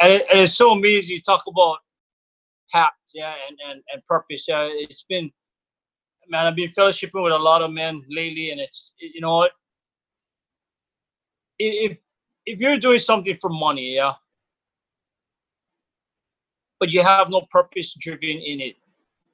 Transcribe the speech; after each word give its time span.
and, 0.00 0.12
it, 0.12 0.26
and 0.30 0.40
it's 0.40 0.56
so 0.56 0.72
amazing. 0.72 1.16
You 1.16 1.22
talk 1.22 1.42
about 1.46 1.78
path, 2.72 2.92
yeah, 3.14 3.34
and, 3.48 3.58
and, 3.68 3.82
and 3.92 4.06
purpose. 4.06 4.46
Yeah, 4.48 4.68
it's 4.70 5.04
been, 5.04 5.30
man, 6.28 6.46
I've 6.46 6.56
been 6.56 6.70
fellowshipping 6.70 7.22
with 7.22 7.32
a 7.32 7.38
lot 7.38 7.62
of 7.62 7.70
men 7.70 8.02
lately, 8.08 8.50
and 8.50 8.60
it's, 8.60 8.92
you 8.98 9.20
know? 9.20 9.48
If 11.58 11.96
if 12.44 12.60
you're 12.60 12.78
doing 12.78 12.98
something 12.98 13.34
for 13.40 13.48
money, 13.48 13.94
yeah, 13.94 14.12
but 16.78 16.92
you 16.92 17.02
have 17.02 17.30
no 17.30 17.46
purpose 17.50 17.94
driven 17.98 18.28
in 18.28 18.60
it, 18.60 18.76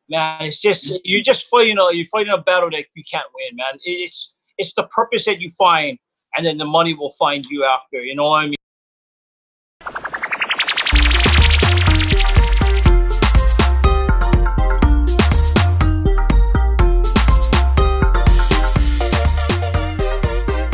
man, 0.09 0.43
it's 0.43 0.61
just 0.61 1.01
you're 1.05 1.21
just 1.21 1.47
fighting 1.47 1.79
a 1.79 1.93
you're 1.93 2.07
fighting 2.07 2.33
a 2.33 2.39
battle 2.39 2.71
that 2.71 2.85
you 2.95 3.03
can't 3.11 3.27
win, 3.35 3.57
man. 3.57 3.77
It's 3.83 4.37
it's 4.57 4.73
the 4.75 4.85
purpose 4.85 5.25
that 5.25 5.41
you 5.41 5.51
find, 5.59 5.99
and 6.37 6.47
then 6.47 6.59
the 6.59 6.65
money 6.65 6.95
will 6.95 7.11
find 7.19 7.45
you 7.51 7.65
after. 7.65 8.01
You 8.01 8.15
know 8.15 8.29
what 8.29 8.45
I 8.45 8.47
mean? 8.47 8.55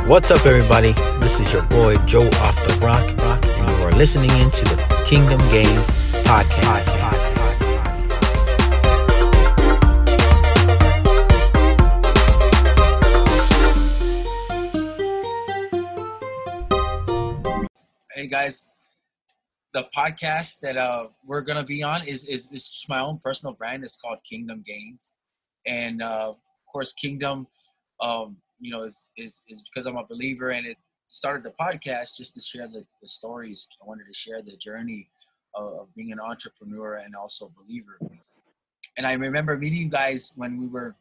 What's 0.09 0.31
up, 0.31 0.47
everybody? 0.47 0.93
This 1.21 1.39
is 1.39 1.53
your 1.53 1.65
boy 1.65 1.99
Joe 2.07 2.27
off 2.41 2.57
the 2.67 2.79
rock, 2.83 3.05
rock 3.19 3.45
and 3.45 3.69
you 3.69 3.85
are 3.85 3.93
listening 3.93 4.31
into 4.41 4.65
the 4.65 5.05
Kingdom 5.07 5.39
Gains 5.51 5.85
podcast. 6.25 6.89
Hey 18.15 18.29
guys, 18.29 18.67
the 19.75 19.85
podcast 19.95 20.61
that 20.61 20.79
uh, 20.79 21.09
we're 21.27 21.43
gonna 21.43 21.65
be 21.65 21.83
on 21.83 22.09
is 22.09 22.25
is 22.25 22.51
is 22.51 22.87
my 22.89 23.01
own 23.01 23.19
personal 23.19 23.53
brand. 23.53 23.85
It's 23.85 23.99
called 23.99 24.21
Kingdom 24.27 24.65
Gains, 24.67 25.13
and 25.67 26.01
uh, 26.01 26.31
of 26.31 26.37
course, 26.73 26.95
Kingdom. 26.95 27.47
Um, 28.01 28.39
you 28.61 28.71
know, 28.71 28.83
is, 28.83 29.07
is, 29.17 29.43
is 29.49 29.63
because 29.63 29.87
I'm 29.87 29.97
a 29.97 30.05
believer 30.05 30.51
and 30.51 30.67
it 30.67 30.77
started 31.09 31.45
the 31.45 31.55
podcast 31.61 32.17
just 32.17 32.35
to 32.35 32.41
share 32.41 32.69
the, 32.69 32.85
the 33.03 33.09
stories. 33.09 33.69
I 33.83 33.87
wanted 33.87 34.05
to 34.07 34.15
share 34.15 34.43
the 34.43 34.57
journey 34.57 35.09
of, 35.55 35.73
of 35.81 35.95
being 35.95 36.13
an 36.13 36.21
entrepreneur 36.21 36.95
and 36.97 37.15
also 37.15 37.47
a 37.47 37.63
believer. 37.63 37.99
And 38.97 39.07
I 39.07 39.13
remember 39.13 39.57
meeting 39.57 39.79
you 39.79 39.89
guys 39.89 40.33
when 40.37 40.61
we 40.61 40.67
were 40.67 40.95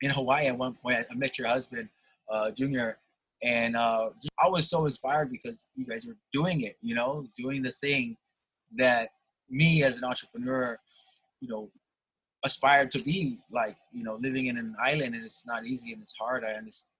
in 0.00 0.10
Hawaii 0.10 0.46
at 0.46 0.56
one 0.56 0.74
point. 0.74 1.06
I 1.10 1.14
met 1.14 1.38
your 1.38 1.48
husband, 1.48 1.88
uh, 2.30 2.50
Junior, 2.50 2.98
and 3.42 3.76
uh, 3.76 4.10
I 4.42 4.48
was 4.48 4.68
so 4.68 4.86
inspired 4.86 5.30
because 5.30 5.66
you 5.74 5.84
guys 5.84 6.06
were 6.06 6.16
doing 6.32 6.62
it, 6.62 6.76
you 6.80 6.94
know, 6.94 7.26
doing 7.36 7.62
the 7.62 7.72
thing 7.72 8.16
that 8.76 9.10
me 9.50 9.82
as 9.82 9.98
an 9.98 10.04
entrepreneur, 10.04 10.78
you 11.40 11.48
know, 11.48 11.70
aspire 12.44 12.86
to 12.86 13.02
be 13.02 13.38
like 13.50 13.76
you 13.92 14.04
know 14.04 14.18
living 14.20 14.46
in 14.46 14.56
an 14.56 14.76
island 14.82 15.14
and 15.14 15.24
it's 15.24 15.44
not 15.46 15.64
easy 15.64 15.92
and 15.92 16.02
it's 16.02 16.14
hard. 16.18 16.44
I 16.44 16.52
understand 16.52 16.90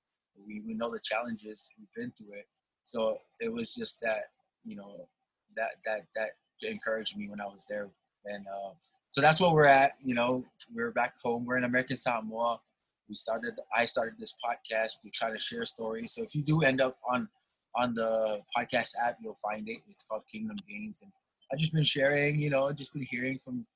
we, 0.47 0.62
we 0.67 0.75
know 0.75 0.91
the 0.91 1.01
challenges 1.03 1.70
we've 1.79 1.89
been 1.97 2.12
through 2.17 2.34
it. 2.34 2.47
So 2.84 3.19
it 3.41 3.53
was 3.53 3.75
just 3.75 4.01
that 4.01 4.31
you 4.64 4.77
know 4.77 5.09
that 5.57 5.70
that 5.84 6.01
that 6.14 6.31
encouraged 6.62 7.17
me 7.17 7.29
when 7.29 7.41
i 7.41 7.47
was 7.47 7.67
there. 7.69 7.89
And 8.25 8.45
uh, 8.47 8.73
so 9.11 9.20
that's 9.20 9.41
what 9.41 9.53
we're 9.53 9.67
at 9.67 9.92
you 10.03 10.14
know 10.14 10.45
we're 10.75 10.92
back 10.92 11.14
home. 11.23 11.45
We're 11.45 11.59
in 11.59 11.64
american 11.64 11.97
samoa. 11.97 12.61
We 13.09 13.14
started 13.14 13.55
i 13.77 13.84
started 13.84 14.14
this 14.19 14.34
podcast 14.45 15.01
to 15.03 15.11
try 15.11 15.31
to 15.31 15.39
share 15.39 15.64
stories 15.64 16.12
so 16.12 16.23
if 16.23 16.34
you 16.34 16.42
do 16.42 16.62
end 16.62 16.81
up 16.81 16.98
on 17.09 17.29
on 17.77 17.95
the 17.95 18.41
podcast 18.57 18.92
app 19.05 19.19
you'll 19.23 19.39
find 19.42 19.69
it. 19.69 19.79
It's 19.91 20.03
called 20.03 20.23
kingdom 20.31 20.57
gains. 20.69 21.03
And 21.03 21.12
i've 21.53 21.59
just 21.59 21.73
been 21.73 21.84
sharing 21.84 22.41
you 22.41 22.51
know 22.51 22.73
just 22.73 22.92
been 22.92 23.07
hearing 23.09 23.39
from 23.39 23.67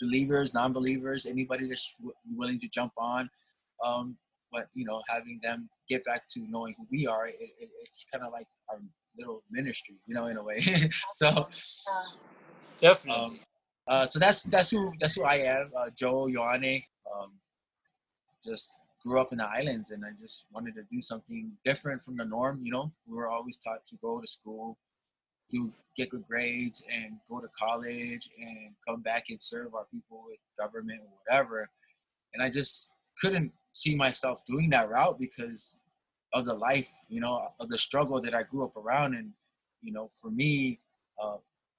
believers, 0.00 0.54
non-believers, 0.54 1.26
anybody 1.26 1.68
that's 1.68 1.94
willing 2.34 2.58
to 2.60 2.68
jump 2.68 2.92
on. 2.96 3.30
Um, 3.84 4.16
but 4.52 4.68
you 4.74 4.84
know, 4.84 5.02
having 5.08 5.40
them 5.42 5.68
get 5.88 6.04
back 6.04 6.26
to 6.30 6.40
knowing 6.48 6.74
who 6.76 6.86
we 6.90 7.06
are, 7.06 7.26
it, 7.26 7.36
it, 7.40 7.68
it's 7.84 8.04
kind 8.12 8.24
of 8.24 8.32
like 8.32 8.46
our 8.70 8.78
little 9.18 9.42
ministry, 9.50 9.96
you 10.06 10.14
know, 10.14 10.26
in 10.26 10.36
a 10.36 10.42
way. 10.42 10.60
so 11.12 11.48
definitely. 12.78 13.22
Um, 13.22 13.40
uh, 13.86 14.06
so 14.06 14.18
that's 14.18 14.44
that's 14.44 14.70
who 14.70 14.92
that's 15.00 15.14
who 15.14 15.24
I 15.24 15.36
am, 15.36 15.70
uh, 15.76 15.90
Joe 15.96 16.26
Ioane. 16.26 16.84
Um, 17.12 17.32
just 18.44 18.70
grew 19.04 19.20
up 19.20 19.32
in 19.32 19.38
the 19.38 19.46
islands, 19.46 19.90
and 19.90 20.04
I 20.04 20.10
just 20.20 20.46
wanted 20.52 20.74
to 20.74 20.82
do 20.90 21.00
something 21.00 21.52
different 21.64 22.02
from 22.02 22.16
the 22.16 22.24
norm. 22.24 22.60
You 22.62 22.72
know, 22.72 22.92
we 23.06 23.16
were 23.16 23.28
always 23.28 23.58
taught 23.58 23.84
to 23.86 23.96
go 23.96 24.20
to 24.20 24.26
school, 24.26 24.78
do 25.50 25.72
get 25.96 26.10
good 26.10 26.26
grades 26.26 26.82
and 26.92 27.18
go 27.28 27.40
to 27.40 27.48
college 27.48 28.28
and 28.40 28.74
come 28.86 29.02
back 29.02 29.24
and 29.28 29.42
serve 29.42 29.74
our 29.74 29.86
people 29.92 30.24
with 30.26 30.38
government 30.58 31.00
or 31.02 31.08
whatever. 31.24 31.68
And 32.34 32.42
I 32.42 32.50
just 32.50 32.90
couldn't 33.20 33.52
see 33.72 33.94
myself 33.94 34.44
doing 34.46 34.70
that 34.70 34.88
route 34.88 35.18
because 35.18 35.74
of 36.32 36.44
the 36.44 36.54
life, 36.54 36.88
you 37.08 37.20
know, 37.20 37.48
of 37.58 37.68
the 37.68 37.78
struggle 37.78 38.20
that 38.22 38.34
I 38.34 38.44
grew 38.44 38.64
up 38.64 38.76
around. 38.76 39.14
And, 39.14 39.32
you 39.82 39.92
know, 39.92 40.08
for 40.20 40.30
me, 40.30 40.80
uh, 41.22 41.36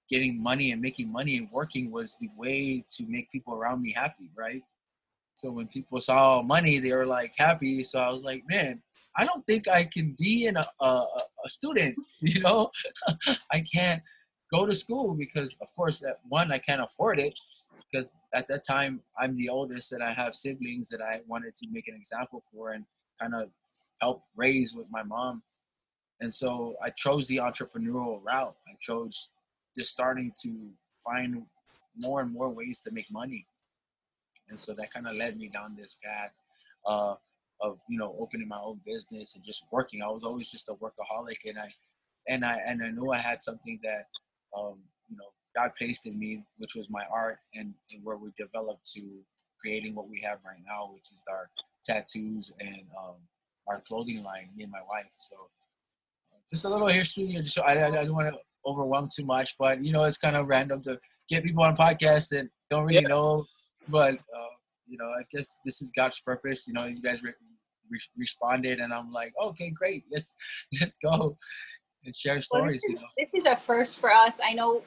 getting 0.09 0.41
money 0.41 0.71
and 0.71 0.81
making 0.81 1.11
money 1.11 1.37
and 1.37 1.47
working 1.51 1.91
was 1.91 2.15
the 2.19 2.29
way 2.37 2.83
to 2.95 3.05
make 3.07 3.31
people 3.31 3.53
around 3.53 3.81
me 3.81 3.93
happy, 3.93 4.29
right? 4.37 4.61
So 5.35 5.51
when 5.51 5.67
people 5.67 5.99
saw 6.01 6.41
money, 6.41 6.79
they 6.79 6.91
were 6.91 7.05
like 7.05 7.33
happy. 7.37 7.83
So 7.83 7.99
I 7.99 8.11
was 8.11 8.23
like, 8.23 8.43
man, 8.47 8.81
I 9.17 9.25
don't 9.25 9.45
think 9.45 9.67
I 9.67 9.85
can 9.85 10.15
be 10.17 10.45
in 10.45 10.57
a, 10.57 10.65
a, 10.79 11.05
a 11.45 11.49
student, 11.49 11.95
you 12.21 12.41
know? 12.41 12.71
I 13.51 13.61
can't 13.61 14.01
go 14.53 14.65
to 14.65 14.73
school 14.73 15.13
because, 15.13 15.55
of 15.61 15.67
course, 15.75 16.03
at 16.03 16.19
one, 16.27 16.51
I 16.51 16.59
can't 16.59 16.81
afford 16.81 17.19
it 17.19 17.33
because 17.91 18.15
at 18.33 18.47
that 18.47 18.65
time, 18.65 19.01
I'm 19.19 19.35
the 19.35 19.49
oldest 19.49 19.91
and 19.91 20.03
I 20.03 20.13
have 20.13 20.35
siblings 20.35 20.89
that 20.89 21.01
I 21.01 21.21
wanted 21.27 21.55
to 21.55 21.67
make 21.71 21.87
an 21.87 21.95
example 21.95 22.43
for 22.53 22.71
and 22.71 22.85
kind 23.19 23.33
of 23.35 23.49
help 24.01 24.23
raise 24.35 24.73
with 24.73 24.87
my 24.89 25.03
mom. 25.03 25.43
And 26.21 26.33
so 26.33 26.75
I 26.83 26.91
chose 26.91 27.27
the 27.27 27.37
entrepreneurial 27.37 28.23
route. 28.23 28.55
I 28.67 28.75
chose 28.79 29.29
just 29.77 29.91
starting 29.91 30.31
to 30.43 30.69
find 31.03 31.43
more 31.97 32.21
and 32.21 32.31
more 32.31 32.49
ways 32.49 32.81
to 32.81 32.91
make 32.91 33.11
money 33.11 33.45
and 34.51 34.59
so 34.59 34.73
that 34.73 34.93
kind 34.93 35.07
of 35.07 35.15
led 35.15 35.37
me 35.37 35.47
down 35.47 35.75
this 35.75 35.97
path 36.03 36.31
uh, 36.85 37.15
of 37.61 37.79
you 37.89 37.97
know 37.97 38.15
opening 38.19 38.47
my 38.47 38.59
own 38.63 38.79
business 38.85 39.33
and 39.33 39.43
just 39.43 39.63
working. 39.71 40.01
I 40.03 40.07
was 40.07 40.23
always 40.23 40.51
just 40.51 40.69
a 40.69 40.73
workaholic, 40.73 41.37
and 41.45 41.57
I 41.57 41.69
and 42.27 42.45
I 42.45 42.57
and 42.67 42.83
I 42.83 42.91
knew 42.91 43.11
I 43.11 43.17
had 43.17 43.41
something 43.41 43.79
that 43.83 44.05
um, 44.55 44.79
you 45.09 45.17
know 45.17 45.25
God 45.55 45.71
placed 45.77 46.05
in 46.05 46.19
me, 46.19 46.43
which 46.57 46.75
was 46.75 46.89
my 46.89 47.03
art, 47.11 47.39
and, 47.55 47.73
and 47.91 48.03
where 48.03 48.17
we 48.17 48.31
developed 48.37 48.91
to 48.93 49.01
creating 49.59 49.95
what 49.95 50.09
we 50.09 50.21
have 50.21 50.39
right 50.45 50.61
now, 50.67 50.91
which 50.93 51.11
is 51.13 51.23
our 51.29 51.49
tattoos 51.83 52.51
and 52.59 52.83
um, 53.03 53.15
our 53.67 53.81
clothing 53.87 54.23
line. 54.23 54.49
Me 54.55 54.63
and 54.63 54.71
my 54.71 54.79
wife. 54.79 55.11
So 55.29 55.35
uh, 55.35 56.39
just 56.49 56.65
a 56.65 56.69
little 56.69 56.87
history. 56.87 57.31
Just, 57.41 57.59
I, 57.59 57.75
I, 57.75 57.87
I 57.87 58.05
don't 58.05 58.13
want 58.13 58.33
to 58.33 58.39
overwhelm 58.65 59.09
too 59.13 59.25
much, 59.25 59.55
but 59.57 59.83
you 59.83 59.93
know 59.93 60.03
it's 60.03 60.17
kind 60.17 60.35
of 60.35 60.47
random 60.47 60.81
to 60.83 60.99
get 61.29 61.43
people 61.43 61.63
on 61.63 61.77
podcasts 61.77 62.27
that 62.29 62.49
don't 62.69 62.85
really 62.85 63.01
yeah. 63.01 63.07
know 63.07 63.45
but 63.87 64.15
uh, 64.15 64.53
you 64.87 64.97
know, 64.97 65.05
I 65.05 65.23
guess 65.33 65.51
this 65.65 65.81
is 65.81 65.91
God's 65.95 66.19
purpose. 66.19 66.67
You 66.67 66.73
know, 66.73 66.85
you 66.85 67.01
guys 67.01 67.23
re- 67.23 67.33
re- 67.89 67.99
responded, 68.17 68.79
and 68.79 68.93
I'm 68.93 69.11
like, 69.11 69.33
okay, 69.41 69.69
great, 69.69 70.05
let's 70.11 70.33
let's 70.79 70.97
go 71.03 71.37
and 72.05 72.15
share 72.15 72.41
stories. 72.41 72.81
Well, 72.87 72.97
this, 73.17 73.29
is, 73.29 73.33
this 73.33 73.45
is 73.45 73.51
a 73.51 73.55
first 73.55 73.99
for 73.99 74.11
us. 74.11 74.39
I 74.43 74.53
know 74.53 74.83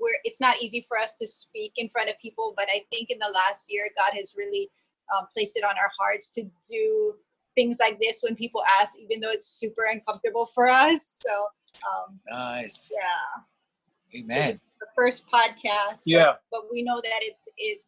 we're 0.00 0.16
it's 0.24 0.40
not 0.40 0.60
easy 0.60 0.84
for 0.88 0.98
us 0.98 1.16
to 1.16 1.26
speak 1.26 1.72
in 1.76 1.88
front 1.88 2.08
of 2.08 2.18
people, 2.20 2.54
but 2.56 2.68
I 2.70 2.80
think 2.92 3.10
in 3.10 3.18
the 3.18 3.32
last 3.46 3.66
year, 3.70 3.88
God 3.96 4.16
has 4.16 4.34
really 4.36 4.70
um, 5.16 5.26
placed 5.32 5.56
it 5.56 5.64
on 5.64 5.74
our 5.78 5.90
hearts 5.98 6.30
to 6.30 6.42
do 6.70 7.14
things 7.54 7.78
like 7.80 8.00
this 8.00 8.22
when 8.22 8.34
people 8.34 8.62
ask, 8.80 8.98
even 8.98 9.20
though 9.20 9.30
it's 9.30 9.46
super 9.46 9.84
uncomfortable 9.90 10.46
for 10.46 10.66
us. 10.68 11.22
So 11.24 11.46
um, 11.90 12.20
nice. 12.30 12.92
Yeah. 12.92 14.20
Amen. 14.20 14.54
So 14.54 14.60
the 14.80 14.86
first 14.94 15.24
podcast. 15.30 16.02
Yeah. 16.06 16.24
But, 16.24 16.40
but 16.50 16.62
we 16.70 16.82
know 16.82 16.96
that 16.96 17.20
it's 17.22 17.48
it 17.56 17.78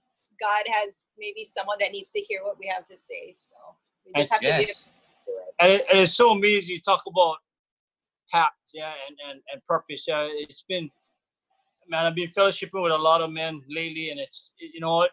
God 0.41 0.65
has 0.71 1.07
maybe 1.19 1.45
someone 1.45 1.77
that 1.81 1.93
needs 1.93 2.11
to 2.13 2.21
hear 2.21 2.41
what 2.43 2.59
we 2.59 2.67
have 2.67 2.85
to 2.85 2.97
say. 2.97 3.33
So 3.33 3.55
we 4.07 4.13
just 4.17 4.33
have 4.33 4.43
yes. 4.43 4.61
to 4.61 4.67
get 4.67 4.87
and, 5.61 5.73
it, 5.73 5.87
and 5.91 5.99
it's 6.01 6.17
so 6.17 6.31
amazing. 6.31 6.75
You 6.75 6.81
talk 6.81 7.03
about 7.07 7.37
path, 8.33 8.51
yeah, 8.73 8.93
and, 9.09 9.17
and, 9.29 9.41
and 9.53 9.67
purpose. 9.67 10.05
Yeah, 10.07 10.27
it's 10.31 10.65
been, 10.69 10.91
man, 11.89 12.07
I've 12.07 12.15
been 12.15 12.29
fellowshipping 12.29 12.83
with 12.83 12.93
a 12.93 12.97
lot 12.97 13.23
of 13.23 13.31
men 13.31 13.63
lately, 13.69 14.11
and 14.11 14.21
it's, 14.21 14.53
you 14.59 14.81
know 14.81 14.97
what? 14.97 15.11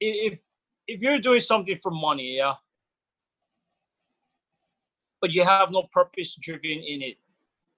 If 0.00 0.38
if 0.86 1.00
you're 1.00 1.18
doing 1.18 1.40
something 1.40 1.78
for 1.82 1.90
money, 1.90 2.36
yeah, 2.36 2.54
but 5.20 5.34
you 5.34 5.42
have 5.42 5.70
no 5.70 5.88
purpose 5.90 6.36
driven 6.40 6.70
in 6.70 7.02
it, 7.02 7.16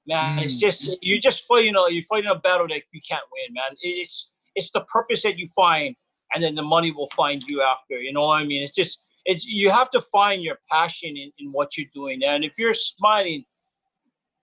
man, 0.07 0.39
mm. 0.39 0.43
it's 0.43 0.59
just 0.59 0.99
you're 1.01 1.21
just 1.21 1.45
fighting 1.45 1.67
you 1.67 1.73
know, 1.73 1.87
you're 1.87 2.03
fighting 2.03 2.31
a 2.31 2.35
battle 2.35 2.67
that 2.69 2.83
you 2.93 3.01
can't 3.09 3.23
win, 3.33 3.55
man. 3.55 3.77
It's 3.81 4.33
it's 4.59 4.71
the 4.71 4.85
purpose 4.97 5.23
that 5.23 5.39
you 5.39 5.47
find 5.55 5.95
and 6.35 6.43
then 6.45 6.55
the 6.55 6.63
money 6.63 6.91
will 6.91 7.13
find 7.23 7.43
you 7.49 7.63
after 7.63 7.97
you 8.07 8.13
know 8.13 8.27
what 8.27 8.41
i 8.43 8.45
mean 8.45 8.63
it's 8.63 8.77
just 8.77 9.05
it's 9.25 9.45
you 9.47 9.71
have 9.71 9.91
to 9.91 10.01
find 10.01 10.43
your 10.43 10.59
passion 10.71 11.11
in, 11.23 11.31
in 11.39 11.47
what 11.53 11.77
you're 11.77 11.93
doing 11.95 12.23
and 12.23 12.45
if 12.45 12.53
you're 12.59 12.75
smiling 12.75 13.45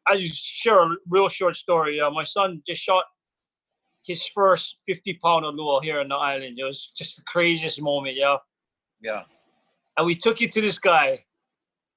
I 0.07 0.15
just 0.17 0.43
share 0.43 0.81
a 0.81 0.95
real 1.09 1.29
short 1.29 1.55
story. 1.55 1.99
Uh, 1.99 2.11
my 2.11 2.23
son 2.23 2.61
just 2.65 2.81
shot 2.81 3.03
his 4.05 4.25
first 4.27 4.79
50 4.85 5.17
pounder 5.21 5.47
ulua 5.47 5.83
here 5.83 5.99
on 5.99 6.09
the 6.09 6.15
island. 6.15 6.59
It 6.59 6.63
was 6.63 6.91
just 6.95 7.17
the 7.17 7.23
craziest 7.27 7.81
moment, 7.81 8.15
yeah. 8.15 8.37
Yeah. 9.01 9.23
And 9.97 10.05
we 10.05 10.15
took 10.15 10.41
it 10.41 10.51
to 10.51 10.61
this 10.61 10.77
guy 10.77 11.23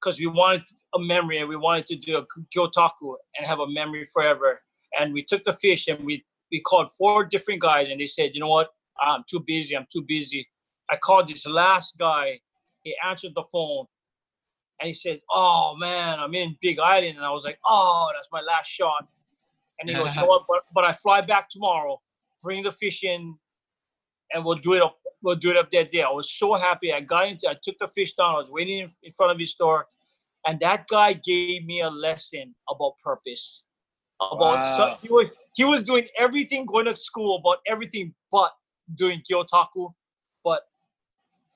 because 0.01 0.19
we 0.19 0.27
wanted 0.27 0.63
a 0.95 0.99
memory 0.99 1.39
and 1.39 1.49
we 1.49 1.57
wanted 1.57 1.87
to 1.87 1.97
do 1.97 2.19
a 2.19 2.27
gyotaku 2.57 3.15
and 3.37 3.47
have 3.47 3.59
a 3.59 3.69
memory 3.69 4.05
forever. 4.13 4.61
And 4.99 5.13
we 5.13 5.23
took 5.23 5.45
the 5.45 5.53
fish 5.53 5.89
and 5.89 6.03
we 6.05 6.25
we 6.51 6.61
called 6.61 6.89
four 6.93 7.25
different 7.25 7.61
guys 7.61 7.89
and 7.89 8.01
they 8.01 8.07
said, 8.07 8.31
you 8.35 8.41
know 8.41 8.49
what, 8.49 8.69
I'm 9.01 9.25
too 9.29 9.43
busy. 9.47 9.77
I'm 9.77 9.87
too 9.93 10.05
busy. 10.07 10.49
I 10.91 10.97
called 10.97 11.29
this 11.29 11.47
last 11.47 11.99
guy. 11.99 12.41
He 12.83 12.95
answered 13.07 13.33
the 13.35 13.45
phone 13.53 13.87
and 14.81 14.87
he 14.87 14.93
said, 14.93 15.21
"Oh 15.31 15.77
man, 15.77 16.19
I'm 16.19 16.35
in 16.35 16.57
Big 16.61 16.79
Island," 16.79 17.17
and 17.17 17.25
I 17.25 17.31
was 17.31 17.45
like, 17.45 17.59
"Oh, 17.67 18.09
that's 18.15 18.29
my 18.33 18.41
last 18.41 18.69
shot." 18.69 19.07
And 19.79 19.89
he 19.89 19.95
goes, 19.95 20.15
"You 20.15 20.23
know 20.23 20.27
what? 20.29 20.45
But, 20.49 20.63
but 20.75 20.85
I 20.85 20.93
fly 20.93 21.21
back 21.21 21.49
tomorrow. 21.49 22.01
Bring 22.43 22.63
the 22.63 22.73
fish 22.73 23.05
in, 23.05 23.37
and 24.33 24.45
we'll 24.45 24.57
do 24.57 24.75
it 24.75 24.83
up. 24.83 24.97
We'll 25.23 25.37
do 25.37 25.51
it 25.51 25.57
up 25.57 25.71
that 25.73 25.91
day." 25.91 26.03
I 26.03 26.11
was 26.11 26.31
so 26.31 26.55
happy. 26.55 26.93
I 26.93 27.01
got 27.01 27.29
into. 27.29 27.49
I 27.49 27.57
took 27.63 27.77
the 27.79 27.89
fish 27.89 28.15
down. 28.15 28.35
I 28.35 28.39
was 28.39 28.51
waiting 28.51 28.81
in, 28.81 28.91
in 29.03 29.13
front 29.13 29.33
of 29.33 29.39
his 29.39 29.51
store, 29.51 29.87
and 30.47 30.59
that 30.61 30.87
guy 30.89 31.13
gave 31.15 31.65
me 31.65 31.81
a 31.81 31.91
lesson 31.91 32.55
about 32.71 32.95
purpose. 33.03 33.65
About 34.21 34.65
so 34.67 34.87
Wow. 34.87 34.99
he 35.03 35.09
was 35.09 35.27
he 35.55 35.65
was 35.65 35.83
doing 35.83 36.07
everything, 36.19 36.67
going 36.67 36.87
to 36.87 36.97
school 36.97 37.37
about 37.39 37.59
everything, 37.67 38.15
but 38.33 38.53
doing 38.95 39.23
gyotaku. 39.31 39.93
But 40.45 40.63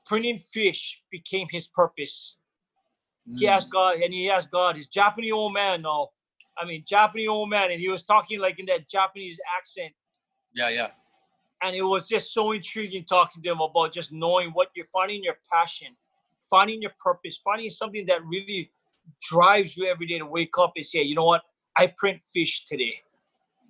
printing 0.06 0.36
fish 0.36 1.02
became 1.10 1.46
his 1.50 1.68
purpose 1.68 2.36
he 3.38 3.48
asked 3.48 3.68
Mm. 3.68 3.72
God, 3.72 3.96
and 3.96 4.12
he 4.12 4.30
asked 4.30 4.50
God, 4.50 4.76
his 4.76 4.88
Japanese 4.88 5.32
old 5.32 5.52
man, 5.52 5.82
no, 5.82 6.10
I 6.58 6.64
mean 6.66 6.84
Japanese 6.86 7.28
old 7.28 7.48
man, 7.50 7.70
and 7.70 7.80
he 7.80 7.88
was 7.88 8.02
talking 8.02 8.40
like 8.40 8.58
in 8.58 8.66
that 8.66 8.88
Japanese 8.88 9.40
accent, 9.56 9.92
Yeah, 10.54 10.68
yeah. 10.68 10.88
and 11.62 11.74
it 11.74 11.82
was 11.82 12.08
just 12.08 12.32
so 12.34 12.52
intriguing 12.52 13.04
talking 13.04 13.42
to 13.42 13.50
him 13.50 13.60
about 13.60 13.92
just 13.92 14.12
knowing 14.12 14.50
what 14.50 14.68
you're 14.74 14.84
finding 14.86 15.22
your 15.22 15.36
passion, 15.50 15.96
finding 16.50 16.82
your 16.82 16.92
purpose, 17.00 17.38
finding 17.42 17.70
something 17.70 18.04
that 18.06 18.24
really 18.24 18.70
drives 19.20 19.76
you 19.76 19.86
every 19.86 20.06
day 20.06 20.18
to 20.18 20.26
wake 20.26 20.58
up 20.58 20.72
and 20.76 20.84
say, 20.84 21.02
you 21.02 21.14
know 21.14 21.24
what, 21.24 21.42
I 21.78 21.92
print 21.96 22.20
fish 22.32 22.64
today, 22.66 22.94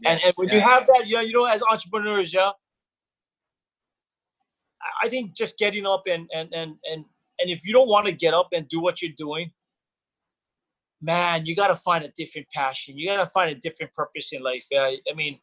and 0.05 0.15
and 0.15 0.21
Yes, 0.25 0.39
when 0.39 0.49
you 0.49 0.61
have 0.61 0.87
that, 0.87 1.07
you 1.07 1.17
know, 1.17 1.21
you 1.23 1.33
know, 1.33 1.45
as 1.47 1.63
entrepreneurs, 1.63 2.33
yeah, 2.35 2.51
I- 5.03 5.09
think 5.09 5.35
just 5.37 5.59
getting 5.59 5.87
up 5.87 6.03
and 6.09 6.29
and 6.35 6.53
and 6.53 6.77
and 6.91 7.05
and 7.39 7.51
if 7.51 7.67
you 7.67 7.73
don't 7.73 7.89
want 7.89 8.07
to 8.07 8.13
get 8.13 8.35
up 8.35 8.49
and 8.53 8.69
do 8.69 8.81
what 8.81 9.03
you're 9.03 9.13
doing, 9.17 9.53
man, 11.01 11.47
you 11.47 11.55
got 11.57 11.69
to 11.69 11.77
find 11.77 12.05
a 12.05 12.13
different 12.17 12.49
passion. 12.55 12.97
You 12.99 13.09
got 13.09 13.23
to 13.23 13.27
find 13.31 13.51
a 13.51 13.55
different 13.55 13.93
purpose 13.93 14.33
in 14.33 14.43
life. 14.43 14.67
Yeah, 14.71 14.91
I 15.11 15.15
mean, 15.15 15.41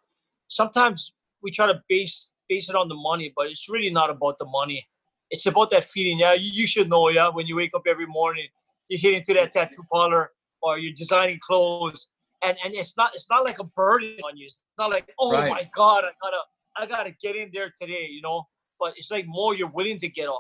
sometimes 0.48 1.14
we 1.44 1.52
try 1.52 1.68
to 1.68 1.82
base 1.90 2.32
base 2.48 2.70
it 2.70 2.76
on 2.76 2.88
the 2.90 2.96
money, 2.96 3.32
but 3.36 3.48
it's 3.48 3.70
really 3.70 3.92
not 3.92 4.10
about 4.10 4.38
the 4.40 4.46
money. 4.46 4.88
It's 5.30 5.46
about 5.46 5.70
that 5.72 5.84
feeling. 5.84 6.20
Yeah, 6.20 6.34
you, 6.34 6.50
you 6.52 6.68
should 6.68 6.90
know. 6.90 7.10
Yeah, 7.10 7.30
when 7.30 7.46
you 7.48 7.56
wake 7.56 7.72
up 7.76 7.84
every 7.88 8.08
morning, 8.08 8.48
you're 8.88 9.00
hit 9.00 9.18
into 9.18 9.34
that 9.40 9.52
tattoo 9.52 9.84
parlor 9.92 10.32
or 10.62 10.80
you're 10.80 10.94
designing 10.94 11.40
clothes, 11.42 12.08
and 12.44 12.58
and 12.64 12.74
it's 12.74 12.96
not 12.98 13.12
it's 13.14 13.30
not 13.30 13.44
like 13.44 13.60
a 13.60 13.64
burden 13.64 14.16
on 14.26 14.38
you. 14.38 14.46
It's 14.46 14.62
not 14.78 14.90
like 14.90 15.10
oh 15.20 15.34
Right. 15.34 15.50
my 15.50 15.70
god, 15.76 16.04
I 16.06 16.12
gotta 16.22 16.42
I 16.78 16.86
gotta 16.86 17.12
get 17.22 17.36
in 17.36 17.50
there 17.54 17.74
today, 17.80 18.08
you 18.10 18.22
know. 18.22 18.44
But 18.80 18.94
it's 18.96 19.12
like 19.12 19.26
more 19.28 19.56
you're 19.56 19.70
willing 19.74 19.98
to 19.98 20.08
get 20.10 20.30
up, 20.30 20.40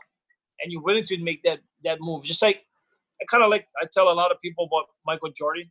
and 0.63 0.71
you're 0.71 0.81
willing 0.81 1.03
to 1.03 1.21
make 1.23 1.43
that 1.43 1.59
that 1.83 1.97
move. 1.99 2.23
Just 2.23 2.41
like 2.41 2.61
I 3.21 3.25
kind 3.25 3.43
of 3.43 3.49
like 3.49 3.67
I 3.81 3.85
tell 3.91 4.09
a 4.09 4.13
lot 4.13 4.31
of 4.31 4.39
people 4.41 4.65
about 4.65 4.85
Michael 5.05 5.31
Jordan. 5.31 5.69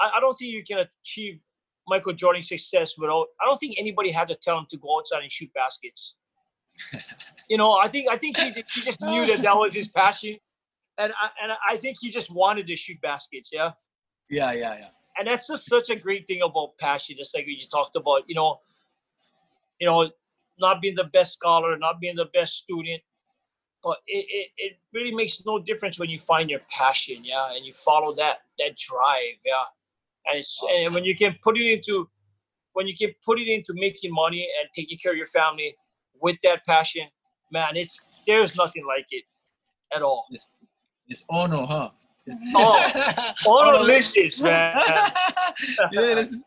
I, 0.00 0.12
I 0.16 0.20
don't 0.20 0.34
think 0.34 0.52
you 0.52 0.62
can 0.62 0.78
achieve 1.04 1.40
Michael 1.88 2.12
Jordan's 2.12 2.48
success 2.48 2.94
without. 2.98 3.26
I 3.40 3.46
don't 3.46 3.56
think 3.58 3.76
anybody 3.78 4.10
had 4.10 4.28
to 4.28 4.34
tell 4.34 4.58
him 4.58 4.66
to 4.70 4.76
go 4.76 4.98
outside 4.98 5.22
and 5.22 5.32
shoot 5.32 5.50
baskets. 5.54 6.16
you 7.48 7.56
know, 7.56 7.72
I 7.72 7.88
think 7.88 8.08
I 8.10 8.16
think 8.16 8.36
he, 8.36 8.50
ju- 8.52 8.62
he 8.74 8.80
just 8.82 9.00
knew 9.02 9.26
that 9.26 9.42
that 9.42 9.56
was 9.56 9.74
his 9.74 9.88
passion, 9.88 10.36
and 10.98 11.12
I, 11.20 11.30
and 11.42 11.52
I 11.68 11.76
think 11.78 11.96
he 12.00 12.10
just 12.10 12.32
wanted 12.32 12.66
to 12.66 12.76
shoot 12.76 13.00
baskets. 13.00 13.50
Yeah, 13.52 13.70
Yeah, 14.30 14.52
yeah, 14.52 14.76
yeah. 14.78 14.88
and 15.18 15.26
that's 15.26 15.48
just 15.48 15.66
such 15.66 15.90
a 15.90 15.96
great 15.96 16.26
thing 16.26 16.40
about 16.42 16.78
passion. 16.78 17.16
Just 17.18 17.34
like 17.36 17.44
you 17.46 17.56
talked 17.70 17.96
about, 17.96 18.22
you 18.26 18.34
know, 18.34 18.60
you 19.80 19.86
know, 19.86 20.10
not 20.58 20.80
being 20.80 20.94
the 20.94 21.04
best 21.04 21.34
scholar, 21.34 21.76
not 21.76 22.00
being 22.00 22.16
the 22.16 22.28
best 22.32 22.54
student, 22.56 23.02
but 23.82 23.98
it, 24.06 24.26
it, 24.28 24.48
it 24.56 24.72
really 24.94 25.14
makes 25.14 25.44
no 25.44 25.58
difference 25.58 25.98
when 25.98 26.10
you 26.10 26.18
find 26.18 26.48
your 26.48 26.60
passion, 26.70 27.24
yeah, 27.24 27.54
and 27.54 27.64
you 27.66 27.72
follow 27.72 28.14
that 28.14 28.38
that 28.58 28.76
drive, 28.76 29.36
yeah, 29.44 29.66
and 30.26 30.38
it's, 30.38 30.58
and 30.78 30.94
when 30.94 31.04
you 31.04 31.16
can 31.16 31.36
put 31.42 31.58
it 31.58 31.70
into 31.72 32.08
when 32.72 32.86
you 32.86 32.94
can 32.96 33.12
put 33.24 33.38
it 33.38 33.48
into 33.48 33.72
making 33.74 34.12
money 34.12 34.48
and 34.60 34.68
taking 34.74 34.96
care 34.98 35.12
of 35.12 35.16
your 35.16 35.26
family 35.26 35.74
with 36.20 36.36
that 36.42 36.64
passion, 36.66 37.06
man, 37.50 37.76
it's 37.76 38.08
there's 38.26 38.54
nothing 38.56 38.86
like 38.86 39.06
it 39.10 39.24
at 39.94 40.02
all. 40.02 40.26
It's 41.08 41.24
Ono, 41.30 41.66
huh? 41.66 41.90
Oh, 42.54 43.32
All 43.46 43.72
delicious, 43.78 44.40
man. 44.40 44.76
yeah, 45.92 46.14
this 46.14 46.32
is 46.32 46.42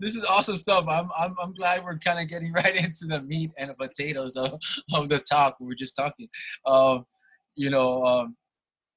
this 0.00 0.16
is 0.16 0.24
awesome 0.24 0.56
stuff. 0.56 0.86
I'm 0.88 1.10
I'm 1.16 1.34
I'm 1.40 1.54
glad 1.54 1.84
we're 1.84 1.98
kind 1.98 2.20
of 2.20 2.28
getting 2.28 2.52
right 2.54 2.76
into 2.76 3.06
the 3.06 3.22
meat 3.22 3.52
and 3.58 3.70
the 3.70 3.74
potatoes 3.74 4.36
of, 4.36 4.58
of 4.92 5.08
the 5.08 5.18
talk. 5.18 5.56
We 5.60 5.66
were 5.66 5.74
just 5.74 5.96
talking. 5.96 6.28
Um, 6.66 7.06
you 7.54 7.70
know, 7.70 8.04
um, 8.04 8.36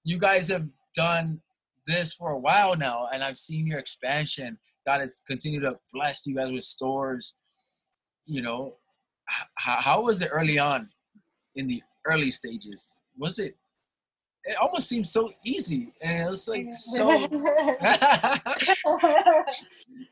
you 0.04 0.18
guys 0.18 0.50
have 0.50 0.68
done 0.96 1.42
this 1.86 2.14
for 2.14 2.32
a 2.32 2.40
while 2.40 2.76
now, 2.76 3.08
and 3.14 3.24
I've 3.24 3.38
seen 3.38 3.68
your 3.68 3.80
expansion. 3.80 4.58
God 4.86 5.02
has 5.02 5.22
continued 5.28 5.62
to 5.62 5.78
bless 5.94 6.26
you 6.26 6.36
guys 6.36 6.52
with 6.52 6.64
stores. 6.64 7.36
You 8.26 8.42
know, 8.42 8.76
how, 9.56 9.78
how 9.80 10.02
was 10.04 10.22
it 10.22 10.30
early 10.32 10.60
on, 10.60 10.90
in 11.56 11.68
the 11.68 11.82
early 12.06 12.32
stages? 12.32 13.00
Was 13.18 13.40
it? 13.40 13.56
It 14.48 14.56
almost 14.62 14.88
seems 14.88 15.12
so 15.12 15.32
easy, 15.44 15.94
and 16.02 16.30
it's 16.30 16.48
like 16.48 16.72
so. 16.72 17.28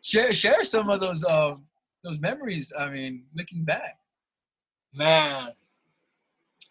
share 0.02 0.34
share 0.34 0.64
some 0.66 0.90
of 0.90 1.00
those 1.00 1.24
um 1.24 1.64
those 2.04 2.20
memories. 2.20 2.74
I 2.78 2.90
mean, 2.90 3.24
looking 3.34 3.64
back. 3.64 3.98
man. 4.94 5.54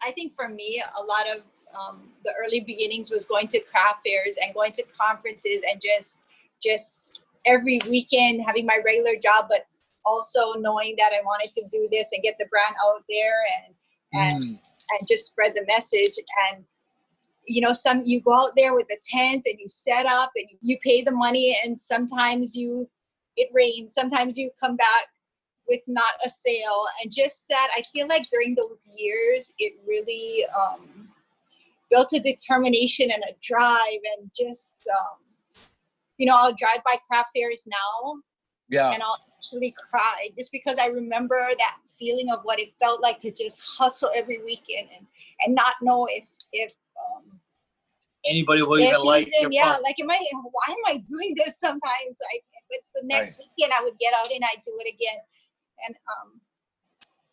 I 0.02 0.10
think 0.12 0.34
for 0.34 0.48
me, 0.48 0.82
a 0.98 1.02
lot 1.02 1.34
of 1.34 1.42
um, 1.74 2.10
the 2.24 2.34
early 2.44 2.60
beginnings 2.60 3.10
was 3.10 3.24
going 3.24 3.48
to 3.48 3.60
craft 3.60 4.06
fairs 4.06 4.36
and 4.42 4.54
going 4.54 4.72
to 4.72 4.82
conferences 5.00 5.62
and 5.70 5.80
just 5.82 6.22
just 6.62 7.22
every 7.46 7.80
weekend 7.88 8.42
having 8.44 8.66
my 8.66 8.78
regular 8.84 9.16
job, 9.16 9.46
but 9.48 9.66
also 10.04 10.58
knowing 10.58 10.94
that 10.98 11.12
I 11.12 11.22
wanted 11.24 11.50
to 11.52 11.64
do 11.70 11.88
this 11.90 12.12
and 12.12 12.22
get 12.22 12.36
the 12.38 12.46
brand 12.46 12.74
out 12.86 13.04
there 13.08 13.40
and 13.64 13.74
and 14.12 14.44
Mm, 14.44 14.60
and 14.90 15.08
just 15.08 15.30
spread 15.30 15.54
the 15.54 15.64
message 15.66 16.14
and 16.52 16.64
you 17.46 17.60
know 17.60 17.72
some 17.72 18.02
you 18.04 18.20
go 18.20 18.34
out 18.34 18.52
there 18.56 18.74
with 18.74 18.86
the 18.88 18.98
tent 19.12 19.42
and 19.46 19.58
you 19.58 19.68
set 19.68 20.06
up 20.06 20.30
and 20.36 20.46
you 20.60 20.76
pay 20.82 21.02
the 21.02 21.12
money 21.12 21.56
and 21.64 21.78
sometimes 21.78 22.54
you 22.54 22.88
it 23.36 23.48
rains 23.52 23.92
sometimes 23.92 24.36
you 24.36 24.50
come 24.62 24.76
back 24.76 25.06
with 25.68 25.80
not 25.86 26.14
a 26.24 26.28
sale 26.28 26.84
and 27.02 27.12
just 27.12 27.46
that 27.48 27.68
i 27.76 27.82
feel 27.92 28.06
like 28.08 28.24
during 28.32 28.54
those 28.54 28.88
years 28.96 29.52
it 29.58 29.72
really 29.86 30.44
um, 30.54 31.08
built 31.90 32.12
a 32.12 32.20
determination 32.20 33.10
and 33.10 33.22
a 33.28 33.34
drive 33.42 34.00
and 34.18 34.30
just 34.36 34.78
um, 34.98 35.18
you 36.18 36.26
know 36.26 36.36
i'll 36.36 36.54
drive 36.54 36.82
by 36.84 36.96
craft 37.08 37.30
fairs 37.34 37.66
now 37.66 38.20
yeah. 38.68 38.90
and 38.90 39.02
I'll 39.02 39.18
actually 39.38 39.74
cry 39.90 40.28
just 40.36 40.52
because 40.52 40.78
I 40.78 40.86
remember 40.86 41.38
that 41.58 41.76
feeling 41.98 42.26
of 42.32 42.40
what 42.42 42.58
it 42.58 42.70
felt 42.82 43.02
like 43.02 43.18
to 43.20 43.30
just 43.30 43.62
hustle 43.78 44.10
every 44.14 44.42
weekend 44.42 44.88
and 44.96 45.06
and 45.46 45.54
not 45.54 45.74
know 45.82 46.06
if 46.10 46.24
if 46.52 46.72
um 46.98 47.40
Anybody 48.26 48.62
will 48.62 48.78
even 48.80 49.02
like 49.02 49.28
even, 49.38 49.52
yeah 49.52 49.64
product. 49.64 49.82
like 49.84 49.96
am 50.00 50.10
I 50.10 50.18
why 50.50 50.68
am 50.72 50.84
I 50.86 51.02
doing 51.08 51.34
this 51.36 51.58
sometimes 51.58 52.18
I 52.32 52.38
but 52.70 52.80
the 53.02 53.06
next 53.06 53.38
weekend 53.38 53.72
I 53.76 53.82
would 53.82 53.98
get 53.98 54.14
out 54.14 54.30
and 54.32 54.42
I'd 54.44 54.62
do 54.64 54.72
it 54.80 54.88
again 54.94 55.18
and 55.86 55.96
um 56.08 56.40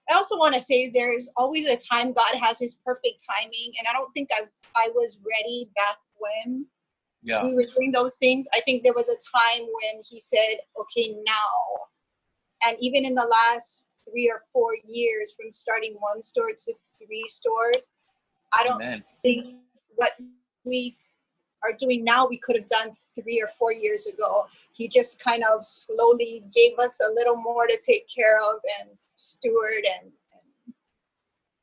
I 0.10 0.16
also 0.16 0.38
want 0.38 0.54
to 0.56 0.60
say 0.62 0.90
there's 0.90 1.32
always 1.38 1.70
a 1.70 1.78
time 1.78 2.12
God 2.12 2.36
has 2.42 2.60
his 2.60 2.76
perfect 2.86 3.24
timing 3.30 3.72
and 3.80 3.88
I 3.90 3.94
don't 3.94 4.12
think 4.14 4.30
I 4.34 4.44
I 4.76 4.90
was 4.94 5.20
ready 5.26 5.70
back 5.76 5.98
when 6.18 6.66
Yeah. 7.24 7.44
we 7.46 7.54
were 7.54 7.66
doing 7.76 7.92
those 7.92 8.18
things. 8.18 8.48
I 8.54 8.62
think 8.62 8.84
there 8.84 8.94
was 8.94 9.10
a 9.10 9.20
time 9.38 9.66
when 9.68 10.02
he 10.10 10.20
said, 10.20 10.58
okay, 10.80 11.16
now. 11.26 11.88
And 12.66 12.78
even 12.80 13.06
in 13.06 13.16
the 13.16 13.28
last 13.28 13.90
three 14.08 14.30
or 14.30 14.44
four 14.54 14.70
years, 14.88 15.34
from 15.36 15.52
starting 15.52 15.96
one 16.00 16.22
store 16.22 16.52
to 16.58 16.74
three 16.98 17.26
stores, 17.28 17.90
I 18.58 18.64
don't 18.64 18.82
Amen. 18.82 19.04
think 19.24 19.56
what 19.96 20.12
we 20.66 20.98
are 21.64 21.74
doing 21.80 22.04
now 22.04 22.28
we 22.28 22.38
could 22.38 22.56
have 22.56 22.68
done 22.68 22.92
three 23.16 23.42
or 23.42 23.48
four 23.48 23.72
years 23.74 24.08
ago. 24.08 24.46
He 24.74 24.88
just 24.88 25.24
kind 25.24 25.44
of 25.44 25.66
slowly 25.66 26.44
gave 26.54 26.78
us 26.80 27.00
a 27.08 27.14
little 27.14 27.36
more 27.36 27.68
to 27.68 27.78
take 27.86 28.06
care 28.14 28.38
of 28.40 28.60
and 28.82 28.90
steward 29.16 29.86
and, 30.00 30.06
and 30.06 30.74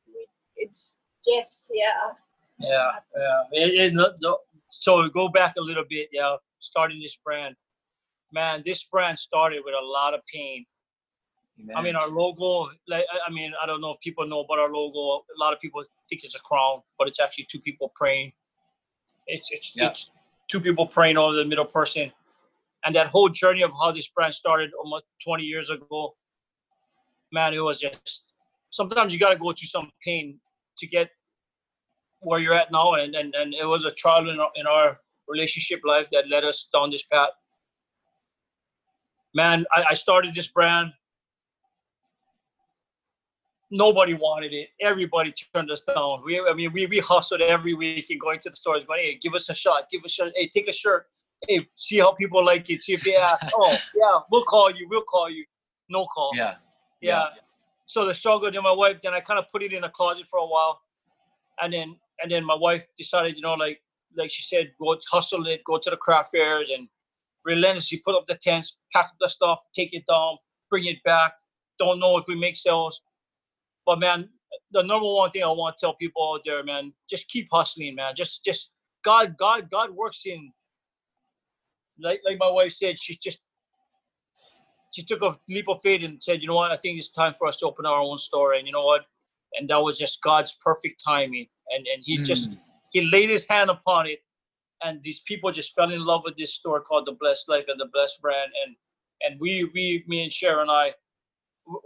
we, 0.07 0.27
it's 0.57 0.99
just 1.25 1.73
yeah 1.75 2.13
Yeah, 2.59 2.91
yeah. 3.17 3.43
It- 3.53 3.75
it- 3.75 3.95
no- 3.95 4.13
no- 4.23 4.39
so 4.71 5.09
go 5.09 5.29
back 5.29 5.55
a 5.57 5.61
little 5.61 5.85
bit, 5.89 6.09
yeah. 6.13 6.37
Starting 6.61 7.01
this 7.01 7.17
brand, 7.25 7.57
man, 8.33 8.63
this 8.65 8.85
brand 8.85 9.19
started 9.19 9.63
with 9.65 9.75
a 9.81 9.85
lot 9.85 10.13
of 10.15 10.21
pain. 10.27 10.67
I 11.75 11.83
mean, 11.83 11.97
our 11.97 12.09
logo, 12.09 12.71
like, 12.87 13.05
I- 13.13 13.21
I 13.27 13.31
mean, 13.31 13.53
I 13.61 13.67
don't 13.67 13.81
know 13.81 13.91
if 13.93 14.01
people 14.01 14.27
know 14.27 14.41
about 14.41 14.59
our 14.61 14.71
logo. 14.73 15.25
A 15.35 15.39
lot 15.39 15.53
of 15.53 15.59
people 15.61 15.85
think 16.09 16.23
it's 16.25 16.37
a 16.37 16.41
crown, 16.41 16.83
but 16.99 17.09
it's 17.09 17.19
actually 17.21 17.47
two 17.51 17.61
people 17.61 17.91
praying. 17.97 18.33
It's 19.27 19.51
it's, 19.51 19.75
Yeah. 19.77 19.89
it's 19.89 20.11
two 20.49 20.61
people 20.61 20.87
praying 20.87 21.17
over 21.19 21.35
the 21.35 21.45
middle 21.45 21.65
person, 21.65 22.13
and 22.85 22.95
that 22.95 23.09
whole 23.09 23.29
journey 23.29 23.63
of 23.63 23.73
how 23.73 23.91
this 23.91 24.09
brand 24.09 24.35
started 24.35 24.73
almost 24.75 25.05
20 25.25 25.43
years 25.45 25.69
ago. 25.71 26.17
Man, 27.33 27.53
it 27.55 27.59
was 27.59 27.81
just 27.81 28.33
sometimes 28.71 29.13
you 29.13 29.19
got 29.19 29.31
to 29.31 29.39
go 29.39 29.53
through 29.53 29.69
some 29.69 29.91
pain 30.05 30.41
to 30.79 30.87
get 30.87 31.11
where 32.21 32.39
you're 32.41 32.55
at 32.55 32.71
now, 32.71 32.95
and 32.95 33.15
and, 33.17 33.35
and 33.35 33.53
it 33.53 33.67
was 33.67 33.85
a 33.85 33.91
trial 33.91 34.29
in 34.31 34.39
our, 34.39 34.51
in 34.55 34.67
our 34.67 35.01
relationship 35.27 35.81
life 35.85 36.09
that 36.11 36.29
led 36.29 36.45
us 36.45 36.69
down 36.73 36.91
this 36.91 37.03
path. 37.03 37.31
Man, 39.35 39.67
I, 39.73 39.85
I 39.91 39.95
started 39.95 40.35
this 40.35 40.49
brand 40.49 40.93
nobody 43.71 44.15
wanted 44.15 44.53
it. 44.53 44.69
Everybody 44.81 45.33
turned 45.55 45.71
us 45.71 45.83
down. 45.83 46.23
We, 46.25 46.41
I 46.41 46.55
mean, 46.55 46.73
we, 46.73 46.87
we 46.87 46.99
hustled 46.99 47.41
every 47.41 47.75
week 47.75 48.07
and 48.11 48.21
going 48.21 48.39
to 48.41 48.51
the 48.51 48.57
stores, 48.57 48.85
going, 48.85 49.01
hey, 49.01 49.19
give 49.21 49.35
us 49.35 49.49
a 49.49 49.55
shot, 49.55 49.85
give 49.91 50.03
us 50.05 50.13
a 50.13 50.25
shot. 50.25 50.33
Hey, 50.35 50.49
take 50.53 50.69
a 50.69 50.73
shirt. 50.73 51.07
Hey, 51.47 51.67
see 51.75 51.99
how 51.99 52.13
people 52.13 52.45
like 52.45 52.69
it. 52.71 52.83
See 52.83 52.95
if 52.95 53.03
they 53.03 53.17
ask. 53.17 53.47
oh, 53.55 53.77
yeah, 53.95 54.21
we'll 54.31 54.45
call 54.45 54.71
you. 54.71 54.87
We'll 54.91 55.03
call 55.03 55.31
you. 55.31 55.45
No 55.89 56.07
call. 56.07 56.33
yeah, 57.01 57.19
Yeah. 57.19 57.25
So 57.87 58.07
the 58.07 58.15
struggle, 58.15 58.51
then 58.51 58.63
my 58.63 58.73
wife, 58.73 58.99
then 59.03 59.15
I 59.15 59.21
kind 59.21 59.39
of 59.39 59.47
put 59.49 59.63
it 59.63 59.73
in 59.73 59.85
a 59.85 59.91
closet 59.91 60.27
for 60.27 60.39
a 60.39 60.47
while. 60.47 60.81
And 61.63 61.73
then, 61.73 61.97
and 62.23 62.31
then 62.31 62.45
my 62.45 62.55
wife 62.55 62.87
decided, 62.97 63.37
you 63.37 63.43
know, 63.43 63.55
like, 63.55 63.81
like 64.17 64.31
she 64.31 64.43
said, 64.43 64.73
go 64.81 64.97
hustle 65.11 65.47
it, 65.47 65.63
go 65.65 65.79
to 65.79 65.91
the 65.91 65.97
craft 65.97 66.31
fairs 66.33 66.71
and 66.71 66.89
relentlessly 67.45 68.03
put 68.05 68.15
up 68.15 68.27
the 68.27 68.35
tents, 68.35 68.79
pack 68.93 69.07
up 69.07 69.17
the 69.21 69.29
stuff, 69.29 69.61
take 69.75 69.95
it 69.95 70.05
down, 70.07 70.37
bring 70.71 70.85
it 70.85 71.03
back. 71.05 71.33
Don't 71.79 71.99
know 71.99 72.19
if 72.19 72.25
we 72.29 72.39
make 72.39 72.57
sales. 72.57 73.01
But 73.89 74.01
man, 74.01 74.29
the 74.71 74.83
number 74.83 75.07
one 75.07 75.31
thing 75.31 75.43
I 75.43 75.47
want 75.47 75.79
to 75.79 75.87
tell 75.87 75.95
people 75.95 76.35
out 76.35 76.43
there, 76.45 76.63
man, 76.63 76.93
just 77.09 77.27
keep 77.29 77.49
hustling, 77.51 77.95
man. 77.95 78.13
Just, 78.15 78.45
just 78.45 78.71
God, 79.03 79.35
God, 79.39 79.71
God 79.71 79.93
works 79.93 80.27
in. 80.27 80.53
Like, 81.99 82.21
like 82.23 82.37
my 82.39 82.51
wife 82.51 82.73
said, 82.73 82.99
she 83.01 83.17
just, 83.17 83.39
she 84.93 85.03
took 85.03 85.23
a 85.23 85.35
leap 85.49 85.71
of 85.71 85.81
faith 85.83 86.05
and 86.05 86.23
said, 86.23 86.43
you 86.43 86.49
know 86.49 86.55
what, 86.55 86.71
I 86.71 86.77
think 86.77 86.99
it's 86.99 87.11
time 87.13 87.33
for 87.39 87.49
us 87.49 87.57
to 87.61 87.67
open 87.67 87.87
our 87.87 87.99
own 87.99 88.19
store. 88.19 88.53
And 88.53 88.67
you 88.67 88.75
know 88.75 88.85
what, 88.85 89.07
and 89.55 89.71
that 89.71 89.83
was 89.83 89.99
just 89.99 90.21
God's 90.21 90.59
perfect 90.63 91.03
timing. 91.03 91.47
And 91.75 91.87
and 91.87 92.03
He 92.05 92.19
just 92.19 92.51
mm. 92.51 92.57
He 92.93 93.09
laid 93.11 93.31
His 93.31 93.47
hand 93.49 93.71
upon 93.71 94.07
it, 94.07 94.19
and 94.83 95.03
these 95.03 95.21
people 95.21 95.51
just 95.51 95.75
fell 95.75 95.91
in 95.91 96.05
love 96.05 96.23
with 96.27 96.37
this 96.37 96.55
store 96.55 96.83
called 96.83 97.07
the 97.07 97.13
Blessed 97.13 97.49
Life 97.49 97.65
and 97.69 97.81
the 97.81 97.89
Blessed 97.91 98.21
Brand. 98.21 98.51
And 98.67 98.77
and 99.23 99.41
we, 99.41 99.65
we, 99.75 100.05
me 100.07 100.23
and 100.23 100.33
Sharon 100.33 100.69
and 100.69 100.71
I, 100.71 100.93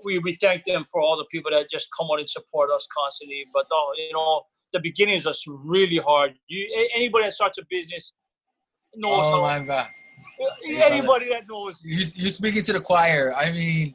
we 0.04 0.18
we 0.18 0.36
thank 0.40 0.64
them 0.64 0.84
for 0.90 1.00
all 1.00 1.16
the 1.16 1.26
people 1.30 1.50
that 1.50 1.68
just 1.70 1.88
come 1.98 2.08
out 2.12 2.18
and 2.18 2.28
support 2.28 2.70
us 2.70 2.86
constantly. 2.96 3.46
But 3.52 3.66
oh, 3.72 3.92
you 3.96 4.12
know, 4.12 4.42
the 4.72 4.80
beginning 4.80 5.16
is 5.16 5.24
just 5.24 5.44
really 5.46 5.98
hard. 5.98 6.34
You 6.48 6.88
anybody 6.94 7.26
that 7.26 7.32
starts 7.32 7.58
a 7.58 7.62
business 7.68 8.12
knows 8.94 9.24
Oh 9.26 9.42
my 9.42 9.60
God, 9.60 9.88
Anybody 10.66 11.28
that 11.30 11.42
knows. 11.48 11.82
you 11.84 12.04
you 12.14 12.30
speaking 12.30 12.62
to 12.64 12.72
the 12.72 12.80
choir. 12.80 13.32
I 13.36 13.50
mean, 13.50 13.94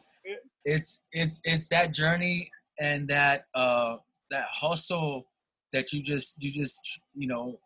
it's 0.66 1.00
it's 1.12 1.40
it's 1.44 1.68
that 1.70 1.94
journey 1.94 2.52
and 2.80 3.08
that 3.08 3.46
uh 3.56 3.98
that 4.32 4.46
hustle 4.52 5.28
that 5.74 5.94
you 5.94 6.02
just 6.02 6.42
you 6.42 6.52
just 6.52 6.80
you 7.16 7.28
know 7.28 7.60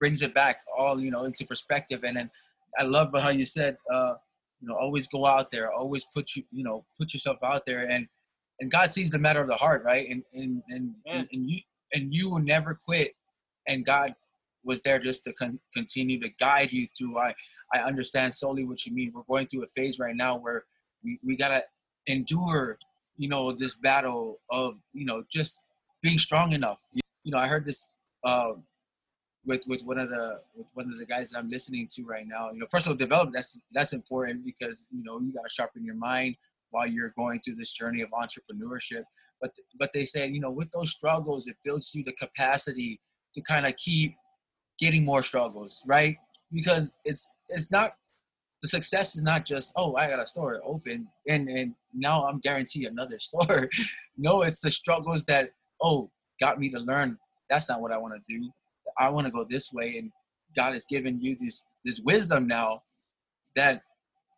brings 0.00 0.22
it 0.22 0.34
back 0.34 0.60
all 0.76 1.00
you 1.00 1.10
know 1.10 1.24
into 1.24 1.46
perspective. 1.46 2.04
And 2.04 2.16
then 2.16 2.30
I 2.78 2.84
love 2.84 3.10
how 3.14 3.30
you 3.30 3.44
said 3.44 3.76
uh 3.92 4.14
you 4.60 4.68
know 4.68 4.74
always 4.76 5.06
go 5.06 5.24
out 5.26 5.50
there, 5.50 5.72
always 5.72 6.06
put 6.14 6.34
you 6.36 6.42
you 6.50 6.64
know 6.64 6.84
put 6.98 7.12
yourself 7.12 7.38
out 7.42 7.62
there 7.66 7.88
and 7.88 8.06
and 8.60 8.70
God 8.70 8.92
sees 8.92 9.10
the 9.10 9.18
matter 9.18 9.40
of 9.40 9.46
the 9.48 9.54
heart, 9.54 9.82
right? 9.84 10.08
And 10.08 10.22
and 10.34 10.62
and, 10.68 10.94
Yeah. 11.06 11.18
and, 11.20 11.28
and 11.32 11.50
you 11.50 11.60
and 11.94 12.12
you 12.12 12.28
will 12.30 12.40
never 12.40 12.76
quit. 12.84 13.12
And 13.66 13.84
God 13.84 14.14
was 14.64 14.82
there 14.82 14.98
just 14.98 15.24
to 15.24 15.32
con- 15.32 15.60
continue 15.74 16.20
to 16.20 16.28
guide 16.40 16.72
you 16.72 16.88
through. 16.96 17.18
I 17.18 17.34
I 17.72 17.80
understand 17.80 18.34
solely 18.34 18.64
what 18.64 18.84
you 18.86 18.92
mean. 18.94 19.12
We're 19.14 19.22
going 19.28 19.46
through 19.46 19.62
a 19.64 19.68
phase 19.76 19.98
right 19.98 20.16
now 20.16 20.36
where 20.38 20.64
we, 21.04 21.18
we 21.24 21.36
gotta 21.36 21.62
endure, 22.06 22.78
you 23.16 23.28
know, 23.28 23.52
this 23.52 23.76
battle 23.76 24.40
of 24.50 24.74
you 24.92 25.04
know 25.04 25.22
just 25.30 25.62
being 26.02 26.18
strong 26.18 26.52
enough. 26.52 26.78
You, 26.92 27.02
you 27.24 27.32
know, 27.32 27.38
I 27.38 27.46
heard 27.46 27.64
this 27.64 27.86
uh, 28.24 28.52
with 29.48 29.62
with 29.66 29.82
one 29.84 29.98
of 29.98 30.10
the 30.10 30.40
with 30.54 30.68
one 30.74 30.92
of 30.92 30.98
the 30.98 31.06
guys 31.06 31.30
that 31.30 31.38
I'm 31.38 31.50
listening 31.50 31.88
to 31.94 32.04
right 32.04 32.26
now. 32.28 32.50
You 32.52 32.60
know, 32.60 32.66
personal 32.70 32.96
development 32.96 33.34
that's 33.34 33.58
that's 33.72 33.92
important 33.92 34.44
because 34.44 34.86
you 34.92 35.02
know 35.02 35.18
you 35.18 35.32
gotta 35.32 35.48
sharpen 35.50 35.84
your 35.84 35.96
mind 35.96 36.36
while 36.70 36.86
you're 36.86 37.14
going 37.16 37.40
through 37.40 37.56
this 37.56 37.72
journey 37.72 38.02
of 38.02 38.10
entrepreneurship. 38.10 39.02
But 39.40 39.52
but 39.78 39.90
they 39.94 40.04
say 40.04 40.28
you 40.28 40.40
know 40.40 40.50
with 40.50 40.70
those 40.70 40.92
struggles 40.92 41.46
it 41.46 41.56
builds 41.64 41.94
you 41.94 42.04
the 42.04 42.12
capacity 42.12 43.00
to 43.34 43.40
kind 43.40 43.66
of 43.66 43.74
keep 43.76 44.14
getting 44.78 45.04
more 45.04 45.22
struggles, 45.22 45.82
right? 45.86 46.16
Because 46.52 46.92
it's 47.04 47.26
it's 47.48 47.72
not 47.72 47.94
the 48.60 48.68
success 48.68 49.16
is 49.16 49.22
not 49.22 49.46
just 49.46 49.72
oh 49.76 49.96
I 49.96 50.08
got 50.08 50.22
a 50.22 50.26
store 50.26 50.60
open 50.64 51.08
and 51.26 51.48
and 51.48 51.74
now 51.94 52.26
I'm 52.26 52.38
guaranteed 52.40 52.86
another 52.86 53.18
store. 53.28 53.70
no, 54.16 54.42
it's 54.42 54.60
the 54.60 54.70
struggles 54.70 55.24
that 55.24 55.50
oh 55.82 56.10
got 56.38 56.60
me 56.60 56.68
to 56.70 56.78
learn 56.78 57.18
that's 57.48 57.68
not 57.68 57.80
what 57.80 57.92
I 57.92 57.98
want 57.98 58.14
to 58.14 58.38
do. 58.38 58.50
I 58.98 59.08
want 59.10 59.26
to 59.26 59.32
go 59.32 59.44
this 59.48 59.72
way, 59.72 59.98
and 59.98 60.10
God 60.56 60.72
has 60.72 60.84
given 60.84 61.20
you 61.20 61.36
this 61.40 61.64
this 61.84 62.00
wisdom 62.00 62.46
now 62.46 62.82
that 63.56 63.82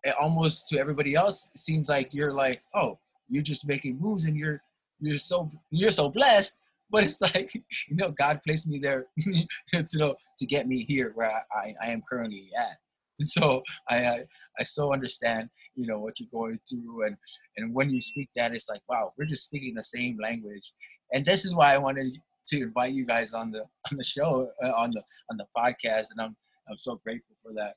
it 0.02 0.14
almost 0.20 0.68
to 0.68 0.78
everybody 0.78 1.14
else 1.14 1.50
seems 1.56 1.88
like 1.88 2.14
you're 2.14 2.32
like 2.32 2.62
oh 2.74 2.98
you're 3.28 3.42
just 3.42 3.66
making 3.66 3.98
moves 4.00 4.24
and 4.24 4.36
you're 4.36 4.62
you're 5.00 5.18
so 5.18 5.50
you're 5.70 5.90
so 5.90 6.10
blessed. 6.10 6.56
But 6.92 7.04
it's 7.04 7.20
like 7.20 7.54
you 7.54 7.94
know 7.94 8.10
god 8.10 8.40
placed 8.44 8.66
me 8.66 8.80
there 8.80 9.06
you 9.16 9.46
know 9.94 10.16
to 10.40 10.46
get 10.46 10.66
me 10.66 10.82
here 10.82 11.12
where 11.14 11.30
I, 11.30 11.42
I, 11.56 11.74
I 11.84 11.90
am 11.92 12.02
currently 12.10 12.50
at. 12.58 12.78
And 13.20 13.28
so 13.28 13.62
I, 13.88 13.96
I 14.06 14.18
i 14.58 14.64
so 14.64 14.92
understand 14.92 15.50
you 15.76 15.86
know 15.86 16.00
what 16.00 16.18
you're 16.18 16.28
going 16.32 16.58
through. 16.68 17.06
And 17.06 17.16
and 17.56 17.72
when 17.76 17.90
you 17.90 18.00
speak 18.00 18.28
that 18.34 18.52
it's 18.52 18.68
like 18.68 18.82
wow 18.88 19.12
we're 19.16 19.32
just 19.34 19.44
speaking 19.44 19.74
the 19.74 19.84
same 19.84 20.18
language. 20.20 20.72
And 21.12 21.24
this 21.24 21.44
is 21.44 21.54
why 21.54 21.74
i 21.74 21.78
wanted 21.78 22.18
to 22.50 22.62
invite 22.62 22.92
you 22.92 23.07
guys 23.07 23.33
on 23.33 23.50
the 23.50 23.61
on 23.90 23.97
the 23.97 24.04
show 24.04 24.50
uh, 24.62 24.73
on 24.73 24.90
the 24.90 25.02
on 25.30 25.37
the 25.37 25.47
podcast 25.57 26.09
and 26.11 26.21
i'm 26.21 26.37
i'm 26.69 26.76
so 26.76 27.00
grateful 27.04 27.37
for 27.42 27.52
that 27.54 27.75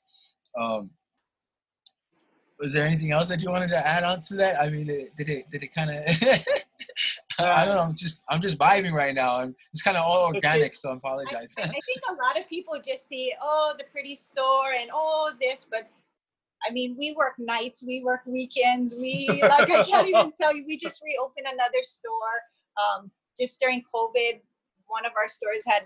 um 0.59 0.89
was 2.59 2.71
there 2.71 2.85
anything 2.85 3.11
else 3.11 3.27
that 3.27 3.43
you 3.43 3.49
wanted 3.49 3.69
to 3.69 3.87
add 3.87 4.03
on 4.03 4.21
to 4.21 4.35
that? 4.35 4.59
I 4.59 4.69
mean, 4.69 4.89
it, 4.89 5.15
did 5.17 5.29
it 5.29 5.51
did 5.51 5.63
it 5.63 5.73
kind 5.73 5.89
of? 5.89 5.97
I 7.39 7.65
don't 7.65 7.75
know. 7.75 7.83
I'm 7.83 7.95
just 7.95 8.21
I'm 8.29 8.41
just 8.41 8.57
vibing 8.57 8.93
right 8.93 9.13
now. 9.13 9.39
I'm, 9.39 9.55
it's 9.73 9.81
kind 9.81 9.97
of 9.97 10.03
all 10.03 10.27
organic, 10.27 10.75
so 10.75 10.89
I 10.89 10.93
I, 10.93 10.95
apologize. 10.95 11.53
I 11.57 11.63
think 11.67 12.01
a 12.09 12.13
lot 12.25 12.39
of 12.39 12.47
people 12.47 12.75
just 12.85 13.07
see, 13.07 13.33
oh, 13.41 13.73
the 13.77 13.83
pretty 13.91 14.15
store 14.15 14.71
and 14.79 14.89
oh, 14.93 15.33
this, 15.41 15.65
but 15.69 15.89
I 16.67 16.71
mean, 16.71 16.95
we 16.97 17.13
work 17.13 17.33
nights, 17.37 17.83
we 17.85 18.01
work 18.01 18.21
weekends, 18.25 18.95
we 18.95 19.27
like 19.41 19.69
I 19.69 19.83
can't 19.83 20.07
even 20.07 20.31
tell 20.39 20.55
you. 20.55 20.63
We 20.65 20.77
just 20.77 21.01
reopened 21.03 21.47
another 21.51 21.83
store 21.83 22.13
um, 22.81 23.11
just 23.37 23.59
during 23.59 23.83
COVID. 23.93 24.39
One 24.87 25.05
of 25.05 25.11
our 25.17 25.27
stores 25.27 25.63
had 25.65 25.83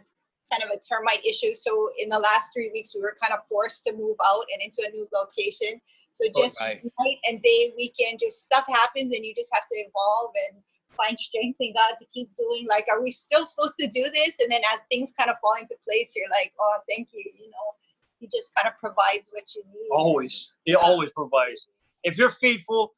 kind 0.51 0.63
of 0.63 0.69
a 0.69 0.79
termite 0.79 1.25
issue, 1.25 1.53
so 1.53 1.89
in 1.99 2.07
the 2.09 2.19
last 2.19 2.51
three 2.53 2.71
weeks, 2.71 2.95
we 2.95 3.01
were 3.01 3.17
kind 3.21 3.33
of 3.33 3.45
forced 3.47 3.83
to 3.85 3.91
move 3.93 4.15
out 4.31 4.45
and 4.53 4.61
into 4.61 4.87
a 4.87 4.91
new 4.91 5.05
location. 5.11 5.81
So 6.13 6.25
Oh, 6.29 6.41
just 6.41 6.59
right. 6.61 6.81
night 6.99 7.17
and 7.29 7.41
day, 7.41 7.73
weekend, 7.77 8.19
just 8.19 8.43
stuff 8.43 8.65
happens, 8.67 9.13
and 9.13 9.25
you 9.25 9.35
just 9.35 9.53
have 9.53 9.67
to 9.69 9.75
evolve 9.75 10.31
and 10.49 10.63
find 10.95 11.19
strength 11.19 11.57
in 11.59 11.73
God 11.73 11.95
to 11.99 12.05
keep 12.13 12.33
doing. 12.35 12.65
Like, 12.67 12.85
are 12.91 13.01
we 13.01 13.11
still 13.11 13.45
supposed 13.45 13.75
to 13.79 13.87
do 13.87 14.09
this? 14.13 14.39
And 14.39 14.51
then 14.51 14.61
as 14.73 14.85
things 14.85 15.13
kind 15.17 15.29
of 15.29 15.35
fall 15.41 15.53
into 15.59 15.75
place, 15.87 16.13
you're 16.15 16.29
like, 16.31 16.53
oh, 16.59 16.77
thank 16.89 17.09
you. 17.13 17.23
You 17.37 17.49
know, 17.51 17.75
He 18.19 18.27
just 18.27 18.55
kind 18.55 18.67
of 18.67 18.79
provides 18.79 19.29
what 19.31 19.43
you 19.55 19.63
need. 19.71 19.89
Always. 19.91 20.53
He 20.63 20.71
Yeah. 20.71 20.77
always 20.77 21.11
provides. 21.11 21.69
If 22.03 22.17
you're 22.17 22.29
faithful, 22.29 22.95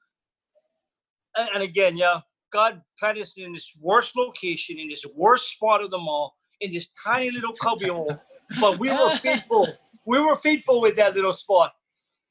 and, 1.35 1.49
and 1.55 1.63
again, 1.63 1.97
yeah, 1.97 2.21
God 2.51 2.81
planted 2.97 3.21
us 3.21 3.37
in 3.37 3.53
this 3.53 3.71
worst 3.79 4.15
location, 4.17 4.79
in 4.79 4.87
this 4.87 5.05
worst 5.15 5.51
spot 5.51 5.83
of 5.83 5.91
them 5.91 6.07
all, 6.07 6.35
in 6.61 6.71
this 6.71 6.89
tiny 7.03 7.29
little 7.31 7.53
cubbyhole. 7.61 8.19
But 8.59 8.79
we 8.79 8.91
were 8.91 9.15
faithful. 9.21 9.67
We 10.05 10.19
were 10.19 10.35
faithful 10.35 10.81
with 10.81 10.95
that 10.95 11.15
little 11.15 11.33
spot. 11.33 11.73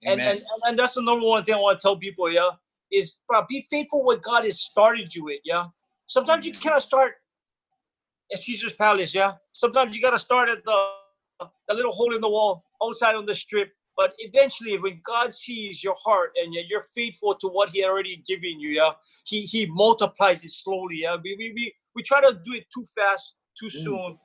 And, 0.05 0.21
and 0.21 0.43
and 0.63 0.79
that's 0.79 0.95
the 0.95 1.03
number 1.03 1.27
one 1.27 1.43
thing 1.45 1.57
I 1.57 1.59
want 1.59 1.81
to 1.81 1.83
tell 1.83 1.97
people, 1.97 2.31
yeah, 2.31 2.51
is 2.93 3.19
bro, 3.27 3.45
be 3.49 3.65
faithful 3.69 4.05
what 4.05 4.23
God 4.23 4.45
has 4.45 4.61
started 4.61 5.15
you 5.15 5.25
with, 5.25 5.41
yeah. 5.45 5.67
Sometimes 6.07 6.47
you 6.47 6.53
cannot 6.53 6.83
start 6.83 7.15
at 8.33 8.39
Caesar's 8.39 8.75
Palace, 8.75 9.15
yeah. 9.15 9.33
Sometimes 9.53 9.97
you 9.97 10.03
gotta 10.03 10.19
start 10.19 10.49
at 10.49 10.63
the 10.65 10.89
the 11.69 11.75
little 11.75 11.93
hole 11.93 12.15
in 12.15 12.21
the 12.21 12.29
wall 12.29 12.65
outside 12.83 13.15
on 13.15 13.27
the 13.27 13.35
strip. 13.35 13.73
But 13.99 14.15
eventually, 14.21 14.79
when 14.79 15.01
God 15.05 15.35
sees 15.35 15.85
your 15.85 15.97
heart 16.07 16.33
and 16.37 16.55
you're- 16.55 16.85
faithful 16.95 17.35
to 17.37 17.49
what 17.49 17.71
He 17.71 17.85
already 17.85 18.17
given 18.19 18.61
you, 18.61 18.71
yeah, 18.71 18.93
He 19.27 19.43
He 19.55 19.67
multiplies 19.67 20.45
it 20.45 20.53
slowly. 20.53 20.99
Yeah, 21.05 21.17
we 21.23 21.37
we 21.41 21.53
we, 21.57 21.75
we 21.97 22.03
try 22.05 22.21
to 22.23 22.33
do 22.47 22.53
it 22.55 22.67
too 22.75 22.85
fast, 22.97 23.37
too 23.61 23.67
mm. 23.67 23.85
soon, 23.85 24.19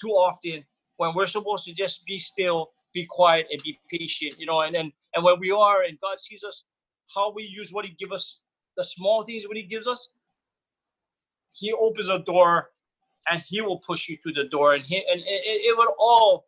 too 0.00 0.12
often. 0.28 0.64
When 0.98 1.14
we're 1.16 1.26
supposed 1.38 1.64
to 1.66 1.74
just 1.74 2.04
be 2.06 2.18
still, 2.18 2.72
be 2.94 3.04
quiet, 3.06 3.48
and 3.50 3.60
be 3.64 3.78
patient, 3.90 4.36
you 4.38 4.46
know. 4.46 4.60
And 4.62 4.74
then 4.76 4.92
and 5.14 5.24
where 5.24 5.36
we 5.36 5.50
are, 5.50 5.82
and 5.82 5.98
God 6.00 6.20
sees 6.20 6.44
us, 6.44 6.64
how 7.14 7.32
we 7.32 7.42
use 7.44 7.72
what 7.72 7.84
He 7.86 7.92
give 7.98 8.12
us, 8.12 8.40
the 8.76 8.84
small 8.84 9.24
things 9.24 9.48
what 9.48 9.56
He 9.56 9.64
gives 9.64 9.88
us. 9.88 10.12
He 11.52 11.72
opens 11.72 12.08
a 12.08 12.20
door, 12.20 12.70
and 13.30 13.42
He 13.42 13.60
will 13.62 13.80
push 13.80 14.08
you 14.08 14.16
to 14.24 14.32
the 14.32 14.44
door, 14.48 14.74
and 14.74 14.84
He 14.84 14.96
and 14.96 15.20
it, 15.20 15.42
it 15.70 15.76
will 15.76 15.94
all 15.98 16.46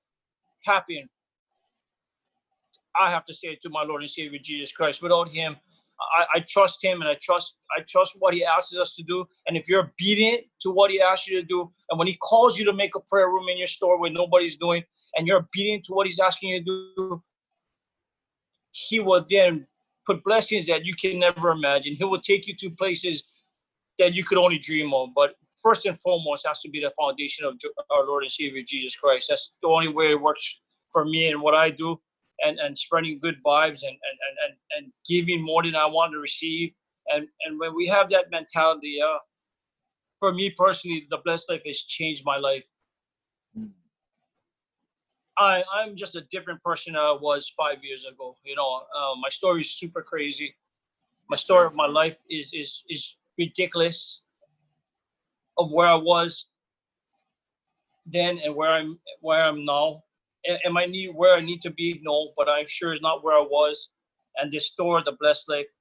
happen. 0.64 1.10
I 3.00 3.10
have 3.10 3.24
to 3.26 3.34
say 3.34 3.48
it 3.48 3.62
to 3.62 3.70
my 3.70 3.82
Lord 3.82 4.02
and 4.02 4.10
Savior 4.10 4.38
Jesus 4.42 4.72
Christ. 4.72 5.02
Without 5.02 5.28
Him, 5.28 5.56
I, 6.00 6.38
I 6.38 6.40
trust 6.40 6.82
him 6.84 7.00
and 7.00 7.08
I 7.08 7.16
trust 7.20 7.56
I 7.76 7.82
trust 7.88 8.16
what 8.18 8.34
he 8.34 8.44
asks 8.44 8.76
us 8.78 8.94
to 8.96 9.02
do. 9.02 9.26
And 9.46 9.56
if 9.56 9.68
you're 9.68 9.84
obedient 9.84 10.42
to 10.62 10.70
what 10.70 10.90
he 10.90 11.00
asks 11.00 11.28
you 11.28 11.40
to 11.40 11.46
do, 11.46 11.72
and 11.90 11.98
when 11.98 12.08
he 12.08 12.16
calls 12.16 12.58
you 12.58 12.64
to 12.66 12.72
make 12.72 12.94
a 12.96 13.00
prayer 13.00 13.28
room 13.28 13.48
in 13.48 13.58
your 13.58 13.66
store 13.66 13.98
where 13.98 14.10
nobody's 14.10 14.56
doing, 14.56 14.82
and 15.16 15.26
you're 15.26 15.38
obedient 15.38 15.84
to 15.84 15.92
what 15.92 16.06
he's 16.06 16.18
asking 16.18 16.50
you 16.50 16.58
to 16.58 16.64
do, 16.64 17.22
he 18.72 19.00
will 19.00 19.24
then 19.28 19.66
put 20.06 20.22
blessings 20.24 20.66
that 20.66 20.84
you 20.84 20.94
can 20.94 21.18
never 21.18 21.50
imagine. 21.50 21.94
He 21.94 22.04
will 22.04 22.20
take 22.20 22.46
you 22.46 22.56
to 22.56 22.70
places 22.70 23.22
that 23.98 24.14
you 24.14 24.24
could 24.24 24.38
only 24.38 24.58
dream 24.58 24.92
of. 24.92 25.10
But 25.14 25.34
first 25.62 25.86
and 25.86 25.98
foremost 26.00 26.46
has 26.46 26.60
to 26.60 26.68
be 26.68 26.80
the 26.80 26.92
foundation 26.98 27.46
of 27.46 27.54
our 27.90 28.04
Lord 28.04 28.24
and 28.24 28.32
Savior 28.32 28.62
Jesus 28.66 28.96
Christ. 28.96 29.26
That's 29.28 29.54
the 29.62 29.68
only 29.68 29.88
way 29.88 30.10
it 30.10 30.20
works 30.20 30.60
for 30.90 31.04
me 31.04 31.28
and 31.28 31.40
what 31.40 31.54
I 31.54 31.70
do 31.70 32.00
and, 32.44 32.58
and 32.58 32.76
spreading 32.76 33.18
good 33.20 33.36
vibes 33.44 33.82
and, 33.82 33.92
and, 33.92 34.36
and, 34.44 34.56
and 34.76 34.92
giving 35.08 35.42
more 35.42 35.62
than 35.62 35.74
I 35.74 35.86
want 35.86 36.12
to 36.12 36.18
receive. 36.18 36.72
And, 37.08 37.26
and 37.46 37.58
when 37.58 37.74
we 37.74 37.86
have 37.88 38.08
that 38.08 38.30
mentality, 38.30 38.98
uh, 39.00 39.18
for 40.20 40.32
me 40.32 40.50
personally, 40.50 41.06
the 41.10 41.18
blessed 41.24 41.50
life 41.50 41.62
has 41.66 41.82
changed 41.82 42.24
my 42.24 42.36
life. 42.36 42.64
Mm. 43.56 43.72
I, 45.36 45.62
I'm 45.74 45.96
just 45.96 46.16
a 46.16 46.22
different 46.30 46.62
person 46.62 46.96
I 46.96 47.16
was 47.20 47.52
five 47.56 47.82
years 47.82 48.04
ago. 48.04 48.36
You 48.44 48.56
know, 48.56 48.82
uh, 48.96 49.14
my 49.20 49.28
story 49.28 49.60
is 49.62 49.72
super 49.72 50.02
crazy. 50.02 50.54
My 51.28 51.36
story 51.36 51.66
of 51.66 51.74
my 51.74 51.86
life 51.86 52.18
is 52.30 52.52
is 52.52 52.84
is 52.88 53.16
ridiculous. 53.38 54.22
Of 55.56 55.72
where 55.72 55.86
I 55.86 55.94
was 55.94 56.50
then 58.06 58.38
and 58.38 58.54
where 58.54 58.70
I'm 58.70 58.98
where 59.20 59.42
I'm 59.42 59.64
now 59.64 60.02
am 60.46 60.76
I 60.76 60.86
need 60.86 61.10
where 61.14 61.34
I 61.34 61.40
need 61.40 61.60
to 61.62 61.70
be? 61.70 62.00
No, 62.02 62.32
but 62.36 62.48
I'm 62.48 62.66
sure 62.66 62.92
it's 62.92 63.02
not 63.02 63.24
where 63.24 63.36
I 63.36 63.40
was. 63.42 63.90
And 64.36 64.50
this 64.50 64.66
store, 64.66 65.02
the 65.02 65.16
blessed 65.20 65.48
life, 65.48 65.72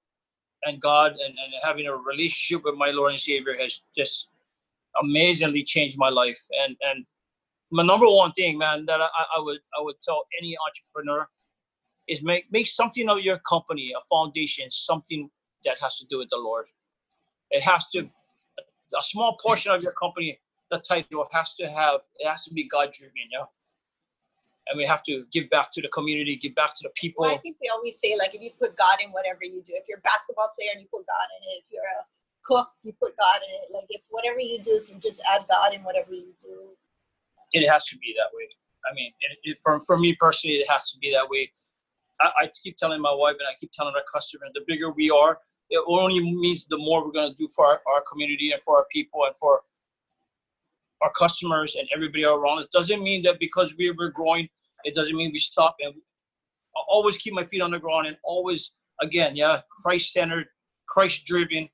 and 0.66 0.82
God, 0.82 1.12
and, 1.12 1.22
and 1.22 1.54
having 1.64 1.88
a 1.88 1.96
relationship 1.96 2.64
with 2.64 2.76
my 2.76 2.92
Lord 2.92 3.12
and 3.12 3.20
Savior 3.20 3.56
has 3.60 3.82
just 3.98 4.30
amazingly 5.02 5.64
changed 5.64 5.98
my 5.98 6.10
life. 6.10 6.40
And 6.64 6.76
and 6.82 7.06
my 7.72 7.84
number 7.84 8.08
one 8.08 8.32
thing, 8.32 8.58
man, 8.58 8.86
that 8.86 9.02
I, 9.02 9.08
I 9.38 9.40
would 9.40 9.60
I 9.78 9.82
would 9.82 9.96
tell 10.02 10.24
any 10.40 10.56
entrepreneur 10.68 11.28
is 12.08 12.24
make 12.24 12.46
make 12.52 12.68
something 12.68 13.10
of 13.10 13.20
your 13.20 13.40
company 13.40 13.92
a 13.98 14.02
foundation, 14.10 14.70
something 14.70 15.30
that 15.66 15.78
has 15.82 15.98
to 16.00 16.06
do 16.10 16.20
with 16.20 16.30
the 16.30 16.38
Lord. 16.38 16.66
It 17.52 17.64
has 17.64 17.88
to 17.90 18.10
a 18.98 19.04
small 19.04 19.38
portion 19.44 19.72
of 19.72 19.82
your 19.82 19.94
company, 19.94 20.40
the 20.70 20.80
title 20.80 21.28
has 21.32 21.56
to 21.56 21.68
have 21.68 22.02
it 22.18 22.28
has 22.28 22.44
to 22.46 22.54
be 22.54 22.68
God 22.68 22.92
driven, 22.92 23.14
yeah 23.32 23.46
and 24.68 24.78
we 24.78 24.86
have 24.86 25.04
to 25.04 25.26
give 25.32 25.50
back 25.50 25.72
to 25.74 25.82
the 25.82 25.90
community, 25.90 26.38
give 26.38 26.56
back 26.56 26.74
to 26.76 26.84
the 26.84 26.90
people. 26.96 27.24
Well, 27.24 27.34
I 27.34 27.38
think 27.38 27.58
we 27.62 27.70
always 27.70 28.00
say 28.00 28.16
like 28.18 28.34
if 28.36 28.42
you 28.42 28.52
put 28.60 28.78
God 28.78 28.98
in 29.04 29.12
whatever 29.12 29.44
you 29.44 29.62
do, 29.62 29.74
if 29.76 29.84
you're 29.88 30.00
a 30.00 30.02
basketball 30.02 30.50
player 30.58 30.72
and 30.74 30.82
you 30.82 30.88
put 30.88 31.06
God 31.06 31.28
in 31.38 31.42
it, 31.52 31.64
if 31.64 31.66
you're 31.72 31.84
a 31.84 32.04
cook, 32.46 32.70
you 32.84 32.94
put 33.02 33.18
God 33.18 33.40
in 33.44 33.52
it. 33.62 33.74
Like 33.74 33.88
if 33.90 34.02
whatever 34.10 34.40
you 34.40 34.62
do, 34.64 34.80
if 34.82 34.90
you 34.90 34.96
just 35.00 35.22
add 35.34 35.46
God 35.52 35.74
in 35.74 35.84
whatever 35.84 36.14
you 36.14 36.34
do, 36.42 36.72
it 37.52 37.70
has 37.70 37.86
to 37.88 37.98
be 37.98 38.16
that 38.18 38.36
way. 38.36 38.48
I 38.90 38.94
mean, 38.94 39.12
it, 39.22 39.38
it, 39.44 39.60
for 39.64 39.80
for 39.82 39.98
me 39.98 40.16
personally, 40.20 40.58
it 40.58 40.70
has 40.70 40.92
to 40.92 41.00
be 41.00 41.12
that 41.12 41.28
way. 41.30 41.52
I, 42.22 42.46
I 42.46 42.50
keep 42.62 42.78
telling 42.78 43.02
my 43.02 43.14
wife 43.14 43.36
and 43.40 43.48
I 43.48 43.56
keep 43.60 43.72
telling 43.72 43.94
our 43.96 44.04
customers, 44.12 44.52
the 44.54 44.62
bigger 44.68 44.92
we 44.92 45.10
are, 45.10 45.40
it 45.70 45.84
only 45.88 46.22
means 46.22 46.66
the 46.66 46.78
more 46.78 47.04
we're 47.04 47.12
going 47.12 47.32
to 47.32 47.36
do 47.36 47.48
for 47.56 47.66
our, 47.66 47.82
our 47.88 48.04
community 48.10 48.52
and 48.52 48.62
for 48.62 48.78
our 48.78 48.86
people 48.92 49.26
and 49.26 49.36
for 49.38 49.62
our 51.04 51.12
customers 51.12 51.76
and 51.76 51.88
everybody 51.94 52.24
around 52.24 52.60
us. 52.60 52.68
Doesn't 52.72 53.04
mean 53.04 53.22
that 53.24 53.40
because 53.40 53.76
we 53.78 53.92
were 53.92 54.10
growing, 54.10 54.48
it 54.86 54.94
doesn't 54.94 55.16
mean 55.16 55.32
we 55.32 55.40
stop. 55.40 55.76
And 55.82 55.94
I 56.76 56.82
always 56.88 57.18
keep 57.18 57.34
my 57.34 57.44
feet 57.44 57.62
on 57.62 57.72
the 57.72 57.80
ground 57.80 58.08
and 58.08 58.18
always, 58.24 58.74
again, 59.02 59.36
yeah, 59.36 59.60
Christ 59.84 60.14
centered, 60.14 60.48
Christ 60.88 61.26
driven, 61.26 61.68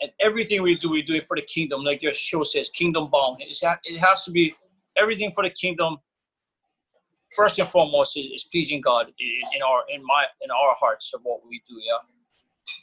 and 0.00 0.10
everything 0.20 0.62
we 0.62 0.76
do, 0.76 0.90
we 0.90 1.02
do 1.02 1.14
it 1.14 1.26
for 1.28 1.36
the 1.36 1.42
kingdom. 1.42 1.82
Like 1.82 2.02
your 2.02 2.12
show 2.12 2.42
says, 2.42 2.70
kingdom 2.70 3.08
bound. 3.10 3.36
It 3.40 4.00
has 4.00 4.24
to 4.24 4.30
be 4.30 4.54
everything 4.96 5.32
for 5.32 5.44
the 5.44 5.50
kingdom. 5.50 5.98
First 7.36 7.58
and 7.58 7.68
foremost 7.68 8.16
is, 8.16 8.44
pleasing 8.52 8.80
God 8.80 9.06
in, 9.18 9.56
in, 9.56 9.62
our 9.62 9.82
in 9.88 10.02
my 10.04 10.24
in 10.42 10.50
our 10.50 10.74
hearts 10.78 11.12
of 11.14 11.20
what 11.22 11.40
we 11.48 11.62
do. 11.66 11.74
Yeah. 11.80 11.98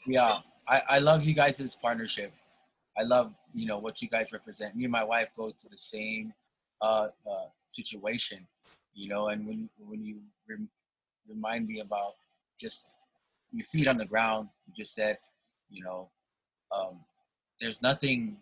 Yeah, 0.07 0.37
I, 0.67 0.95
I 0.95 0.99
love 0.99 1.23
you 1.23 1.33
guys' 1.33 1.77
partnership. 1.81 2.33
I 2.99 3.03
love 3.03 3.33
you 3.53 3.65
know 3.65 3.79
what 3.79 4.01
you 4.01 4.09
guys 4.09 4.31
represent. 4.31 4.75
Me 4.75 4.83
and 4.83 4.91
my 4.91 5.03
wife 5.03 5.29
go 5.35 5.51
to 5.51 5.69
the 5.69 5.77
same 5.77 6.33
uh, 6.81 7.07
uh, 7.29 7.45
situation, 7.69 8.47
you 8.93 9.07
know. 9.09 9.27
And 9.27 9.47
when 9.47 9.69
when 9.77 10.03
you 10.03 10.17
rem- 10.49 10.69
remind 11.27 11.67
me 11.67 11.79
about 11.79 12.15
just 12.59 12.91
your 13.51 13.65
feet 13.65 13.87
on 13.87 13.97
the 13.97 14.05
ground, 14.05 14.49
you 14.67 14.73
just 14.75 14.93
said, 14.93 15.17
you 15.69 15.83
know, 15.83 16.09
um, 16.75 16.99
there's 17.59 17.81
nothing 17.81 18.37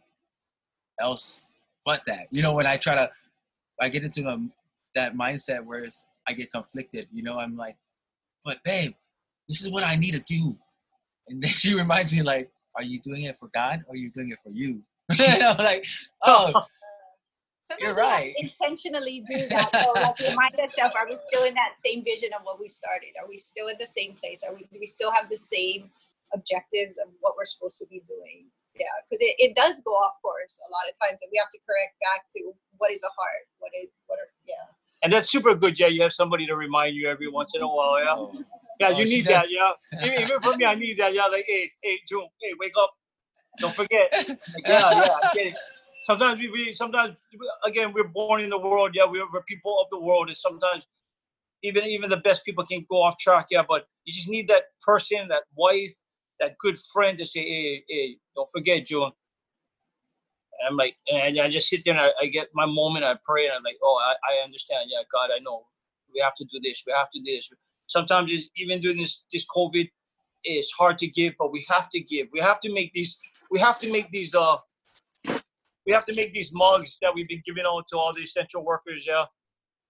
else 0.99 1.47
but 1.85 2.01
that. 2.07 2.27
You 2.31 2.41
know, 2.41 2.53
when 2.53 2.65
I 2.67 2.77
try 2.77 2.95
to, 2.95 3.09
I 3.79 3.89
get 3.89 4.03
into 4.03 4.27
a, 4.27 4.37
that 4.95 5.15
mindset 5.15 5.63
where 5.63 5.85
I 6.27 6.33
get 6.33 6.51
conflicted. 6.51 7.07
You 7.13 7.23
know, 7.23 7.39
I'm 7.39 7.55
like, 7.55 7.77
but 8.43 8.63
babe, 8.63 8.93
this 9.47 9.61
is 9.61 9.69
what 9.69 9.83
I 9.83 9.95
need 9.95 10.11
to 10.11 10.19
do. 10.19 10.57
And 11.27 11.41
then 11.43 11.49
she 11.49 11.73
reminds 11.73 12.11
me, 12.11 12.21
like, 12.21 12.51
are 12.77 12.83
you 12.83 12.99
doing 12.99 13.23
it 13.23 13.37
for 13.37 13.49
God 13.53 13.83
or 13.87 13.93
are 13.93 13.97
you 13.97 14.09
doing 14.11 14.31
it 14.31 14.39
for 14.43 14.51
you? 14.51 14.81
you 15.13 15.39
know, 15.39 15.55
like, 15.57 15.85
oh, 16.23 16.65
Sometimes 17.67 17.83
you're 17.83 17.99
right. 17.99 18.33
intentionally 18.39 19.25
do 19.27 19.43
that. 19.49 19.67
So 19.75 19.91
like 19.91 20.17
remind 20.19 20.55
yourself, 20.55 20.93
are 20.95 21.05
we 21.05 21.17
still 21.19 21.43
in 21.43 21.53
that 21.55 21.75
same 21.75 22.01
vision 22.01 22.29
of 22.31 22.39
what 22.43 22.61
we 22.61 22.69
started? 22.69 23.11
Are 23.19 23.27
we 23.27 23.37
still 23.37 23.67
in 23.67 23.75
the 23.77 23.87
same 23.87 24.15
place? 24.23 24.41
Are 24.47 24.55
we 24.55 24.63
do 24.71 24.79
we 24.79 24.87
still 24.87 25.11
have 25.11 25.29
the 25.29 25.37
same 25.37 25.91
objectives 26.33 26.95
of 27.03 27.11
what 27.19 27.35
we're 27.35 27.43
supposed 27.43 27.77
to 27.79 27.85
be 27.87 28.01
doing? 28.07 28.47
Yeah, 28.79 28.95
because 29.03 29.19
it, 29.19 29.35
it 29.51 29.55
does 29.55 29.81
go 29.83 29.91
off 29.91 30.15
course 30.21 30.55
a 30.63 30.69
lot 30.71 30.87
of 30.87 30.95
times 30.95 31.19
and 31.21 31.27
we 31.29 31.37
have 31.39 31.49
to 31.49 31.59
correct 31.67 31.99
back 32.07 32.23
to 32.37 32.53
what 32.77 32.89
is 32.89 33.01
the 33.01 33.11
heart? 33.19 33.43
What 33.59 33.71
is 33.83 33.89
what 34.07 34.19
are 34.19 34.31
yeah. 34.47 34.71
And 35.03 35.11
that's 35.11 35.29
super 35.29 35.53
good. 35.53 35.77
Yeah, 35.77 35.87
you 35.87 36.01
have 36.03 36.13
somebody 36.13 36.47
to 36.47 36.55
remind 36.55 36.95
you 36.95 37.09
every 37.09 37.29
once 37.29 37.53
in 37.53 37.61
a 37.61 37.67
while. 37.67 37.99
Yeah. 37.99 38.15
Oh. 38.15 38.31
Oh. 38.81 38.89
Yeah, 38.89 38.97
you 38.97 39.05
oh, 39.05 39.09
need 39.09 39.25
that. 39.25 39.47
Yeah. 39.49 39.71
Even, 40.05 40.21
even 40.21 40.41
for 40.41 40.55
me, 40.55 40.65
I 40.65 40.75
need 40.75 40.97
that. 40.99 41.13
Yeah, 41.13 41.25
like, 41.25 41.45
hey, 41.47 41.71
hey, 41.81 41.99
June, 42.07 42.27
hey, 42.41 42.51
wake 42.63 42.73
up. 42.79 42.91
Don't 43.59 43.73
forget. 43.73 44.11
Like, 44.13 44.39
yeah, 44.65 44.91
yeah, 44.91 45.09
I 45.23 45.31
get 45.33 45.47
it. 45.47 45.57
Sometimes 46.03 46.39
we, 46.39 46.49
we, 46.49 46.73
sometimes 46.73 47.15
again, 47.65 47.91
we're 47.93 48.07
born 48.07 48.41
in 48.41 48.49
the 48.49 48.57
world. 48.57 48.91
Yeah, 48.93 49.05
we're, 49.05 49.25
we're 49.33 49.41
people 49.43 49.77
of 49.81 49.87
the 49.89 49.99
world, 49.99 50.27
and 50.27 50.37
sometimes 50.37 50.85
even 51.63 51.83
even 51.85 52.09
the 52.09 52.17
best 52.17 52.45
people 52.45 52.65
can 52.65 52.85
go 52.89 52.97
off 52.97 53.17
track. 53.17 53.47
Yeah, 53.49 53.63
but 53.67 53.87
you 54.05 54.13
just 54.13 54.29
need 54.29 54.47
that 54.47 54.63
person, 54.85 55.27
that 55.29 55.43
wife, 55.55 55.95
that 56.39 56.57
good 56.59 56.77
friend 56.93 57.17
to 57.17 57.25
say, 57.25 57.41
hey, 57.41 57.83
hey, 57.89 58.17
don't 58.35 58.49
forget, 58.53 58.85
June. 58.85 59.11
And 60.59 60.69
I'm 60.69 60.77
like, 60.77 60.95
and 61.11 61.39
I 61.39 61.49
just 61.49 61.69
sit 61.69 61.83
there 61.83 61.93
and 61.93 62.01
I, 62.01 62.11
I, 62.21 62.27
get 62.27 62.47
my 62.53 62.65
moment. 62.65 63.05
I 63.05 63.15
pray 63.23 63.45
and 63.45 63.53
I'm 63.55 63.63
like, 63.63 63.77
oh, 63.83 63.99
I, 64.01 64.13
I 64.33 64.43
understand. 64.43 64.89
Yeah, 64.89 65.03
God, 65.11 65.29
I 65.35 65.39
know 65.39 65.65
we 66.13 66.19
have 66.21 66.33
to 66.35 66.45
do 66.45 66.59
this. 66.63 66.83
We 66.87 66.93
have 66.93 67.09
to 67.11 67.19
do 67.19 67.35
this 67.35 67.51
sometimes 67.87 68.31
even 68.55 68.79
during 68.79 68.99
this 68.99 69.23
this 69.31 69.45
COVID, 69.55 69.89
it's 70.43 70.71
hard 70.71 70.97
to 70.99 71.07
give, 71.07 71.33
but 71.39 71.51
we 71.51 71.65
have 71.69 71.89
to 71.89 71.99
give. 71.99 72.27
We 72.31 72.39
have 72.41 72.59
to 72.61 72.73
make 72.73 72.91
these. 72.93 73.19
We 73.51 73.59
have 73.59 73.79
to 73.79 73.91
make 73.91 74.09
these. 74.09 74.35
Uh, 74.35 74.57
we 75.85 75.93
have 75.93 76.05
to 76.05 76.15
make 76.15 76.33
these 76.33 76.51
mugs 76.53 76.97
that 77.01 77.13
we've 77.13 77.27
been 77.27 77.41
giving 77.45 77.65
out 77.65 77.85
to 77.89 77.97
all 77.97 78.13
the 78.13 78.21
essential 78.21 78.63
workers. 78.63 79.05
Yeah, 79.07 79.25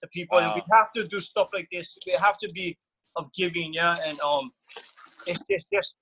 to 0.02 0.08
people, 0.08 0.38
wow. 0.38 0.54
and 0.54 0.56
we 0.56 0.62
have 0.72 0.92
to 0.94 1.08
do 1.08 1.20
stuff 1.20 1.50
like 1.54 1.68
this. 1.72 1.98
We 2.06 2.14
have 2.14 2.38
to 2.40 2.50
be 2.50 2.78
of 3.16 3.32
giving. 3.34 3.74
Yeah, 3.74 3.96
and 4.06 4.20
um, 4.22 4.52
it's 5.28 5.40
just 5.50 5.68
just 5.74 5.96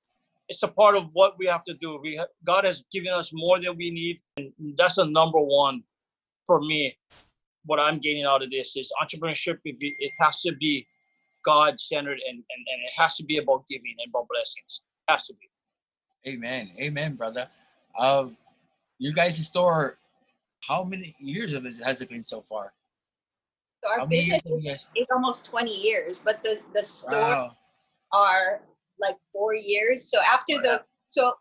it's 0.48 0.64
a 0.64 0.68
part 0.68 0.96
of 0.96 1.10
what 1.14 1.38
we 1.40 1.48
have 1.48 1.64
to 1.64 1.74
do. 1.76 2.00
We 2.02 2.18
have, 2.18 2.28
God 2.46 2.66
has 2.66 2.84
given 2.92 3.12
us 3.12 3.32
more 3.34 3.60
than 3.60 3.76
we 3.78 3.90
need, 3.90 4.22
and 4.38 4.52
that's 4.78 4.96
the 4.96 5.06
number 5.06 5.40
one 5.40 5.84
for 6.46 6.60
me. 6.60 6.98
What 7.66 7.80
I'm 7.80 7.98
getting 7.98 8.26
out 8.26 8.44
of 8.44 8.52
this 8.52 8.78
is 8.78 8.92
entrepreneurship. 9.02 9.58
It, 9.66 9.78
it 9.80 10.12
has 10.20 10.42
to 10.42 10.54
be 10.60 10.86
God 11.46 11.80
centered 11.80 12.20
and, 12.28 12.38
and, 12.38 12.44
and 12.74 12.82
it 12.84 12.92
has 12.98 13.16
to 13.16 13.24
be 13.24 13.38
about 13.38 13.68
giving 13.68 13.96
and 14.00 14.10
about 14.10 14.28
blessings. 14.30 14.82
It 15.08 15.12
has 15.12 15.26
to 15.28 15.34
be. 15.34 15.50
Amen. 16.32 16.72
Amen, 16.80 17.16
brother. 17.16 17.48
Uh, 17.98 18.28
you 18.98 19.14
guys' 19.14 19.46
store, 19.46 20.00
how 20.68 20.84
many 20.84 21.16
years 21.20 21.54
of 21.54 21.66
it 21.66 21.76
has 21.84 22.02
it 22.02 22.10
been 22.10 22.24
so 22.24 22.42
far? 22.42 22.74
So 23.84 23.92
our 23.92 24.08
business 24.08 24.42
is, 24.46 24.88
is, 24.96 25.08
almost 25.14 25.46
20 25.46 25.70
years, 25.70 26.20
but 26.24 26.44
the, 26.44 26.60
the 26.74 26.84
store 26.84 27.20
wow. 27.20 27.52
are 28.12 28.62
like 29.00 29.18
four 29.32 29.54
years. 29.54 30.10
So 30.10 30.20
after 30.22 30.56
wow. 30.56 30.62
the 30.64 30.84
so 31.08 31.32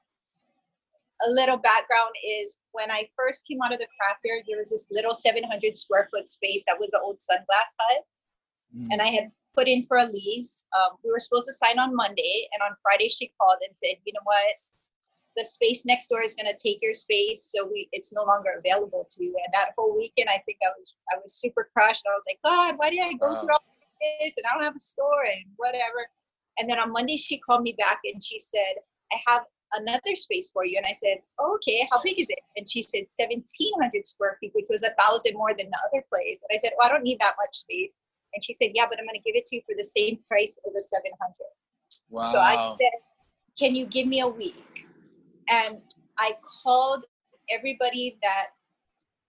a 1.26 1.30
little 1.30 1.56
background 1.56 2.10
is 2.42 2.58
when 2.72 2.90
I 2.90 3.08
first 3.16 3.46
came 3.46 3.58
out 3.64 3.72
of 3.72 3.78
the 3.78 3.86
craft 3.98 4.20
fairs, 4.26 4.46
there 4.48 4.58
was 4.58 4.70
this 4.70 4.88
little 4.90 5.14
700 5.14 5.76
square 5.76 6.08
foot 6.12 6.28
space 6.28 6.64
that 6.66 6.78
was 6.78 6.90
the 6.92 7.00
old 7.00 7.16
sunglass 7.16 7.72
hut. 7.80 8.04
Mm. 8.76 8.88
And 8.92 9.02
I 9.02 9.06
had 9.06 9.30
put 9.56 9.68
in 9.68 9.84
for 9.84 9.98
a 9.98 10.06
lease. 10.06 10.66
Um, 10.76 10.98
we 11.04 11.10
were 11.10 11.18
supposed 11.18 11.46
to 11.46 11.52
sign 11.52 11.78
on 11.78 11.94
Monday, 11.94 12.48
and 12.52 12.62
on 12.62 12.76
Friday 12.82 13.08
she 13.08 13.32
called 13.40 13.58
and 13.66 13.76
said, 13.76 13.96
"You 14.04 14.12
know 14.12 14.24
what? 14.24 14.54
The 15.36 15.44
space 15.44 15.84
next 15.84 16.08
door 16.08 16.22
is 16.22 16.34
going 16.34 16.46
to 16.46 16.62
take 16.62 16.78
your 16.82 16.94
space, 16.94 17.44
so 17.44 17.66
we 17.66 17.88
it's 17.92 18.12
no 18.12 18.22
longer 18.22 18.50
available 18.58 19.06
to 19.08 19.24
you." 19.24 19.34
And 19.44 19.52
that 19.54 19.72
whole 19.76 19.96
weekend, 19.96 20.28
I 20.28 20.38
think 20.46 20.58
I 20.64 20.70
was 20.78 20.94
I 21.12 21.16
was 21.22 21.34
super 21.34 21.70
crushed. 21.72 22.04
I 22.06 22.14
was 22.14 22.24
like, 22.28 22.40
"God, 22.44 22.78
why 22.78 22.90
did 22.90 23.04
I 23.04 23.12
go 23.14 23.28
Wow. 23.28 23.40
through 23.40 23.52
all 23.52 23.62
this 24.20 24.36
and 24.36 24.46
I 24.46 24.54
don't 24.54 24.64
have 24.64 24.76
a 24.76 24.80
store 24.80 25.24
and 25.24 25.44
whatever?" 25.56 26.08
And 26.58 26.70
then 26.70 26.78
on 26.78 26.92
Monday 26.92 27.16
she 27.16 27.38
called 27.38 27.62
me 27.62 27.74
back 27.78 28.00
and 28.04 28.22
she 28.22 28.38
said, 28.38 28.74
"I 29.12 29.20
have." 29.28 29.44
Another 29.76 30.14
space 30.14 30.50
for 30.50 30.64
you, 30.64 30.76
and 30.76 30.86
I 30.86 30.92
said, 30.92 31.18
oh, 31.40 31.54
"Okay, 31.56 31.88
how 31.90 32.00
big 32.00 32.20
is 32.20 32.28
it?" 32.28 32.38
And 32.56 32.68
she 32.68 32.80
said, 32.80 33.10
"1700 33.10 34.06
square 34.06 34.36
feet, 34.38 34.52
which 34.54 34.66
was 34.68 34.84
a 34.84 34.94
thousand 35.00 35.34
more 35.34 35.52
than 35.52 35.68
the 35.68 35.78
other 35.88 36.04
place." 36.08 36.44
And 36.48 36.54
I 36.54 36.60
said, 36.60 36.72
"Well, 36.78 36.88
I 36.88 36.92
don't 36.92 37.02
need 37.02 37.18
that 37.18 37.34
much 37.40 37.56
space." 37.56 37.92
And 38.34 38.42
she 38.42 38.52
said, 38.52 38.70
Yeah, 38.74 38.86
but 38.88 38.98
I'm 38.98 39.06
going 39.06 39.20
to 39.20 39.22
give 39.22 39.36
it 39.36 39.46
to 39.46 39.56
you 39.56 39.62
for 39.66 39.74
the 39.76 39.84
same 39.84 40.18
price 40.28 40.58
as 40.66 40.74
a 40.74 40.80
700. 40.80 41.34
Wow. 42.10 42.24
So 42.24 42.38
I 42.38 42.76
said, 42.80 43.00
Can 43.58 43.74
you 43.74 43.86
give 43.86 44.06
me 44.06 44.20
a 44.20 44.28
week? 44.28 44.86
And 45.48 45.80
I 46.18 46.32
called 46.62 47.04
everybody 47.50 48.18
that 48.22 48.46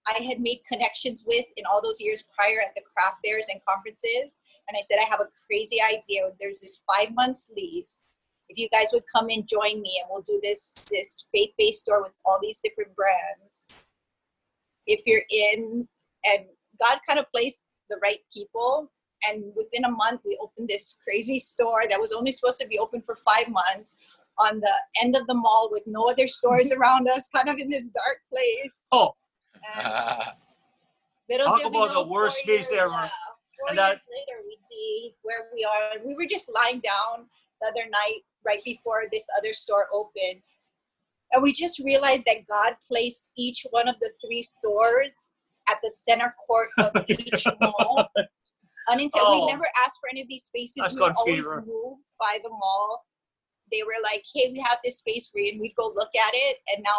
I 0.08 0.22
had 0.24 0.40
made 0.40 0.62
connections 0.72 1.24
with 1.26 1.46
in 1.58 1.66
all 1.66 1.82
those 1.82 2.00
years 2.00 2.24
prior 2.38 2.62
at 2.62 2.76
the 2.76 2.82
craft 2.82 3.18
fairs 3.26 3.48
and 3.52 3.60
conferences. 3.68 4.40
And 4.68 4.78
I 4.78 4.82
said, 4.82 4.98
I 5.00 5.10
have 5.10 5.20
a 5.20 5.30
crazy 5.48 5.82
idea. 5.82 6.30
There's 6.40 6.60
this 6.60 6.82
five 6.88 7.14
months 7.16 7.50
lease. 7.56 8.04
If 8.48 8.60
you 8.60 8.70
guys 8.70 8.90
would 8.94 9.04
come 9.14 9.30
and 9.30 9.48
join 9.48 9.82
me 9.82 10.00
and 10.02 10.08
we'll 10.10 10.22
do 10.22 10.40
this 10.44 10.88
this 10.92 11.26
faith-based 11.34 11.82
store 11.82 12.02
with 12.02 12.14
all 12.26 12.38
these 12.42 12.60
different 12.64 12.96
brands. 12.96 13.70
If 14.86 15.02
you're 15.08 15.24
in 15.32 15.88
and 16.26 16.46
God 16.80 17.00
kind 17.08 17.20
of 17.20 17.26
placed 17.34 17.64
the 17.90 17.98
right 18.04 18.20
people 18.32 18.92
and 19.30 19.44
within 19.56 19.86
a 19.86 19.92
month 19.92 20.22
we 20.26 20.38
opened 20.42 20.68
this 20.70 20.98
crazy 21.04 21.40
store 21.40 21.84
that 21.90 22.00
was 22.00 22.12
only 22.12 22.32
supposed 22.32 22.60
to 22.60 22.68
be 22.68 22.80
open 22.80 23.02
for 23.02 23.16
five 23.16 23.48
months 23.50 23.98
on 24.40 24.60
the 24.60 24.74
end 25.02 25.16
of 25.16 25.26
the 25.28 25.34
mall 25.34 25.70
with 25.72 25.84
no 25.88 26.10
other 26.10 26.28
stores 26.28 26.70
mm-hmm. 26.70 26.82
around 26.82 27.08
us 27.10 27.30
kind 27.34 27.50
of 27.50 27.58
in 27.58 27.70
this 27.70 27.90
dark 27.90 28.20
place. 28.32 28.86
Oh, 28.92 29.14
and 29.78 29.88
little 31.30 31.48
Talk 31.48 31.58
did 31.58 31.72
we 31.72 31.78
about 31.78 31.94
the 31.94 32.08
worst 32.08 32.40
four 32.40 32.56
space 32.56 32.72
years- 32.72 32.82
ever. 32.82 32.92
yeah, 32.92 33.10
four 33.60 33.70
And 33.70 33.78
that- 33.78 33.92
later 33.92 34.42
we'd 34.46 34.60
be 34.70 35.16
where 35.22 35.48
we 35.54 35.64
are. 35.64 36.06
We 36.06 36.16
were 36.16 36.26
just 36.26 36.52
lying 36.54 36.82
down 36.82 37.28
the 37.62 37.70
other 37.70 37.90
night 37.90 38.20
right 38.46 38.64
before 38.64 39.04
this 39.12 39.26
other 39.38 39.54
store 39.54 39.88
opened. 39.94 40.42
And 41.32 41.42
we 41.42 41.54
just 41.54 41.80
realized 41.80 42.26
that 42.26 42.46
god 42.48 42.76
placed 42.88 43.30
each 43.38 43.66
one 43.72 43.88
of 43.88 43.96
the 44.02 44.12
three 44.26 44.42
stores 44.42 45.10
at 45.70 45.78
the 45.82 45.90
center 45.90 46.36
court 46.46 46.70
of 46.78 46.92
each 47.08 47.46
mall 47.62 48.08
until 48.88 49.10
Oh. 49.28 49.46
we 49.46 49.52
never 49.52 49.68
asked 49.84 50.00
for 50.00 50.10
any 50.12 50.22
of 50.22 50.28
these 50.28 50.46
spaces. 50.46 50.96
We 50.96 51.02
were 51.02 51.14
always 51.18 51.52
moved 51.66 52.02
by 52.20 52.40
the 52.44 52.50
mall. 52.50 53.06
They 53.72 53.82
were 53.84 53.98
like 54.04 54.24
hey 54.34 54.50
we 54.52 54.60
have 54.60 54.78
this 54.84 55.00
space 55.00 55.28
for 55.28 55.40
you 55.40 55.52
and 55.54 55.60
we'd 55.60 55.76
go 55.76 55.88
look 55.96 56.16
at 56.16 56.32
it 56.34 56.58
and 56.74 56.84
now 56.84 56.94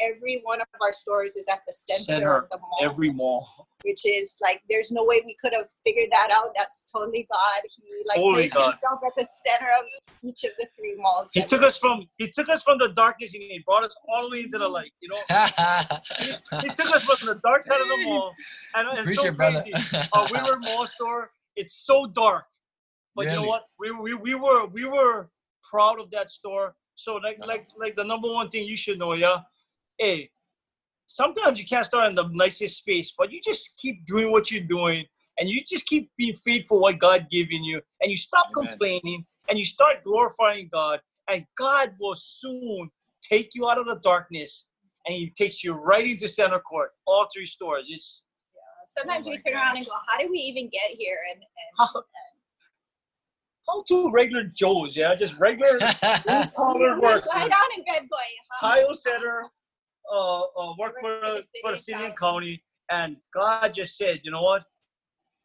every 0.00 0.40
one 0.42 0.60
of 0.60 0.66
our 0.82 0.92
stores 0.92 1.36
is 1.36 1.46
at 1.52 1.60
the 1.66 1.72
center, 1.72 2.02
Center, 2.02 2.36
of 2.38 2.50
the 2.50 2.58
mall. 2.58 2.78
Every 2.82 3.12
mall. 3.12 3.68
Which 3.82 4.04
is 4.04 4.36
like 4.42 4.62
there's 4.68 4.90
no 4.90 5.04
way 5.04 5.22
we 5.24 5.36
could 5.42 5.52
have 5.54 5.66
figured 5.84 6.08
that 6.10 6.30
out. 6.36 6.50
That's 6.56 6.84
totally 6.92 7.26
God. 7.32 7.62
He 7.76 8.02
like 8.06 8.16
Totally 8.16 8.42
placed 8.42 8.54
God. 8.54 8.64
himself 8.64 9.00
at 9.06 9.12
the 9.16 9.26
center 9.46 9.70
of 9.78 9.84
each 10.22 10.44
of 10.44 10.50
the 10.58 10.66
three 10.78 10.96
malls. 10.96 11.30
He 11.32 11.42
took 11.42 11.62
us 11.62 11.78
from 11.78 12.06
he 12.18 12.30
took 12.30 12.48
us 12.48 12.62
from 12.62 12.78
the 12.78 12.88
darkness 12.90 13.34
and 13.34 13.42
he 13.42 13.62
brought 13.66 13.84
us 13.84 13.94
all 14.08 14.28
the 14.28 14.36
way 14.36 14.42
into 14.42 14.58
the 14.58 14.68
light. 14.68 14.92
You 15.00 15.10
know, 15.10 15.22
he 16.60 16.68
took 16.68 16.94
us 16.94 17.04
from 17.04 17.26
the 17.26 17.40
dark 17.42 17.64
side 17.64 17.80
of 17.80 17.88
the 17.88 17.96
mall, 18.04 18.34
and 18.74 18.98
it's 18.98 19.06
Preach 19.06 19.20
so 19.20 19.26
it, 19.26 19.36
brother. 19.36 19.62
crazy. 19.62 20.08
Uh, 20.12 20.26
we 20.30 20.38
were 20.40 20.58
mall 20.58 20.86
store. 20.86 21.30
It's 21.56 21.84
so 21.84 22.06
dark, 22.06 22.44
but 23.14 23.26
you 23.26 23.36
know 23.36 23.42
what? 23.44 23.64
We, 23.78 23.92
we 23.92 24.14
we 24.14 24.34
were 24.34 24.66
we 24.66 24.84
were 24.84 25.30
proud 25.68 26.00
of 26.00 26.10
that 26.10 26.30
store. 26.30 26.74
So 26.94 27.16
like 27.16 27.38
like 27.46 27.68
like 27.78 27.96
the 27.96 28.04
number 28.04 28.30
one 28.30 28.48
thing 28.48 28.66
you 28.66 28.76
should 28.76 28.98
know, 28.98 29.14
yeah. 29.14 29.38
Hey, 29.98 30.30
sometimes 31.10 31.58
you 31.58 31.66
can't 31.66 31.84
start 31.84 32.08
in 32.08 32.14
the 32.14 32.28
nicest 32.32 32.76
space, 32.78 33.12
but 33.18 33.32
you 33.32 33.40
just 33.44 33.76
keep 33.78 34.04
doing 34.06 34.30
what 34.30 34.50
you're 34.50 34.62
doing, 34.62 35.04
and 35.38 35.48
you 35.48 35.60
just 35.66 35.86
keep 35.86 36.10
being 36.16 36.32
faithful 36.32 36.80
what 36.80 36.98
God 36.98 37.26
giving 37.30 37.64
you, 37.64 37.80
and 38.00 38.10
you 38.10 38.16
stop 38.16 38.46
Amen. 38.56 38.70
complaining, 38.70 39.26
and 39.48 39.58
you 39.58 39.64
start 39.64 40.04
glorifying 40.04 40.68
God, 40.72 41.00
and 41.28 41.44
God 41.58 41.94
will 41.98 42.14
soon 42.16 42.90
take 43.22 43.50
you 43.54 43.68
out 43.68 43.78
of 43.78 43.86
the 43.86 43.98
darkness, 44.02 44.66
and 45.06 45.14
He 45.14 45.30
takes 45.30 45.64
you 45.64 45.72
right 45.72 46.06
into 46.06 46.28
center 46.28 46.60
court. 46.60 46.90
All 47.06 47.26
three 47.34 47.46
stores. 47.46 47.86
It's 47.88 48.22
Sometimes 48.86 49.24
Oh 49.26 49.30
we 49.30 49.36
my 49.36 49.50
turn 49.50 49.54
around 49.60 49.76
and 49.76 49.86
go, 49.86 49.92
"How 50.08 50.18
did 50.18 50.30
we 50.30 50.38
even 50.38 50.68
get 50.68 50.90
here?" 50.96 51.18
And, 51.30 51.36
and 51.42 51.70
how, 51.78 52.02
how 53.68 53.82
two 53.86 54.10
regular 54.10 54.44
Joes, 54.44 54.96
yeah, 54.96 55.14
just 55.14 55.38
regular 55.38 55.78
collar 56.56 56.94
we 56.96 57.00
workers. 57.00 57.28
lie 57.34 57.48
down 57.48 57.68
in 57.78 57.84
bed 57.84 58.08
going, 58.10 58.34
how- 58.60 58.74
tile 58.74 58.94
setter, 58.94 59.44
uh, 60.12 60.40
uh, 60.40 60.74
work 60.78 60.94
Work 60.94 61.00
for, 61.00 61.20
for 61.20 61.36
the 61.36 61.72
the, 61.72 61.76
city 61.76 62.04
and 62.04 62.16
county. 62.16 62.60
county. 62.60 62.62
And 62.90 63.16
God 63.32 63.72
just 63.74 63.96
said, 63.96 64.20
you 64.24 64.30
know 64.30 64.42
what? 64.42 64.62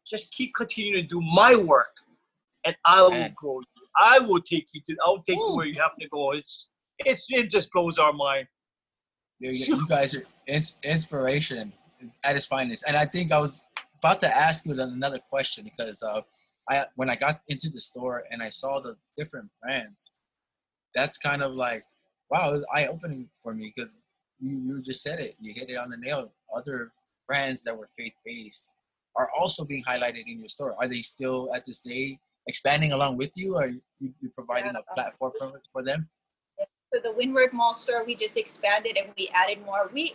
Just 0.06 0.32
keep 0.32 0.54
continuing 0.54 1.02
to 1.02 1.06
do 1.06 1.20
my 1.20 1.54
work, 1.54 1.94
and 2.64 2.76
I 2.84 3.02
will 3.02 3.10
Man. 3.10 3.34
grow 3.36 3.60
you. 3.60 3.82
I 3.98 4.18
will 4.20 4.40
take 4.40 4.66
you 4.72 4.80
to. 4.86 4.96
I 5.04 5.08
will 5.08 5.22
take 5.22 5.36
you 5.36 5.54
where 5.54 5.66
you 5.66 5.80
have 5.80 5.96
to 6.00 6.08
go. 6.08 6.32
It's 6.32 6.68
it's 7.00 7.26
it 7.30 7.50
just 7.50 7.70
blows 7.72 7.98
our 7.98 8.12
mind. 8.12 8.46
you, 9.40 9.50
you 9.66 9.86
guys 9.88 10.14
are 10.14 10.24
ins- 10.46 10.76
inspiration 10.82 11.72
at 12.22 12.36
its 12.36 12.46
finest. 12.46 12.84
And 12.86 12.96
I 12.96 13.06
think 13.06 13.32
I 13.32 13.40
was 13.40 13.58
about 13.98 14.20
to 14.20 14.36
ask 14.36 14.64
you 14.64 14.80
another 14.80 15.18
question 15.30 15.64
because 15.64 16.02
uh, 16.02 16.20
I 16.70 16.86
when 16.96 17.10
I 17.10 17.16
got 17.16 17.40
into 17.48 17.68
the 17.68 17.80
store 17.80 18.24
and 18.30 18.42
I 18.42 18.50
saw 18.50 18.80
the 18.80 18.96
different 19.18 19.48
brands, 19.62 20.10
that's 20.94 21.18
kind 21.18 21.42
of 21.42 21.52
like 21.52 21.84
wow, 22.30 22.50
it 22.50 22.52
was 22.54 22.64
eye 22.74 22.86
opening 22.86 23.28
for 23.42 23.54
me 23.54 23.72
because 23.74 24.02
you, 24.40 24.58
you 24.58 24.82
just 24.82 25.02
said 25.02 25.20
it. 25.20 25.36
You 25.40 25.52
hit 25.54 25.70
it 25.70 25.76
on 25.76 25.90
the 25.90 25.96
nail. 25.96 26.32
Other 26.54 26.92
brands 27.26 27.62
that 27.64 27.76
were 27.76 27.88
faith 27.96 28.12
based 28.24 28.72
are 29.16 29.30
also 29.38 29.64
being 29.64 29.82
highlighted 29.84 30.24
in 30.26 30.38
your 30.38 30.48
store. 30.48 30.74
Are 30.78 30.88
they 30.88 31.00
still 31.02 31.50
at 31.54 31.64
this 31.64 31.80
day 31.80 32.18
expanding 32.46 32.92
along 32.92 33.16
with 33.16 33.32
you? 33.36 33.56
Are 33.56 33.68
you, 33.68 33.80
you 34.00 34.30
providing 34.34 34.72
Yeah. 34.74 34.80
a 34.90 34.94
platform 34.94 35.32
for, 35.38 35.60
for 35.72 35.82
them? 35.82 36.08
So 36.92 37.00
the 37.02 37.12
Windward 37.12 37.52
Mall 37.52 37.74
store, 37.74 38.04
we 38.04 38.14
just 38.14 38.36
expanded 38.36 38.96
and 38.96 39.12
we 39.18 39.28
added 39.34 39.64
more. 39.64 39.90
We 39.92 40.14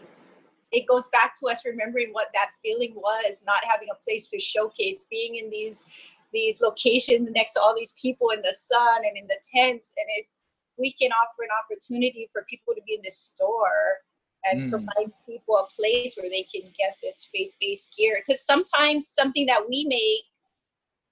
it 0.71 0.87
goes 0.87 1.09
back 1.09 1.35
to 1.37 1.47
us 1.47 1.65
remembering 1.65 2.09
what 2.13 2.29
that 2.33 2.51
feeling 2.63 2.93
was, 2.95 3.43
not 3.45 3.59
having 3.67 3.89
a 3.91 4.03
place 4.07 4.27
to 4.27 4.39
showcase, 4.39 5.05
being 5.11 5.35
in 5.35 5.49
these 5.49 5.85
these 6.31 6.61
locations 6.61 7.29
next 7.31 7.53
to 7.53 7.59
all 7.59 7.75
these 7.75 7.93
people 8.01 8.29
in 8.29 8.41
the 8.41 8.55
sun 8.57 9.01
and 9.05 9.17
in 9.17 9.27
the 9.27 9.37
tents. 9.53 9.93
And 9.97 10.05
if 10.17 10.25
we 10.77 10.93
can 10.93 11.11
offer 11.11 11.43
an 11.43 11.49
opportunity 11.61 12.29
for 12.31 12.45
people 12.49 12.73
to 12.73 12.81
be 12.87 12.95
in 12.95 13.01
the 13.03 13.11
store 13.11 13.97
and 14.49 14.61
Mm. 14.63 14.69
provide 14.71 15.11
people 15.25 15.57
a 15.57 15.67
place 15.75 16.15
where 16.15 16.29
they 16.29 16.43
can 16.43 16.63
get 16.77 16.97
this 17.01 17.29
faith-based 17.33 17.95
gear. 17.95 18.21
Because 18.25 18.43
sometimes 18.43 19.07
something 19.07 19.45
that 19.45 19.67
we 19.67 19.85
make 19.85 20.23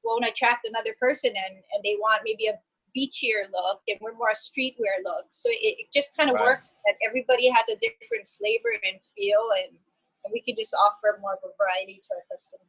won't 0.04 0.28
attract 0.28 0.68
another 0.68 0.96
person 1.00 1.32
and, 1.36 1.64
and 1.74 1.84
they 1.84 1.96
want 1.98 2.22
maybe 2.24 2.48
a 2.48 2.60
beachier 2.96 3.50
look 3.52 3.82
and 3.88 4.00
we're 4.02 4.14
more 4.14 4.30
a 4.30 4.36
streetwear 4.36 4.98
look. 5.06 5.26
So 5.30 5.50
it, 5.52 5.78
it 5.80 5.88
just 5.94 6.16
kind 6.18 6.30
of 6.30 6.36
Right. 6.36 6.46
works 6.46 6.74
that 6.86 6.96
everybody 7.06 7.50
has 7.50 7.70
a 7.70 7.76
different 7.76 8.28
flavor 8.28 8.74
and 8.84 9.00
feel 9.16 9.44
and, 9.64 9.78
and 10.24 10.34
we 10.34 10.42
can 10.42 10.56
just 10.56 10.74
offer 10.74 11.20
more 11.22 11.34
of 11.34 11.40
a 11.44 11.52
variety 11.58 12.00
to 12.02 12.16
our 12.16 12.24
customers. 12.32 12.66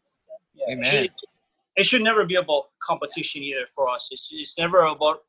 Yeah, 0.55 0.66
Amen. 0.73 0.81
It 0.81 0.87
should, 0.87 1.11
it 1.77 1.87
should 1.87 2.03
never 2.03 2.27
be 2.27 2.35
about 2.35 2.68
competition 2.83 3.42
either 3.42 3.66
for 3.75 3.88
us. 3.88 4.09
It's, 4.11 4.29
it's 4.33 4.59
never 4.59 4.85
about 4.85 5.23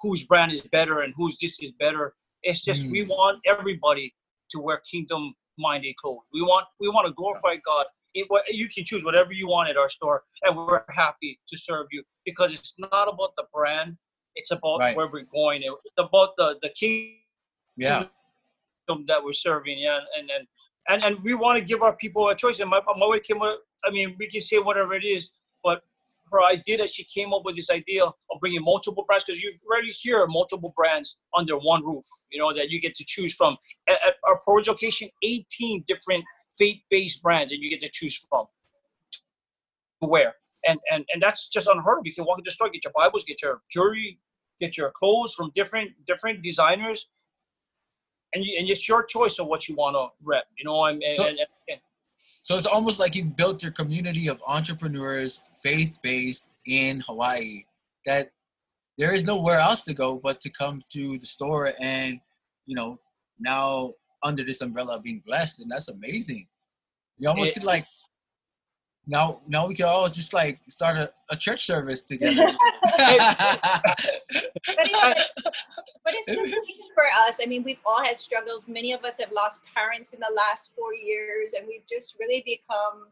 whose 0.00 0.26
brand 0.26 0.52
is 0.52 0.62
better 0.62 1.00
and 1.00 1.14
whose 1.16 1.38
this 1.38 1.58
is 1.62 1.72
better. 1.72 2.14
It's 2.42 2.62
just 2.62 2.90
we 2.90 3.04
want 3.04 3.40
everybody 3.46 4.14
to 4.50 4.60
wear 4.60 4.80
kingdom 4.90 5.34
minded 5.58 5.96
clothes. 5.96 6.28
We 6.32 6.42
want 6.42 6.66
we 6.80 6.88
want 6.88 7.06
to 7.06 7.12
glorify 7.12 7.56
God. 7.64 7.86
It, 8.14 8.28
you 8.50 8.68
can 8.68 8.84
choose 8.84 9.04
whatever 9.04 9.32
you 9.32 9.48
want 9.48 9.68
at 9.68 9.76
our 9.76 9.88
store, 9.88 10.22
and 10.42 10.56
we're 10.56 10.84
happy 10.90 11.40
to 11.48 11.56
serve 11.58 11.86
you 11.90 12.02
because 12.24 12.54
it's 12.54 12.76
not 12.78 13.08
about 13.12 13.32
the 13.36 13.44
brand. 13.52 13.96
It's 14.36 14.50
about 14.52 14.80
Right. 14.80 14.96
where 14.96 15.08
we're 15.08 15.24
going. 15.32 15.62
It's 15.64 15.98
about 15.98 16.30
the 16.36 16.56
the 16.62 16.68
kingdom 16.70 17.18
Yeah. 17.76 18.04
that 19.08 19.22
we're 19.24 19.32
serving. 19.32 19.78
Yeah, 19.78 20.00
and 20.18 20.30
and 20.30 20.46
and, 20.88 21.04
and 21.04 21.24
we 21.24 21.34
want 21.34 21.58
to 21.58 21.64
give 21.64 21.82
our 21.82 21.96
people 21.96 22.28
a 22.28 22.34
choice. 22.36 22.60
And 22.60 22.70
my 22.70 22.80
my 22.96 23.06
wife 23.06 23.22
came. 23.22 23.42
I 23.42 23.90
mean, 23.90 24.16
we 24.18 24.28
can 24.28 24.40
say 24.40 24.58
whatever 24.58 24.94
it 24.94 25.04
is, 25.04 25.32
but 25.62 25.82
her 26.32 26.40
idea 26.50 26.78
that 26.78 26.90
she 26.90 27.04
came 27.04 27.32
up 27.32 27.42
with 27.44 27.56
this 27.56 27.70
idea 27.70 28.04
of 28.04 28.14
bringing 28.40 28.62
multiple 28.62 29.04
brands 29.06 29.24
because 29.24 29.40
you 29.42 29.52
rarely 29.70 29.90
hear 29.92 30.26
multiple 30.26 30.72
brands 30.76 31.18
under 31.36 31.56
one 31.58 31.84
roof. 31.84 32.04
You 32.30 32.40
know 32.40 32.52
that 32.54 32.70
you 32.70 32.80
get 32.80 32.94
to 32.96 33.04
choose 33.06 33.34
from. 33.34 33.56
At, 33.88 33.96
at 34.06 34.14
our 34.26 34.38
Pearlridge 34.46 34.68
location, 34.68 35.08
18 35.22 35.84
different 35.86 36.24
faith-based 36.58 37.22
brands 37.22 37.50
that 37.52 37.58
you 37.60 37.70
get 37.70 37.80
to 37.80 37.90
choose 37.92 38.16
from 38.28 38.46
to 40.02 40.08
wear. 40.08 40.34
And, 40.66 40.78
and 40.90 41.04
and 41.12 41.22
that's 41.22 41.48
just 41.48 41.68
unheard 41.68 41.98
of. 41.98 42.06
You 42.06 42.14
can 42.14 42.24
walk 42.24 42.38
in 42.38 42.44
the 42.44 42.50
store, 42.50 42.70
get 42.70 42.84
your 42.84 42.92
Bibles, 42.96 43.24
get 43.24 43.42
your 43.42 43.60
jewelry, 43.70 44.18
get 44.58 44.76
your 44.76 44.90
clothes 44.92 45.34
from 45.34 45.50
different 45.54 45.90
different 46.06 46.42
designers, 46.42 47.10
and 48.32 48.42
you, 48.44 48.56
and 48.58 48.68
it's 48.68 48.88
your 48.88 49.02
choice 49.04 49.38
of 49.38 49.46
what 49.46 49.68
you 49.68 49.74
want 49.74 49.94
to 49.94 50.06
rep. 50.24 50.44
You 50.56 50.64
know, 50.64 50.84
and, 50.86 51.02
and, 51.02 51.14
So- 51.14 51.26
and, 51.26 51.38
and 51.68 51.80
So 52.40 52.56
it's 52.56 52.64
almost 52.66 52.98
like 52.98 53.14
you've 53.14 53.36
built 53.36 53.62
your 53.62 53.72
community 53.72 54.28
of 54.28 54.40
entrepreneurs, 54.46 55.42
faith 55.64 55.98
based, 56.02 56.50
in 56.66 57.00
Hawaii 57.00 57.64
that 58.06 58.30
there 58.96 59.12
is 59.12 59.24
nowhere 59.24 59.58
else 59.58 59.82
to 59.84 59.92
go 59.92 60.16
but 60.16 60.40
to 60.40 60.50
come 60.50 60.82
to 60.90 61.18
the 61.18 61.26
store 61.26 61.72
and 61.80 62.20
you 62.66 62.74
know 62.74 62.98
now 63.38 63.92
under 64.22 64.42
this 64.44 64.62
umbrella 64.62 64.96
of 64.96 65.02
being 65.02 65.22
blessed 65.26 65.60
and 65.60 65.70
that's 65.70 65.88
amazing 65.88 66.46
you 67.18 67.28
almost 67.28 67.50
It- 67.50 67.54
could 67.54 67.64
like 67.64 67.84
now 69.06 69.42
now 69.46 69.66
we 69.66 69.74
could 69.74 69.84
all 69.84 70.08
just 70.08 70.32
like 70.32 70.60
start 70.68 70.96
a, 70.96 71.12
a 71.30 71.36
church 71.36 71.66
service 71.66 72.02
together 72.12 72.46
but 72.46 72.56
it's, 74.78 75.30
but 76.04 76.14
it's 76.14 76.54
for 76.94 77.04
us. 77.26 77.40
I 77.42 77.46
mean, 77.46 77.62
we've 77.62 77.80
all 77.84 78.02
had 78.02 78.18
struggles. 78.18 78.66
Many 78.68 78.92
of 78.92 79.04
us 79.04 79.18
have 79.18 79.32
lost 79.32 79.60
parents 79.74 80.12
in 80.12 80.20
the 80.20 80.32
last 80.36 80.72
four 80.76 80.94
years, 80.94 81.54
and 81.54 81.66
we've 81.66 81.86
just 81.88 82.16
really 82.20 82.42
become 82.46 83.08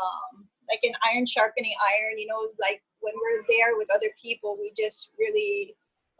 um, 0.00 0.46
like 0.68 0.80
an 0.82 0.92
iron 1.12 1.26
sharpening 1.26 1.72
iron. 1.92 2.18
You 2.18 2.26
know, 2.26 2.40
like 2.60 2.82
when 3.00 3.14
we're 3.14 3.44
there 3.48 3.76
with 3.76 3.88
other 3.94 4.10
people, 4.22 4.56
we 4.58 4.72
just 4.76 5.10
really 5.18 5.74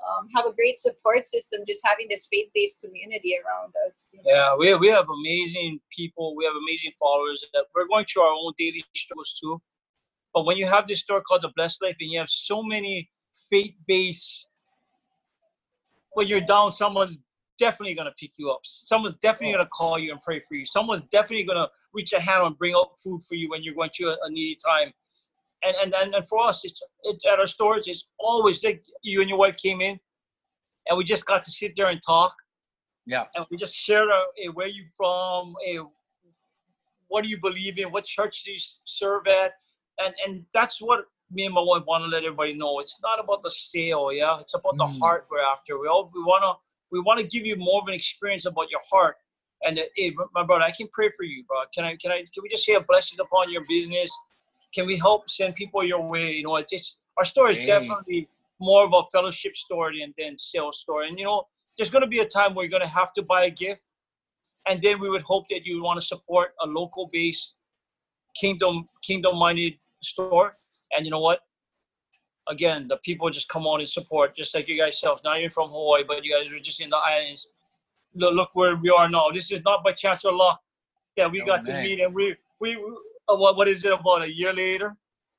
um, 0.04 0.28
have 0.34 0.46
a 0.46 0.52
great 0.52 0.76
support 0.76 1.26
system. 1.26 1.60
Just 1.66 1.86
having 1.86 2.06
this 2.10 2.26
faith-based 2.30 2.82
community 2.82 3.34
around 3.36 3.72
us. 3.88 4.08
you 4.12 4.20
know. 4.22 4.30
Yeah, 4.30 4.56
we 4.56 4.74
we 4.74 4.88
have 4.88 5.06
amazing 5.08 5.80
people. 5.94 6.36
We 6.36 6.44
have 6.44 6.54
amazing 6.54 6.92
followers. 6.98 7.44
That 7.54 7.66
we're 7.74 7.88
going 7.88 8.06
through 8.06 8.22
our 8.22 8.32
own 8.32 8.52
daily 8.58 8.84
struggles 8.94 9.38
too. 9.40 9.60
But 10.34 10.46
when 10.46 10.56
you 10.56 10.66
have 10.66 10.86
this 10.86 11.00
store 11.00 11.20
called 11.20 11.42
the 11.42 11.52
Blessed 11.54 11.82
Life, 11.82 11.96
and 12.00 12.10
you 12.10 12.18
have 12.18 12.28
so 12.28 12.60
many 12.62 13.08
faith-based, 13.50 14.48
when 16.14 16.26
you're 16.26 16.40
down, 16.40 16.72
someone's 16.72 17.18
definitely 17.58 17.94
gonna 17.94 18.14
pick 18.18 18.32
you 18.36 18.50
up. 18.50 18.60
Someone's 18.64 19.16
definitely 19.20 19.52
gonna 19.52 19.68
call 19.72 19.98
you 19.98 20.12
and 20.12 20.20
pray 20.22 20.40
for 20.40 20.54
you. 20.54 20.64
Someone's 20.64 21.02
definitely 21.02 21.44
gonna 21.44 21.68
reach 21.92 22.12
a 22.12 22.20
hand 22.20 22.46
and 22.46 22.58
bring 22.58 22.74
out 22.74 22.98
food 22.98 23.22
for 23.22 23.34
you 23.34 23.48
when 23.50 23.62
you're 23.62 23.74
going 23.74 23.90
through 23.90 24.10
a, 24.10 24.30
needy 24.30 24.58
time. 24.64 24.92
And, 25.62 25.76
and 25.82 25.94
and 25.94 26.14
and 26.14 26.28
for 26.28 26.40
us, 26.46 26.64
it's 26.64 26.82
it, 27.04 27.22
at 27.30 27.38
our 27.38 27.46
stores. 27.46 27.88
It's 27.88 28.08
always 28.18 28.62
like 28.64 28.84
you 29.02 29.20
and 29.20 29.28
your 29.28 29.38
wife 29.38 29.56
came 29.56 29.80
in, 29.80 29.98
and 30.88 30.98
we 30.98 31.04
just 31.04 31.24
got 31.26 31.42
to 31.42 31.50
sit 31.50 31.72
there 31.76 31.88
and 31.88 32.00
talk 32.04 32.34
yeah 33.06 33.24
and 33.34 33.44
we 33.50 33.56
just 33.56 33.74
share 33.76 34.10
uh, 34.10 34.52
where 34.54 34.66
you 34.68 34.84
from, 34.96 35.54
what 37.08 37.22
do 37.22 37.28
you 37.28 37.38
believe 37.40 37.78
in, 37.78 37.92
what 37.92 38.04
church 38.04 38.44
do 38.44 38.52
you 38.52 38.58
serve 38.84 39.26
at, 39.26 39.52
and 39.98 40.14
and 40.26 40.44
that's 40.52 40.80
what 40.80 41.04
me 41.30 41.44
and 41.46 41.54
my 41.54 41.60
wife 41.60 41.82
want 41.86 42.02
to 42.04 42.08
let 42.08 42.24
everybody 42.24 42.54
know. 42.54 42.80
It's 42.80 42.98
not 43.02 43.18
about 43.22 43.42
the 43.42 43.50
sale, 43.50 44.12
yeah. 44.12 44.40
It's 44.40 44.54
about 44.54 44.76
the 44.76 44.84
Mm. 44.84 45.00
heart 45.00 45.26
we're 45.30 45.40
after. 45.40 45.78
We 45.78 45.88
all 45.88 46.10
we 46.14 46.22
wanna 46.22 46.54
we 46.92 47.00
want 47.00 47.20
to 47.20 47.26
give 47.26 47.46
you 47.46 47.56
more 47.56 47.82
of 47.82 47.88
an 47.88 47.94
experience 47.94 48.46
about 48.46 48.70
your 48.70 48.80
heart. 48.90 49.16
And 49.62 49.78
uh, 49.78 49.82
hey, 49.96 50.12
my 50.34 50.44
brother, 50.44 50.64
I 50.64 50.70
can 50.70 50.88
pray 50.92 51.10
for 51.16 51.24
you, 51.24 51.44
bro. 51.44 51.58
Can 51.74 51.84
I? 51.84 51.96
Can 52.00 52.10
I? 52.12 52.18
Can 52.18 52.42
we 52.42 52.48
just 52.48 52.64
say 52.64 52.74
a 52.74 52.80
blessing 52.80 53.18
upon 53.20 53.50
your 53.50 53.62
business? 53.68 54.10
Can 54.74 54.86
we 54.86 54.98
help 54.98 55.30
send 55.30 55.54
people 55.54 55.84
your 55.84 56.02
way? 56.06 56.32
You 56.32 56.44
know, 56.44 56.56
it's 56.56 56.72
just 56.72 56.98
our 57.18 57.24
store 57.24 57.50
is 57.50 57.58
Hey. 57.58 57.66
definitely 57.66 58.28
more 58.60 58.84
of 58.84 58.92
a 58.92 59.02
fellowship 59.12 59.56
store 59.56 59.92
than 59.92 60.14
than 60.18 60.38
sales 60.38 60.80
store. 60.80 61.04
And 61.04 61.18
you 61.18 61.24
know, 61.24 61.44
there's 61.76 61.90
going 61.90 62.02
to 62.02 62.08
be 62.08 62.20
a 62.20 62.26
time 62.26 62.54
where 62.54 62.64
you're 62.64 62.76
going 62.78 62.86
to 62.86 62.94
have 62.94 63.12
to 63.14 63.22
buy 63.22 63.44
a 63.44 63.50
gift 63.50 63.88
and 64.66 64.80
then 64.82 64.98
we 65.00 65.10
would 65.10 65.22
hope 65.22 65.46
that 65.50 65.64
you 65.64 65.76
would 65.76 65.84
want 65.84 66.00
to 66.00 66.06
support 66.06 66.52
a 66.62 66.66
local 66.66 67.08
based 67.12 67.54
kingdom 68.34 68.84
kingdom 69.02 69.36
minded 69.36 69.74
store 70.02 70.56
and 70.92 71.04
you 71.04 71.10
know 71.10 71.20
what 71.20 71.40
again 72.48 72.86
the 72.88 72.96
people 72.98 73.30
just 73.30 73.48
come 73.48 73.66
on 73.66 73.80
and 73.80 73.88
support 73.88 74.36
just 74.36 74.54
like 74.54 74.68
you 74.68 74.78
guys 74.78 75.00
self. 75.00 75.20
Now 75.24 75.34
you're 75.36 75.50
from 75.50 75.70
hawaii 75.70 76.04
but 76.06 76.24
you 76.24 76.32
guys 76.36 76.52
are 76.52 76.58
just 76.58 76.80
in 76.80 76.90
the 76.90 76.96
islands. 76.96 77.48
Look, 78.14 78.34
look 78.34 78.50
where 78.52 78.76
we 78.76 78.90
are 78.90 79.08
now. 79.08 79.30
This 79.32 79.50
is 79.50 79.62
not 79.64 79.82
by 79.82 79.92
chance 79.92 80.24
or 80.24 80.32
luck 80.32 80.60
that 81.16 81.30
we 81.30 81.40
Oh, 81.42 81.46
got 81.46 81.64
to 81.64 81.82
meet 81.82 82.00
and 82.00 82.14
we 82.14 82.36
we 82.60 82.74
uh, 83.28 83.36
what, 83.36 83.56
what 83.56 83.68
is 83.68 83.84
it 83.84 83.92
about 83.92 84.22
a 84.22 84.32
year 84.32 84.52
later? 84.52 84.94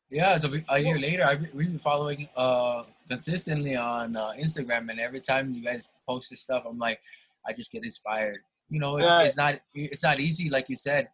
Yeah, 0.09 0.37
so 0.37 0.53
a 0.69 0.79
year 0.79 0.99
later, 0.99 1.23
I've 1.23 1.41
been, 1.41 1.49
we've 1.53 1.67
been 1.67 1.79
following 1.79 2.29
uh, 2.37 2.83
consistently 3.09 3.75
on 3.75 4.15
uh, 4.15 4.33
Instagram, 4.39 4.89
and 4.91 4.99
every 4.99 5.19
time 5.19 5.51
you 5.53 5.63
guys 5.63 5.89
post 6.07 6.29
this 6.29 6.41
stuff, 6.41 6.63
I'm 6.69 6.77
like, 6.77 6.99
I 7.47 7.53
just 7.53 7.71
get 7.71 7.83
inspired. 7.83 8.37
You 8.69 8.79
know, 8.79 8.97
it's, 8.97 9.07
Right. 9.07 9.27
it's 9.27 9.37
not 9.37 9.55
it's 9.73 10.03
not 10.03 10.19
easy, 10.19 10.49
like 10.49 10.69
you 10.69 10.75
said, 10.75 11.09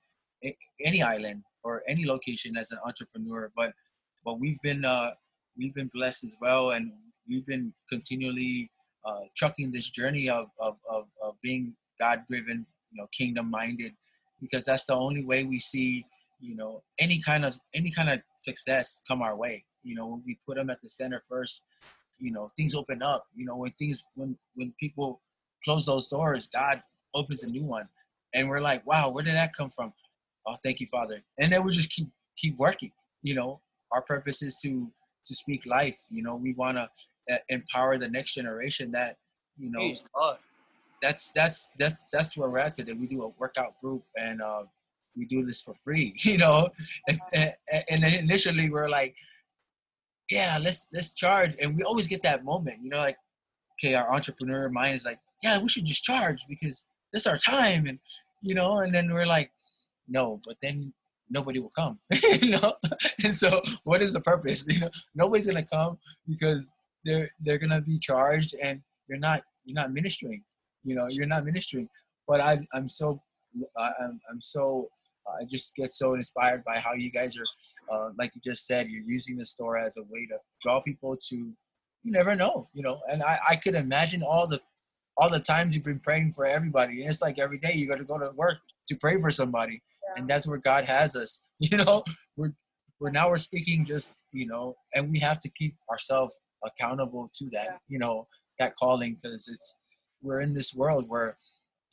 any 0.83 1.01
island 1.01 1.43
or 1.63 1.83
any 1.87 2.05
location 2.05 2.57
as 2.57 2.71
an 2.71 2.79
entrepreneur, 2.85 3.51
but 3.55 3.71
but 4.25 4.39
we've 4.39 4.61
been 4.61 4.83
uh, 4.85 5.11
we've 5.57 5.73
been 5.73 5.89
blessed 5.93 6.23
as 6.23 6.35
well, 6.41 6.71
and 6.71 6.91
we've 7.27 7.45
been 7.45 7.73
continually 7.89 8.71
uh, 9.05 9.21
trucking 9.35 9.71
this 9.71 9.89
journey 9.89 10.29
of 10.29 10.47
of, 10.59 10.77
of, 10.89 11.05
of 11.23 11.35
being 11.41 11.75
God 11.99 12.23
driven, 12.29 12.65
you 12.91 13.01
know, 13.01 13.07
kingdom 13.15 13.49
minded, 13.49 13.93
because 14.41 14.65
that's 14.65 14.85
the 14.85 14.93
only 14.93 15.23
way 15.23 15.43
we 15.43 15.59
see 15.59 16.05
you 16.41 16.55
know 16.55 16.83
any 16.99 17.21
kind 17.21 17.45
of 17.45 17.57
any 17.73 17.91
kind 17.91 18.09
of 18.09 18.19
success 18.37 19.01
come 19.07 19.21
our 19.21 19.35
way. 19.35 19.63
You 19.83 19.95
know 19.95 20.07
when 20.07 20.23
we 20.25 20.39
put 20.45 20.55
them 20.55 20.69
at 20.69 20.81
the 20.81 20.89
center 20.89 21.21
first 21.29 21.63
you 22.19 22.31
know 22.31 22.49
things 22.57 22.75
open 22.75 23.01
up. 23.01 23.27
You 23.35 23.45
know 23.45 23.55
when 23.55 23.71
things 23.71 24.07
when 24.15 24.37
when 24.55 24.73
people 24.79 25.21
close 25.63 25.85
those 25.85 26.07
doors 26.07 26.49
god 26.51 26.81
opens 27.13 27.43
a 27.43 27.47
new 27.47 27.63
one. 27.63 27.87
And 28.33 28.49
we're 28.49 28.61
like 28.61 28.85
wow 28.85 29.11
where 29.11 29.23
did 29.23 29.35
that 29.35 29.55
come 29.55 29.69
from? 29.69 29.93
Oh 30.45 30.57
thank 30.63 30.79
you 30.79 30.87
father. 30.87 31.21
And 31.39 31.53
then 31.53 31.63
we 31.63 31.71
just 31.71 31.91
keep 31.91 32.09
keep 32.37 32.57
working. 32.57 32.91
You 33.21 33.35
know 33.35 33.61
our 33.91 34.01
purpose 34.01 34.41
is 34.41 34.55
to 34.63 34.91
to 35.25 35.35
speak 35.35 35.65
life 35.65 35.97
you 36.09 36.23
know 36.23 36.35
we 36.35 36.53
want 36.53 36.77
to 36.77 36.89
uh, 37.31 37.37
empower 37.49 37.97
the 37.97 38.07
next 38.07 38.33
generation 38.33 38.91
that 38.91 39.17
you 39.57 39.69
know 39.69 39.93
that's 41.01 41.31
that's 41.35 41.67
that's 41.79 42.05
that's 42.11 42.37
where 42.37 42.49
we're 42.49 42.59
at 42.59 42.75
today. 42.75 42.93
We 42.93 43.07
do 43.07 43.23
a 43.23 43.29
workout 43.39 43.79
group 43.81 44.03
and 44.17 44.41
uh, 44.41 44.63
we 45.15 45.25
do 45.25 45.45
this 45.45 45.61
for 45.61 45.73
free, 45.83 46.13
you 46.23 46.37
know. 46.37 46.69
And, 47.07 47.53
and, 47.89 48.03
initially 48.05 48.69
we're 48.69 48.89
like, 48.89 49.15
yeah, 50.29 50.57
let's 50.61 50.87
let's 50.93 51.11
charge, 51.11 51.55
and 51.61 51.75
we 51.75 51.83
always 51.83 52.07
get 52.07 52.23
that 52.23 52.45
moment, 52.45 52.79
you 52.83 52.89
know, 52.89 52.99
like, 52.99 53.17
okay, 53.79 53.95
our 53.95 54.13
entrepreneur 54.13 54.69
mind 54.69 54.95
is 54.95 55.05
like, 55.05 55.19
yeah, 55.43 55.57
we 55.59 55.69
should 55.69 55.85
just 55.85 56.03
charge 56.03 56.39
because 56.47 56.85
this 57.11 57.23
is 57.23 57.27
our 57.27 57.37
time, 57.37 57.87
and 57.87 57.99
you 58.41 58.55
know, 58.55 58.79
and 58.79 58.93
then 58.93 59.11
we're 59.11 59.25
like, 59.25 59.51
no, 60.07 60.39
but 60.45 60.57
then 60.61 60.93
nobody 61.31 61.59
will 61.59 61.71
come, 61.75 61.99
you 62.41 62.51
know. 62.51 62.75
And 63.23 63.35
so, 63.35 63.61
what 63.83 64.01
is 64.01 64.13
the 64.13 64.21
purpose? 64.21 64.65
You 64.69 64.81
know, 64.81 64.91
nobody's 65.15 65.47
gonna 65.47 65.65
come 65.65 65.97
because 66.27 66.71
they're 67.05 67.29
they're 67.39 67.57
gonna 67.57 67.81
be 67.81 67.97
charged, 67.97 68.53
and 68.61 68.81
you're 69.07 69.19
not 69.19 69.41
you're 69.65 69.75
not 69.75 69.91
ministering 69.91 70.43
you 70.83 70.95
know 70.95 71.07
you're 71.09 71.27
not 71.27 71.45
ministering 71.45 71.87
but 72.27 72.39
i 72.41 72.57
i'm 72.73 72.87
so 72.87 73.21
i'm, 73.77 74.19
I'm 74.29 74.41
so 74.41 74.89
i 75.27 75.43
just 75.45 75.75
get 75.75 75.93
so 75.93 76.13
inspired 76.13 76.63
by 76.63 76.79
how 76.79 76.93
you 76.93 77.11
guys 77.11 77.37
are 77.37 77.45
uh, 77.93 78.09
like 78.17 78.31
you 78.35 78.41
just 78.41 78.65
said 78.65 78.89
you're 78.89 79.03
using 79.03 79.37
the 79.37 79.45
store 79.45 79.77
as 79.77 79.97
a 79.97 80.03
way 80.03 80.25
to 80.27 80.37
draw 80.61 80.81
people 80.81 81.17
to 81.29 81.35
you 81.35 82.11
never 82.11 82.35
know 82.35 82.69
you 82.73 82.81
know 82.81 82.99
and 83.09 83.21
i 83.23 83.39
i 83.49 83.55
could 83.55 83.75
imagine 83.75 84.23
all 84.23 84.47
the 84.47 84.59
all 85.17 85.29
the 85.29 85.39
times 85.39 85.75
you've 85.75 85.83
been 85.85 85.99
praying 85.99 86.31
for 86.31 86.45
everybody 86.45 87.01
and 87.01 87.09
it's 87.09 87.21
like 87.21 87.37
every 87.37 87.59
day 87.59 87.73
you 87.73 87.87
got 87.87 87.97
to 87.97 88.03
go 88.03 88.17
to 88.17 88.31
work 88.35 88.57
to 88.87 88.95
pray 88.95 89.19
for 89.19 89.29
somebody 89.31 89.81
and 90.15 90.27
that's 90.29 90.47
where 90.47 90.57
god 90.57 90.85
has 90.85 91.15
us 91.15 91.41
you 91.61 91.77
know? 91.77 92.03
We're 92.35 92.53
we're 92.99 93.11
now 93.11 93.29
we're 93.29 93.37
speaking 93.37 93.85
just 93.85 94.17
you 94.31 94.47
know 94.47 94.75
and 94.95 95.11
we 95.11 95.19
have 95.19 95.39
to 95.41 95.49
keep 95.49 95.75
ourselves 95.91 96.33
accountable 96.65 97.29
to 97.35 97.49
that 97.51 97.79
you 97.87 97.99
know 97.99 98.27
that 98.57 98.75
calling 98.75 99.17
because 99.21 99.47
it's 99.47 99.75
we're 100.23 100.41
in 100.41 100.53
this 100.53 100.73
world 100.73 101.05
where 101.07 101.37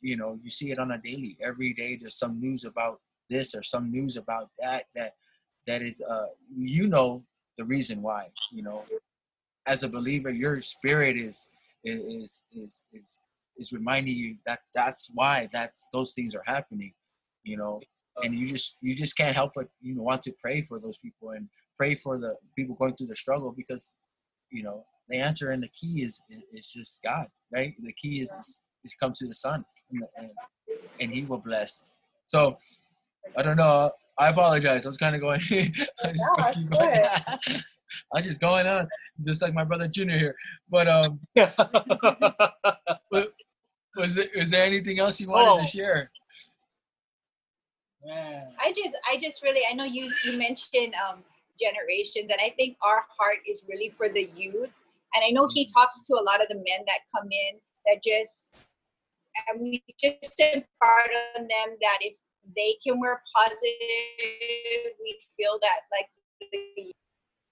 you 0.01 0.17
know 0.17 0.39
you 0.43 0.49
see 0.49 0.71
it 0.71 0.79
on 0.79 0.91
a 0.91 0.97
daily. 0.97 1.37
Every 1.41 1.73
day 1.73 1.97
there's 1.99 2.17
some 2.17 2.39
news 2.39 2.63
about 2.63 2.99
this 3.29 3.53
or 3.53 3.61
some 3.61 3.91
news 3.91 4.17
about 4.17 4.49
that 4.59 4.85
that 4.95 5.13
that 5.67 5.83
is 5.83 6.01
uh 6.09 6.27
you 6.57 6.87
know 6.87 7.23
the 7.59 7.65
reason 7.65 8.01
why 8.01 8.27
you 8.51 8.63
know? 8.63 8.85
As 9.67 9.83
a 9.83 9.89
believer 9.89 10.31
your 10.31 10.61
spirit 10.61 11.15
is 11.15 11.47
is 11.83 12.41
is 12.51 12.83
is 12.91 13.21
is 13.57 13.71
reminding 13.71 14.15
you 14.15 14.37
that 14.47 14.61
that's 14.73 15.11
why 15.13 15.47
that's 15.53 15.85
those 15.93 16.13
things 16.13 16.33
are 16.33 16.43
happening 16.45 16.93
you 17.43 17.55
know 17.55 17.79
and 18.23 18.33
you 18.37 18.47
just 18.47 18.75
you 18.81 18.95
just 18.95 19.15
can't 19.15 19.31
help 19.31 19.51
but 19.55 19.67
you 19.81 19.95
know 19.95 20.01
want 20.03 20.21
to 20.21 20.31
pray 20.41 20.61
for 20.61 20.79
those 20.79 20.97
people 20.97 21.29
and 21.31 21.47
pray 21.77 21.95
for 21.95 22.17
the 22.17 22.35
people 22.55 22.75
going 22.75 22.95
through 22.95 23.07
the 23.07 23.15
struggle 23.15 23.53
because 23.55 23.93
you 24.51 24.63
know 24.63 24.85
the 25.09 25.17
answer 25.17 25.51
and 25.51 25.63
the 25.63 25.69
key 25.69 26.03
is 26.03 26.21
is 26.53 26.67
just 26.67 27.01
God, 27.03 27.27
right? 27.51 27.73
The 27.81 27.93
key 27.93 28.21
is 28.21 28.31
is 28.85 28.93
come 29.01 29.13
to 29.15 29.25
the 29.27 29.33
Son, 29.33 29.65
and, 29.91 30.03
and, 30.17 30.29
and 31.01 31.11
He 31.11 31.23
will 31.23 31.39
bless. 31.39 31.83
So 32.27 32.57
I 33.37 33.41
don't 33.41 33.57
know. 33.57 33.91
I 34.19 34.29
apologize. 34.29 34.85
I 34.85 34.89
was 34.89 34.97
kind 34.97 35.15
of 35.15 35.21
going. 35.21 35.41
I 35.51 36.11
just 36.11 36.37
No, 36.37 36.51
keep 36.53 36.69
going. 36.69 37.03
I 37.03 37.39
was 38.13 38.25
just 38.29 38.39
going 38.39 38.67
on, 38.67 38.87
just 39.25 39.41
like 39.41 39.53
my 39.53 39.63
brother 39.63 39.87
Junior 39.87 40.17
here. 40.19 40.35
But 40.69 40.87
um, 40.87 41.19
was 43.11 44.17
it 44.17 44.29
was 44.35 44.49
there 44.49 44.63
anything 44.65 44.99
else 44.99 45.19
you 45.19 45.29
wanted 45.29 45.49
Oh. 45.49 45.59
to 45.59 45.65
share? 45.65 46.11
Man. 48.05 48.43
I 48.59 48.71
just, 48.71 48.95
I 49.09 49.17
just 49.17 49.43
really, 49.43 49.61
I 49.69 49.73
know 49.73 49.83
you, 49.83 50.11
you 50.25 50.37
mentioned 50.37 50.93
um, 50.95 51.19
generations, 51.59 52.31
and 52.31 52.39
I 52.41 52.49
think 52.57 52.77
our 52.83 53.03
heart 53.17 53.39
is 53.47 53.65
really 53.67 53.89
for 53.89 54.09
the 54.09 54.29
youth. 54.35 54.73
And 55.15 55.23
I 55.25 55.31
know 55.31 55.47
he 55.53 55.67
talks 55.73 56.05
to 56.07 56.13
a 56.13 56.23
lot 56.23 56.41
of 56.41 56.47
the 56.49 56.55
men 56.55 56.85
that 56.85 56.99
come 57.13 57.27
in 57.31 57.59
that 57.87 58.03
just, 58.03 58.55
and 59.49 59.59
we 59.59 59.83
just 59.99 60.39
impart 60.39 61.11
on 61.35 61.41
them 61.41 61.77
that 61.81 61.97
if 62.01 62.15
they 62.55 62.75
can 62.83 62.99
wear 62.99 63.21
positive, 63.35 64.93
we 65.01 65.17
feel 65.37 65.57
that 65.61 65.81
like 65.91 66.09
the 66.51 66.93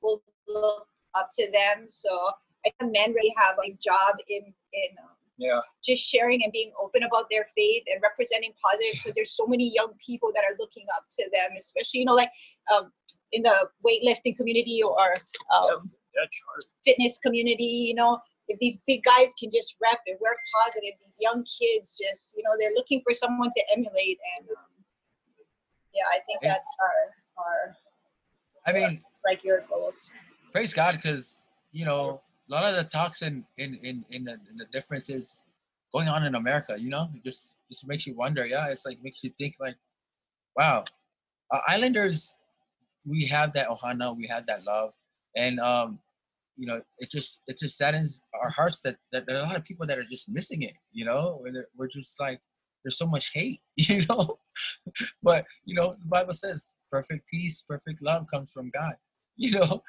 will 0.01 0.21
look 0.47 0.87
up 1.15 1.29
to 1.37 1.51
them. 1.51 1.85
So 1.87 2.09
I 2.65 2.69
think 2.79 2.93
men 2.93 3.13
really 3.13 3.33
have 3.37 3.55
a 3.63 3.71
job 3.71 4.17
in 4.27 4.43
in 4.45 4.89
um, 5.03 5.16
Yeah. 5.37 5.59
just 5.83 6.03
sharing 6.03 6.43
and 6.43 6.51
being 6.51 6.71
open 6.81 7.03
about 7.03 7.25
their 7.29 7.47
faith 7.55 7.83
and 7.91 8.01
representing 8.01 8.53
positive 8.63 8.93
because 8.99 9.15
there's 9.15 9.31
so 9.31 9.45
many 9.47 9.71
young 9.73 9.93
people 10.05 10.29
that 10.33 10.43
are 10.43 10.55
looking 10.59 10.85
up 10.97 11.03
to 11.11 11.29
them, 11.31 11.51
especially 11.57 11.99
you 12.01 12.05
know 12.05 12.15
like 12.15 12.31
um, 12.75 12.91
in 13.31 13.43
the 13.43 13.69
weightlifting 13.85 14.35
community 14.35 14.81
or 14.83 15.13
um, 15.53 15.77
hard. 15.77 16.29
fitness 16.83 17.19
community. 17.19 17.63
You 17.89 17.95
know, 17.95 18.19
if 18.47 18.57
these 18.59 18.77
big 18.87 19.03
guys 19.03 19.33
can 19.39 19.49
just 19.51 19.75
rep 19.81 19.99
and 20.07 20.17
work 20.19 20.37
positive, 20.63 20.93
these 21.05 21.17
young 21.21 21.45
kids 21.45 21.95
just 22.01 22.35
you 22.35 22.43
know 22.43 22.51
they're 22.59 22.73
looking 22.75 23.01
for 23.05 23.13
someone 23.13 23.49
to 23.51 23.63
emulate 23.73 24.17
and. 24.39 24.49
Um, 24.49 24.63
yeah, 25.93 26.03
I 26.13 26.19
think 26.25 26.39
Yeah. 26.43 26.49
that's 26.49 26.75
our 26.85 27.43
our 27.43 27.77
I 28.67 28.71
mean, 28.73 29.01
regular 29.25 29.63
goals. 29.69 30.11
praise 30.51 30.73
God 30.73 30.95
because 30.95 31.39
you 31.71 31.85
know 31.85 32.21
a 32.49 32.53
lot 32.53 32.65
of 32.65 32.75
the 32.75 32.89
talks 32.89 33.21
in 33.21 33.45
in 33.57 33.75
in 33.83 34.05
in 34.09 34.23
the, 34.25 34.33
in 34.33 34.57
the 34.57 34.65
differences 34.71 35.41
going 35.93 36.07
on 36.07 36.23
in 36.25 36.35
America. 36.35 36.75
You 36.79 36.89
know, 36.89 37.09
it 37.15 37.23
just 37.23 37.55
just 37.71 37.87
makes 37.87 38.07
you 38.07 38.15
wonder. 38.15 38.45
Yeah, 38.45 38.67
it's 38.69 38.85
like 38.85 38.99
makes 39.03 39.23
you 39.23 39.31
think 39.37 39.55
like, 39.59 39.75
wow, 40.55 40.85
uh, 41.53 41.59
Islanders, 41.67 42.35
we 43.05 43.25
have 43.25 43.53
that 43.53 43.67
ohana, 43.69 44.15
we 44.15 44.27
have 44.27 44.45
that 44.47 44.63
love, 44.63 44.93
and 45.35 45.59
um, 45.59 45.99
you 46.57 46.67
know, 46.67 46.81
it 46.99 47.11
just 47.11 47.41
it 47.47 47.57
just 47.59 47.77
saddens 47.77 48.21
our 48.41 48.49
hearts 48.49 48.81
that, 48.81 48.97
that 49.11 49.25
there 49.27 49.37
are 49.37 49.43
a 49.43 49.43
lot 49.43 49.55
of 49.55 49.63
people 49.63 49.85
that 49.87 49.97
are 49.97 50.03
just 50.03 50.29
missing 50.29 50.63
it. 50.63 50.73
You 50.91 51.05
know, 51.05 51.43
we're 51.77 51.87
just 51.87 52.19
like 52.19 52.41
there's 52.83 52.97
so 52.97 53.07
much 53.07 53.31
hate. 53.33 53.61
You 53.77 54.03
know, 54.07 54.39
but 55.21 55.45
you 55.65 55.75
know 55.75 55.95
the 55.99 56.07
Bible 56.07 56.33
says 56.33 56.65
perfect 56.91 57.29
peace, 57.29 57.63
perfect 57.67 58.01
love 58.01 58.25
comes 58.31 58.51
from 58.51 58.71
God. 58.71 58.95
You 59.39 59.51
know, 59.51 59.83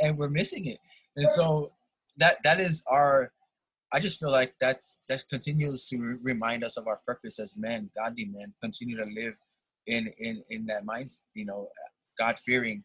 and 0.00 0.16
we're 0.16 0.30
missing 0.30 0.64
it. 0.64 0.78
And 1.14 1.28
so 1.28 1.72
that 2.18 2.38
that 2.44 2.60
is 2.60 2.82
our 2.86 3.32
I 3.92 4.00
just 4.00 4.18
feel 4.18 4.32
like 4.32 4.54
that's 4.60 4.98
that 5.08 5.24
continues 5.28 5.86
to 5.88 6.18
remind 6.20 6.64
us 6.64 6.76
of 6.76 6.88
our 6.88 7.00
purpose 7.06 7.38
as 7.38 7.56
men, 7.56 7.90
godly 7.96 8.24
men, 8.24 8.52
continue 8.60 8.96
to 8.96 9.04
live 9.04 9.34
in 9.86 10.12
in 10.18 10.42
in 10.50 10.66
that 10.66 10.84
minds, 10.84 11.22
you 11.34 11.44
know, 11.44 11.68
God 12.18 12.38
fearing. 12.38 12.84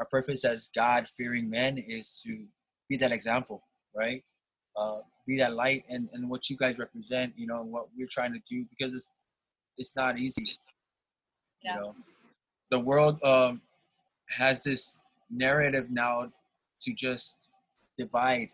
Our 0.00 0.06
purpose 0.06 0.44
as 0.44 0.68
God 0.74 1.08
fearing 1.16 1.50
men 1.50 1.78
is 1.78 2.20
to 2.24 2.46
be 2.88 2.96
that 2.98 3.12
example, 3.12 3.62
right? 3.96 4.22
Uh, 4.76 4.98
be 5.26 5.38
that 5.38 5.54
light 5.54 5.84
and, 5.88 6.08
and 6.12 6.30
what 6.30 6.48
you 6.48 6.56
guys 6.56 6.78
represent, 6.78 7.34
you 7.36 7.46
know, 7.46 7.62
what 7.62 7.86
we're 7.96 8.08
trying 8.10 8.32
to 8.32 8.40
do 8.48 8.64
because 8.70 8.94
it's 8.94 9.10
it's 9.76 9.94
not 9.94 10.18
easy. 10.18 10.50
Yeah. 11.62 11.74
You 11.74 11.80
know, 11.80 11.94
the 12.70 12.80
world 12.80 13.22
um, 13.22 13.60
has 14.28 14.62
this 14.62 14.96
narrative 15.30 15.90
now 15.90 16.32
to 16.80 16.94
just 16.94 17.47
divide, 17.98 18.48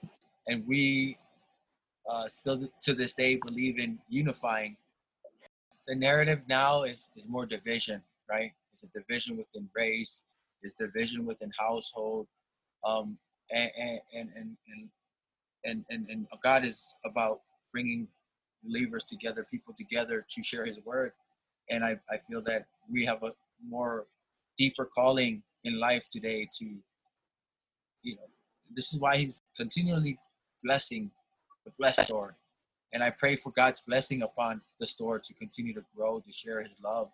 and 0.46 0.66
we 0.66 1.18
uh, 2.10 2.28
still 2.28 2.68
to 2.82 2.94
this 2.94 3.14
day 3.14 3.38
believe 3.44 3.78
in 3.78 3.98
unifying. 4.08 4.76
The 5.86 5.94
narrative 5.94 6.42
now 6.48 6.82
is, 6.82 7.10
is 7.16 7.24
more 7.28 7.46
division, 7.46 8.02
right? 8.28 8.52
It's 8.72 8.84
a 8.84 8.88
division 8.88 9.36
within 9.36 9.68
race, 9.76 10.22
it's 10.62 10.74
division 10.74 11.26
within 11.26 11.50
household, 11.58 12.26
um, 12.86 13.18
and, 13.50 13.70
and, 13.78 14.00
and, 14.14 14.30
and, 14.34 14.88
and, 15.64 15.84
and, 15.90 16.06
and 16.08 16.26
God 16.42 16.64
is 16.64 16.94
about 17.04 17.40
bringing 17.72 18.08
believers 18.62 19.04
together, 19.04 19.46
people 19.50 19.74
together 19.76 20.26
to 20.28 20.42
share 20.42 20.64
His 20.64 20.78
word. 20.84 21.12
And 21.70 21.84
I, 21.84 21.98
I 22.10 22.18
feel 22.18 22.42
that 22.44 22.66
we 22.90 23.04
have 23.04 23.22
a 23.22 23.32
more 23.66 24.06
deeper 24.58 24.84
calling 24.84 25.42
in 25.64 25.78
life 25.78 26.08
today 26.10 26.48
to, 26.58 26.64
you 28.02 28.16
know, 28.16 28.28
this 28.74 28.92
is 28.92 29.00
why 29.00 29.16
He's 29.16 29.42
continually 29.56 30.18
blessing 30.62 31.10
the 31.64 31.72
blessed 31.78 32.08
store. 32.08 32.36
And 32.92 33.02
I 33.02 33.10
pray 33.10 33.36
for 33.36 33.50
God's 33.50 33.80
blessing 33.80 34.22
upon 34.22 34.60
the 34.78 34.86
store 34.86 35.18
to 35.18 35.34
continue 35.34 35.74
to 35.74 35.84
grow, 35.96 36.20
to 36.20 36.32
share 36.32 36.62
His 36.62 36.78
love. 36.82 37.10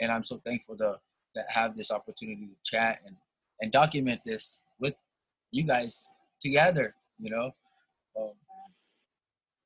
And 0.00 0.12
I'm 0.12 0.24
so 0.24 0.40
thankful 0.44 0.76
to, 0.78 1.00
to 1.34 1.44
have 1.48 1.76
this 1.76 1.90
opportunity 1.90 2.46
to 2.46 2.56
chat 2.64 3.00
and, 3.04 3.16
and 3.60 3.72
document 3.72 4.20
this 4.24 4.60
with 4.78 4.94
you 5.50 5.64
guys 5.64 6.08
together, 6.40 6.94
you 7.18 7.30
know. 7.30 7.54
Um, 8.18 8.32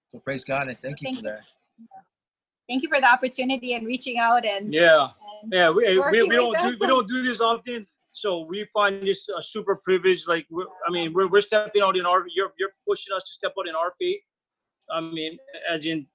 so 0.08 0.18
praise 0.18 0.44
God 0.44 0.68
and 0.68 0.78
thank 0.80 1.00
you 1.00 1.06
Thank 1.06 1.18
for 1.18 1.24
you. 1.24 1.30
that. 1.30 1.44
Thank 2.68 2.82
you 2.82 2.88
for 2.88 3.00
the 3.00 3.11
opportunity 3.11 3.74
and 3.74 3.87
reaching 3.87 4.18
out 4.18 4.46
and, 4.46 4.72
Yeah. 4.72 5.08
and 5.42 5.52
Yeah, 5.52 5.70
we, 5.70 5.98
we, 5.98 6.22
we 6.22 6.37
don't 6.37 6.58
do 6.58 6.76
we 6.80 6.87
don't 6.87 7.08
do 7.08 7.22
this 7.22 7.40
often, 7.40 7.87
so 8.12 8.44
we 8.46 8.66
find 8.75 9.03
this 9.03 9.29
a 9.29 9.42
super 9.42 9.77
privilege. 9.77 10.27
Like, 10.29 10.46
we're, 10.51 10.66
I 10.87 10.90
mean, 10.90 11.14
we're, 11.14 11.29
we're 11.29 11.40
stepping 11.40 11.83
out 11.83 11.96
in 11.96 12.05
our 12.05 12.25
you're 12.35 12.53
you're 12.59 12.75
pushing 12.87 13.14
us 13.16 13.25
to 13.25 13.33
step 13.33 13.55
out 13.59 13.66
in 13.66 13.75
our 13.75 13.92
faith. 13.98 14.20
I 14.92 15.01
mean, 15.01 15.38
as 15.68 15.87
in, 15.87 16.07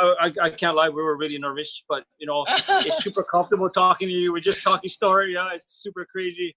I, 0.00 0.14
I, 0.20 0.32
I 0.44 0.50
can't 0.50 0.74
lie, 0.74 0.88
we 0.88 1.02
were 1.02 1.16
really 1.16 1.38
nervous, 1.38 1.84
but 1.88 2.04
you 2.18 2.26
know, 2.26 2.46
it's 2.48 3.04
super 3.04 3.22
comfortable 3.22 3.68
talking 3.68 4.08
to 4.08 4.14
you. 4.14 4.32
We're 4.32 4.40
just 4.40 4.62
talking 4.62 4.88
story. 5.00 5.34
Yeah, 5.34 5.50
it's 5.52 5.64
super 5.82 6.06
crazy, 6.10 6.56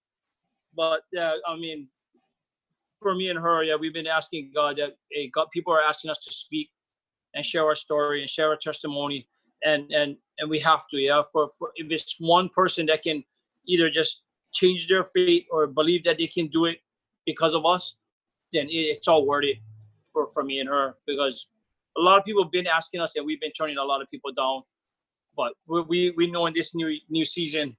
but 0.75 1.01
yeah, 1.11 1.33
I 1.45 1.57
mean, 1.57 1.89
for 3.01 3.13
me 3.13 3.29
and 3.29 3.37
her, 3.37 3.63
yeah, 3.63 3.75
we've 3.75 3.93
been 3.93 4.07
asking 4.07 4.51
God 4.55 4.77
that 4.77 4.95
hey, 5.11 5.27
God, 5.27 5.47
people 5.51 5.73
are 5.73 5.81
asking 5.81 6.09
us 6.09 6.19
to 6.19 6.31
speak 6.31 6.69
and 7.33 7.45
share 7.45 7.65
our 7.65 7.75
story 7.75 8.21
and 8.21 8.29
share 8.29 8.47
our 8.47 8.55
testimony, 8.55 9.27
and 9.65 9.91
and 9.91 10.15
and 10.39 10.49
we 10.49 10.59
have 10.59 10.87
to, 10.91 10.97
yeah. 10.97 11.21
For, 11.33 11.49
for 11.59 11.71
if 11.75 11.91
it's 11.91 12.15
one 12.17 12.47
person 12.47 12.85
that 12.85 13.01
can 13.01 13.25
either 13.67 13.89
just 13.89 14.21
change 14.55 14.87
their 14.87 15.03
fate 15.03 15.45
or 15.51 15.67
believe 15.67 16.03
that 16.05 16.17
they 16.17 16.27
can 16.27 16.47
do 16.47 16.65
it 16.65 16.77
because 17.25 17.53
of 17.53 17.65
us, 17.65 17.95
then 18.51 18.67
it's 18.69 19.07
all 19.07 19.25
worth 19.27 19.45
it 19.45 19.57
for 20.11 20.27
for 20.29 20.43
me 20.43 20.59
and 20.59 20.69
her 20.69 20.95
because 21.05 21.47
a 21.97 22.01
lot 22.01 22.17
of 22.17 22.25
people 22.25 22.43
have 22.43 22.51
been 22.51 22.67
asking 22.67 23.01
us 23.01 23.15
and 23.15 23.25
we've 23.25 23.39
been 23.39 23.51
turning 23.51 23.77
a 23.77 23.83
lot 23.83 24.01
of 24.01 24.07
people 24.09 24.31
down. 24.31 24.63
But 25.35 25.53
we 25.67 26.11
we, 26.11 26.31
know 26.31 26.45
in 26.45 26.53
this 26.53 26.73
new 26.73 26.97
new 27.09 27.25
season 27.25 27.75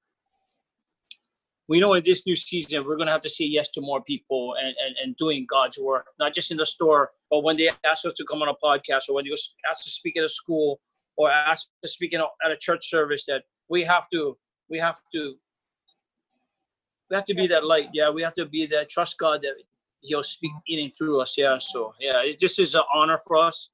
we 1.69 1.81
know 1.81 1.95
in 1.95 2.03
this 2.05 2.25
new 2.27 2.35
season 2.35 2.85
we're 2.85 2.97
going 2.97 3.07
to 3.07 3.13
have 3.13 3.23
to 3.23 3.31
say 3.31 3.45
yes 3.45 3.69
to 3.71 3.81
more 3.81 4.03
people 4.03 4.55
and, 4.61 4.75
and, 4.85 4.95
and 5.03 5.17
doing 5.17 5.47
god's 5.49 5.79
work 5.79 6.07
not 6.19 6.35
just 6.35 6.51
in 6.51 6.57
the 6.57 6.67
store 6.67 7.11
but 7.31 7.43
when 7.43 7.57
they 7.57 7.71
ask 7.85 8.05
us 8.07 8.13
to 8.15 8.25
come 8.31 8.43
on 8.43 8.49
a 8.49 8.55
podcast 8.63 9.09
or 9.09 9.15
when 9.15 9.25
they 9.25 9.33
ask 9.71 9.83
to 9.85 9.91
speak 9.91 10.17
at 10.17 10.25
a 10.25 10.29
school 10.29 10.81
or 11.17 11.31
ask 11.31 11.69
to 11.83 11.89
speak 11.89 12.13
a, 12.13 12.19
at 12.45 12.53
a 12.53 12.57
church 12.57 12.89
service 12.89 13.25
that 13.27 13.43
we 13.69 13.83
have 13.83 14.09
to 14.11 14.37
we 14.69 14.79
have 14.79 14.99
to 15.13 15.35
we 17.11 17.17
have 17.17 17.25
to 17.25 17.35
be 17.35 17.47
that 17.47 17.67
light 17.67 17.89
yeah. 17.93 18.11
We 18.11 18.23
have 18.23 18.35
to 18.35 18.47
be 18.47 18.67
that 18.67 18.89
trust 18.89 19.19
god 19.19 19.43
that 19.43 19.55
he'll 20.01 20.23
speak 20.23 20.53
in 20.69 20.79
and 20.81 20.93
through 20.97 21.21
us 21.21 21.37
yeah. 21.37 21.59
So 21.59 21.93
yeah 22.01 22.23
it, 22.23 22.39
just 22.39 22.59
is 22.59 22.75
an 22.75 22.83
honor 22.95 23.19
for 23.27 23.37
us. 23.37 23.71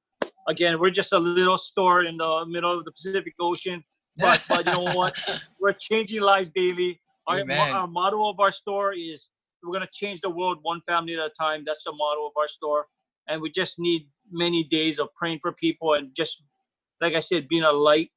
Again 0.49 0.79
we're 0.79 0.91
just 0.91 1.13
a 1.13 1.19
little 1.19 1.59
store 1.59 2.05
in 2.05 2.17
the 2.17 2.45
middle 2.49 2.79
of 2.79 2.85
the 2.85 2.93
pacific 2.93 3.35
ocean 3.41 3.85
but 4.17 4.45
but 4.49 4.67
you 4.67 4.73
know 4.73 4.95
what? 4.95 5.15
We're 5.61 5.73
changing 5.73 6.21
lives 6.21 6.51
daily. 6.51 7.01
Our, 7.27 7.51
our 7.51 7.87
motto 7.87 8.29
of 8.29 8.41
our 8.41 8.51
store 8.51 8.93
is 8.93 9.31
we're 9.63 9.73
going 9.73 9.87
to 9.87 9.93
change 9.93 10.21
the 10.23 10.31
world 10.31 10.59
one 10.63 10.81
family 10.81 11.15
at 11.15 11.21
a 11.21 11.31
time. 11.39 11.63
That's 11.65 11.85
the 11.85 11.93
motto 11.93 12.27
of 12.27 12.33
our 12.37 12.49
store. 12.49 12.87
And 13.29 13.41
we 13.41 13.49
just 13.51 13.79
need 13.79 14.09
many 14.31 14.65
days 14.65 14.99
of 14.99 15.09
praying 15.15 15.39
for 15.41 15.53
people 15.53 15.95
and 15.95 16.15
just 16.17 16.43
like 17.01 17.15
i 17.15 17.21
said 17.21 17.49
being 17.49 17.65
a 17.65 17.73
light 17.73 18.11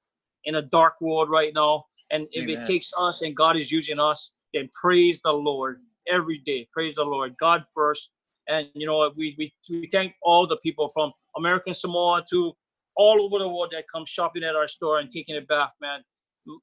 in 0.45 0.55
a 0.55 0.61
dark 0.61 0.95
world 1.01 1.29
right 1.29 1.53
now. 1.53 1.85
And 2.11 2.27
if 2.31 2.43
Amen. 2.43 2.61
it 2.61 2.65
takes 2.65 2.91
us 2.99 3.21
and 3.21 3.35
god 3.35 3.57
is 3.57 3.71
using 3.71 3.99
us 3.99 4.31
then 4.55 4.69
praise 4.73 5.21
the 5.23 5.31
lord 5.31 5.81
every 6.07 6.39
day. 6.39 6.67
Praise 6.71 6.95
the 6.95 7.03
lord. 7.03 7.35
God 7.39 7.63
first. 7.73 8.09
And 8.47 8.67
you 8.73 8.87
know 8.87 9.11
we, 9.15 9.35
we 9.37 9.53
we 9.69 9.89
thank 9.91 10.13
all 10.21 10.47
the 10.47 10.57
people 10.57 10.89
from 10.89 11.11
american 11.35 11.73
samoa 11.73 12.23
to 12.29 12.53
all 12.95 13.21
over 13.21 13.39
the 13.39 13.49
world 13.49 13.71
that 13.71 13.85
come 13.91 14.05
shopping 14.05 14.43
at 14.43 14.55
our 14.55 14.67
store 14.67 14.99
and 14.99 15.09
taking 15.11 15.35
it 15.35 15.47
back 15.47 15.71
man. 15.81 16.01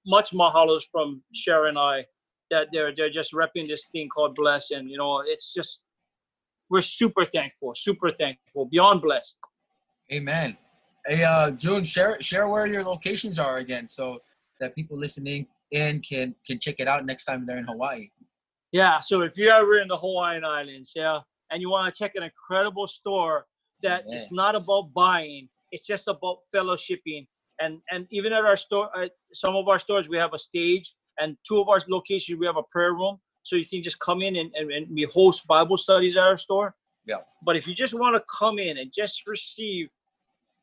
Much 0.07 0.31
mahalos 0.31 0.83
from 0.91 1.23
Sharon 1.35 1.71
and 1.71 1.79
i 1.79 2.05
that 2.51 2.69
they're 2.73 2.95
they're 2.95 3.11
just 3.11 3.33
repping 3.33 3.67
this 3.67 3.87
thing 3.93 4.09
called 4.09 4.35
bless. 4.35 4.71
And 4.71 4.91
you 4.91 4.97
know 4.97 5.23
it's 5.27 5.53
just 5.53 5.83
we're 6.71 6.83
super 6.83 7.25
thankful 7.25 7.75
super 7.75 8.11
thankful. 8.11 8.67
Beyond 8.67 9.03
blessed. 9.03 9.37
Amen. 10.13 10.57
Hey, 11.07 11.25
uh, 11.25 11.51
June, 11.51 11.83
share 11.83 12.21
share 12.23 12.47
where 12.47 12.67
your 12.67 12.85
locations 12.85 13.39
are 13.41 13.59
again, 13.59 13.89
so 13.89 14.19
that 14.61 14.75
people 14.77 14.97
listening 14.97 15.47
in 15.73 16.01
can 16.01 16.35
can 16.47 16.59
check 16.61 16.77
it 16.79 16.87
out 16.87 17.05
next 17.05 17.25
time 17.25 17.45
they're 17.47 17.59
in 17.59 17.65
Hawaii. 17.67 18.09
Yeah, 18.71 19.01
so 19.01 19.23
if 19.23 19.37
you're 19.37 19.53
ever 19.53 19.79
in 19.79 19.89
the 19.89 19.97
Hawaiian 19.99 20.45
Islands, 20.45 20.93
yeah, 20.95 21.21
and 21.51 21.61
you 21.61 21.71
want 21.71 21.93
to 21.93 21.99
check 21.99 22.13
an 22.15 22.23
incredible 22.23 22.87
store 22.87 23.47
that 23.83 24.05
Yeah. 24.09 24.25
not 24.31 24.55
about 24.55 24.93
buying, 24.95 25.49
it's 25.73 25.85
just 25.87 26.07
about 26.09 26.39
fellowshipping. 26.55 27.27
And 27.61 27.81
and 27.91 28.07
even 28.11 28.33
at 28.33 28.45
our 28.45 28.57
store, 28.57 28.89
at 28.99 29.13
some 29.33 29.57
of 29.57 29.69
our 29.69 29.79
stores, 29.79 30.09
we 30.09 30.17
have 30.19 30.33
a 30.35 30.39
stage, 30.39 30.95
and 31.19 31.37
two 31.47 31.61
of 31.61 31.69
our 31.69 31.81
locations 31.89 32.39
we 32.39 32.47
have 32.47 32.57
a 32.57 32.63
prayer 32.75 32.95
room, 32.95 33.21
so 33.43 33.57
you 33.57 33.67
can 33.67 33.83
just 33.83 33.99
come 33.99 34.23
in 34.23 34.37
and, 34.37 34.51
and, 34.55 34.71
and 34.73 34.87
we 34.95 35.03
host 35.05 35.47
Bible 35.47 35.77
studies 35.77 36.17
at 36.17 36.25
our 36.25 36.37
store. 36.37 36.75
Yeah. 37.07 37.23
But 37.43 37.57
if 37.57 37.67
you 37.67 37.75
just 37.75 37.95
want 37.99 38.17
to 38.17 38.23
come 38.39 38.59
in 38.59 38.79
and 38.79 38.93
just 38.93 39.27
receive 39.27 39.89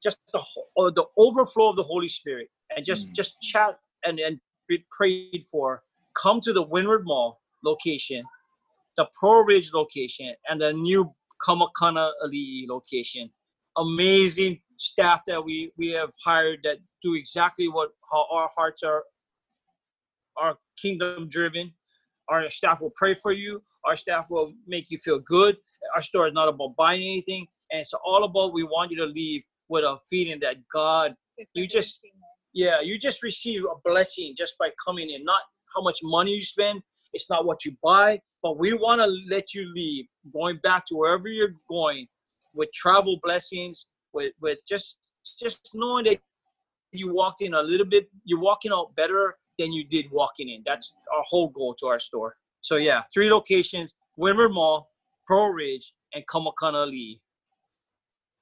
just 0.01 0.19
the 0.33 0.41
or 0.75 0.89
the 0.91 1.05
overflow 1.17 1.69
of 1.69 1.75
the 1.75 1.83
Holy 1.83 2.07
Spirit 2.07 2.49
and 2.75 2.85
just 2.85 3.09
Mm. 3.09 3.15
just 3.15 3.39
chat 3.41 3.77
and 4.05 4.19
and 4.19 4.39
prayed 4.91 5.43
for, 5.51 5.83
come 6.21 6.41
to 6.41 6.53
the 6.53 6.61
Windward 6.61 7.05
Mall 7.05 7.41
location 7.63 8.23
the 8.99 9.07
Pearlridge 9.21 9.73
location 9.73 10.33
and 10.49 10.59
the 10.59 10.73
new 10.73 11.15
Kamakana 11.47 12.11
Ali 12.21 12.65
location. 12.69 13.29
Amazing 13.77 14.59
staff 14.75 15.23
that 15.25 15.43
we 15.43 15.71
we 15.77 15.91
have 15.91 16.11
hired 16.25 16.59
that 16.63 16.79
do 17.01 17.15
exactly 17.15 17.69
what 17.69 17.91
how 18.11 18.25
our 18.29 18.49
hearts 18.55 18.83
are 18.83 19.03
are 20.35 20.57
kingdom 20.81 21.29
driven. 21.29 21.71
Our 22.27 22.49
staff 22.49 22.81
will 22.81 22.91
pray 22.93 23.13
for 23.13 23.31
you. 23.31 23.63
Our 23.85 23.95
staff 23.95 24.27
will 24.29 24.53
make 24.67 24.91
you 24.91 24.97
feel 24.97 25.19
good. 25.19 25.55
Our 25.95 26.01
store 26.01 26.27
is 26.27 26.33
not 26.33 26.49
about 26.49 26.75
buying 26.75 27.01
anything, 27.01 27.47
and 27.71 27.79
it's 27.79 27.93
all 27.93 28.25
about 28.25 28.53
we 28.53 28.63
want 28.63 28.91
you 28.91 28.97
to 28.97 29.05
leave 29.05 29.43
with 29.69 29.85
a 29.85 29.97
feeling 30.09 30.39
that 30.41 30.57
God, 30.73 31.15
you 31.53 31.67
just 31.67 32.01
yeah, 32.53 32.81
you 32.81 32.97
just 32.97 33.23
receive 33.23 33.61
a 33.63 33.75
blessing 33.87 34.33
just 34.37 34.57
by 34.57 34.69
coming 34.85 35.09
in. 35.09 35.23
Not 35.23 35.41
how 35.75 35.81
much 35.81 35.99
money 36.03 36.33
you 36.33 36.41
spend. 36.41 36.81
It's 37.13 37.29
not 37.29 37.45
what 37.45 37.65
you 37.65 37.75
buy, 37.83 38.19
but 38.43 38.57
we 38.59 38.73
want 38.73 39.01
to 39.01 39.07
let 39.29 39.53
you 39.53 39.71
leave, 39.73 40.05
going 40.33 40.59
back 40.61 40.85
to 40.87 40.95
wherever 40.95 41.27
you're 41.27 41.55
going, 41.69 42.07
with 42.53 42.71
travel 42.71 43.19
blessings, 43.21 43.87
with 44.13 44.33
with 44.41 44.59
just 44.67 44.97
just 45.39 45.71
knowing 45.73 46.05
that 46.05 46.19
you 46.91 47.13
walked 47.13 47.41
in 47.41 47.53
a 47.53 47.61
little 47.61 47.85
bit, 47.85 48.09
you're 48.25 48.39
walking 48.39 48.71
out 48.71 48.95
better 48.95 49.35
than 49.57 49.71
you 49.71 49.83
did 49.83 50.05
walking 50.11 50.49
in. 50.49 50.63
That's 50.65 50.95
our 51.15 51.23
whole 51.23 51.49
goal 51.49 51.75
to 51.79 51.87
our 51.87 51.99
store. 51.99 52.35
So 52.61 52.77
yeah, 52.77 53.03
three 53.13 53.31
locations: 53.31 53.93
Windward 54.17 54.51
Mall, 54.51 54.89
Pearlridge, 55.29 55.91
and 56.13 56.25
Ka 56.27 56.39
Makana 56.39 56.87
Ali'i. 56.87 57.19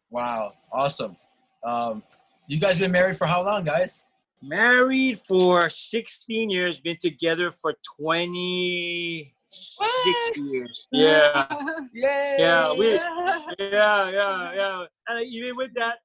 Wow, 0.09 0.53
awesome. 0.71 1.17
Um, 1.63 2.03
you 2.47 2.59
guys 2.59 2.77
been 2.77 2.91
married 2.91 3.17
for 3.17 3.27
how 3.27 3.43
long, 3.43 3.63
guys? 3.65 4.01
Married 4.41 5.21
for 5.27 5.69
16 5.69 6.49
years, 6.49 6.79
been 6.79 6.97
together 7.01 7.51
for 7.51 7.73
26 7.99 9.33
What? 9.77 10.37
years. 10.37 10.87
Yeah. 10.91 11.47
Yay! 11.93 12.35
Yeah, 12.39 12.73
we 12.77 12.91
yeah, 12.91 14.09
yeah, 14.09 14.53
yeah. 14.53 14.85
And 15.07 15.25
even 15.27 15.55
with 15.57 15.73
that, 15.75 15.97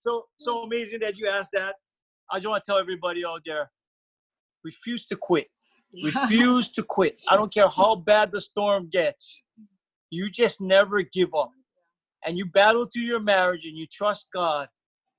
so 0.00 0.26
so 0.38 0.62
amazing 0.62 1.00
that 1.00 1.16
you 1.16 1.28
asked 1.28 1.50
that. 1.52 1.74
I 2.30 2.38
just 2.38 2.48
want 2.48 2.62
to 2.64 2.70
tell 2.70 2.78
everybody 2.78 3.24
out 3.26 3.42
there, 3.44 3.70
refuse 4.64 5.04
to 5.06 5.16
quit. 5.16 5.48
Refuse 6.04 6.68
to 6.72 6.84
quit. 6.84 7.20
I 7.28 7.36
don't 7.36 7.52
care 7.52 7.68
how 7.68 7.96
bad 7.96 8.30
the 8.30 8.40
storm 8.40 8.88
gets. 8.90 9.42
You 10.10 10.30
just 10.30 10.60
never 10.60 11.02
give 11.02 11.34
up. 11.34 11.50
And 12.24 12.38
you 12.38 12.46
battle 12.46 12.86
through 12.86 13.02
your 13.02 13.18
marriage 13.18 13.64
and 13.64 13.76
you 13.76 13.86
trust 13.90 14.28
God, 14.32 14.68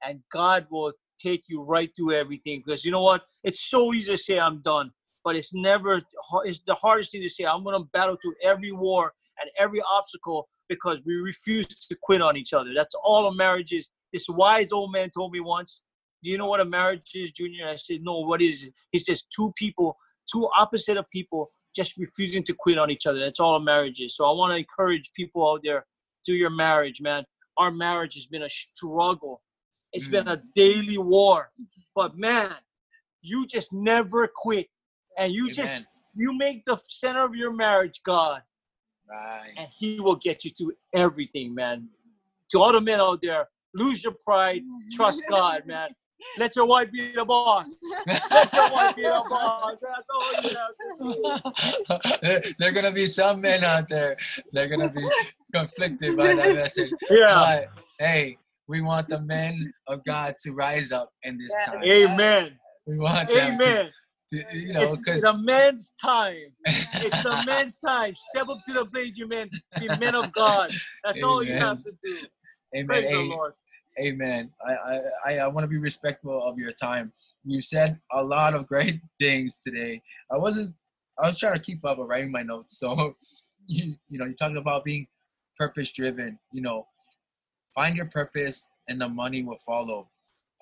and 0.04 0.22
God 0.32 0.68
will 0.70 0.94
take 1.20 1.44
you 1.48 1.62
right 1.64 1.90
through 1.96 2.14
everything. 2.14 2.64
Because 2.66 2.84
you 2.86 2.92
know 2.92 3.02
what? 3.02 3.24
It's 3.44 3.70
so 3.70 3.94
easy 3.94 4.14
to 4.14 4.18
say 4.18 4.40
I'm 4.40 4.62
done, 4.62 4.92
but 5.24 5.36
it's 5.36 5.54
never. 5.54 6.02
It's 6.46 6.62
the 6.62 6.76
hardest 6.76 7.12
thing 7.12 7.22
to 7.22 7.30
say. 7.30 7.46
I'm 7.46 7.64
gonna 7.64 7.86
battle 7.94 8.16
through 8.22 8.36
every 8.44 8.72
war 8.72 9.14
and 9.40 9.50
every 9.60 9.82
obstacle 9.82 10.48
because 10.70 11.00
we 11.06 11.16
refuse 11.16 11.68
to 11.68 11.96
quit 12.02 12.22
on 12.22 12.38
each 12.38 12.54
other. 12.54 12.72
That's 12.74 12.96
all 13.04 13.28
a 13.28 13.36
marriage 13.36 13.74
is. 13.74 13.90
This 14.14 14.28
wise 14.30 14.72
old 14.72 14.92
man 14.92 15.10
told 15.10 15.32
me 15.32 15.40
once, 15.40 15.82
Do 16.24 16.30
you 16.30 16.38
know 16.38 16.48
what 16.48 16.60
a 16.60 16.66
marriage 16.66 17.12
is, 17.16 17.32
Junior? 17.32 17.68
I 17.70 17.76
said, 17.76 18.00
No, 18.02 18.20
what 18.20 18.42
is 18.42 18.64
it? 18.64 18.74
He 18.92 18.98
says, 18.98 19.24
Two 19.36 19.54
people, 19.58 19.98
two 20.32 20.48
opposite 20.58 20.98
of 20.98 21.10
people 21.10 21.52
just 21.76 21.98
refusing 21.98 22.44
to 22.44 22.54
quit 22.58 22.78
on 22.78 22.90
each 22.90 23.06
other. 23.06 23.20
That's 23.20 23.40
all 23.40 23.56
a 23.56 23.62
marriage 23.62 24.02
is. 24.02 24.16
So 24.16 24.26
I 24.26 24.34
want 24.34 24.52
to 24.52 24.58
encourage 24.58 25.12
people 25.16 25.50
out 25.50 25.62
there 25.64 25.86
do 26.26 26.34
your 26.34 26.50
marriage, 26.50 27.02
man. 27.02 27.24
Our 27.58 27.72
marriage 27.72 28.16
has 28.16 28.28
been 28.28 28.44
a 28.44 28.50
struggle. 28.50 29.42
It's 29.94 30.08
mm. 30.08 30.12
been 30.12 30.28
a 30.28 30.42
daily 30.56 30.98
war. 30.98 31.52
Mm-hmm. 31.60 31.82
But 31.96 32.18
man, 32.18 32.52
you 33.22 33.46
just 33.46 33.74
never 33.74 34.30
quit. 34.34 34.68
And 35.18 35.34
you 35.34 35.52
just 35.52 35.84
you 36.16 36.38
make 36.38 36.66
the 36.66 36.80
center 36.88 37.24
of 37.24 37.36
your 37.36 37.54
marriage 37.54 38.02
God 38.06 38.42
Right. 39.12 39.52
and 39.58 39.68
he 39.78 40.00
will 40.00 40.16
get 40.16 40.46
you 40.46 40.52
to 40.52 40.74
everything, 40.96 41.54
man. 41.54 41.90
To 42.52 42.62
all 42.62 42.72
the 42.72 42.80
men 42.80 43.02
out 43.02 43.20
there, 43.22 43.50
lose 43.74 44.04
your 44.04 44.14
pride, 44.26 44.62
mm-hmm. 44.62 44.96
trust 44.96 45.22
God, 45.30 45.64
man. 45.66 45.90
Let 46.38 46.56
your 46.56 46.66
wife 46.66 46.92
be 46.92 47.14
the 47.14 47.26
boss. 47.26 47.76
Let 48.06 48.54
your 48.54 48.72
wife 48.72 48.96
be 48.96 49.02
the 49.02 49.26
boss. 49.30 49.76
That's 49.82 50.08
all 50.14 50.44
you 50.44 50.56
have 50.56 52.22
to 52.22 52.44
do. 52.44 52.54
there 52.60 52.70
are 52.70 52.72
gonna 52.72 52.92
be 52.92 53.08
some 53.08 53.42
men 53.42 53.64
out 53.64 53.90
there. 53.90 54.18
They're 54.54 54.68
gonna 54.68 54.92
be 54.92 55.04
conflicted 55.54 56.16
by 56.16 56.36
that 56.36 56.56
message. 56.56 56.92
Yeah. 57.10 57.34
But 57.34 58.06
hey, 58.06 58.38
we 58.72 58.80
want 58.82 59.10
the 59.10 59.20
men 59.20 59.74
of 59.88 60.04
God 60.06 60.36
to 60.44 60.54
rise 60.54 60.94
up 60.94 61.12
in 61.24 61.38
this 61.38 61.52
Yeah. 61.52 61.74
time. 61.74 61.84
Amen. 61.84 62.60
We 62.88 62.98
want 62.98 63.28
them 63.28 63.60
to, 63.60 63.66
Amen. 63.66 63.90
to 64.32 64.58
you 64.58 64.74
know, 64.74 64.84
It's, 64.84 64.98
because 64.98 65.16
it's 65.16 65.24
a 65.26 65.38
man's 65.38 65.94
time. 66.02 66.54
It's 66.66 67.22
the 67.22 67.36
man's 67.46 67.78
time. 67.80 68.16
Step 68.16 68.48
up 68.48 68.60
to 68.68 68.74
the 68.74 68.86
plate, 68.86 69.14
you 69.18 69.28
men. 69.28 69.50
Be 69.78 69.90
men 70.00 70.16
of 70.16 70.32
God. 70.34 70.72
That's 71.04 71.22
all 71.22 71.44
you 71.44 71.54
have 71.56 71.84
to 71.84 71.92
do. 72.02 72.18
Amen. 72.74 72.88
Praise 72.88 73.12
the 73.12 73.22
Lord. 73.24 73.54
Amen. 74.00 74.50
I, 74.66 74.72
I, 74.72 75.00
I, 75.26 75.38
I 75.40 75.48
want 75.48 75.66
to 75.66 75.68
be 75.68 75.78
respectful 75.78 76.48
of 76.48 76.58
your 76.58 76.72
time. 76.72 77.12
You 77.44 77.60
said 77.60 78.00
a 78.14 78.24
lot 78.24 78.56
of 78.56 78.68
great 78.68 79.02
things 79.20 79.60
today. 79.62 80.02
I 80.32 80.38
wasn't. 80.38 80.74
I 81.20 81.28
was 81.28 81.38
trying 81.38 81.56
to 81.56 81.60
keep 81.60 81.84
up 81.84 81.98
with 81.98 82.08
writing 82.08 82.32
my 82.32 82.42
notes. 82.42 82.80
So, 82.80 83.18
you, 83.68 83.96
you 84.10 84.18
know, 84.18 84.26
you're 84.26 84.34
talking 84.34 84.56
about 84.56 84.86
being 84.86 85.08
purpose 85.58 85.92
driven. 85.92 86.40
You 86.54 86.62
know, 86.62 86.88
find 87.74 87.96
your 87.96 88.08
purpose, 88.08 88.70
and 88.88 89.00
the 89.00 89.10
money 89.10 89.44
will 89.44 89.58
follow. 89.58 90.08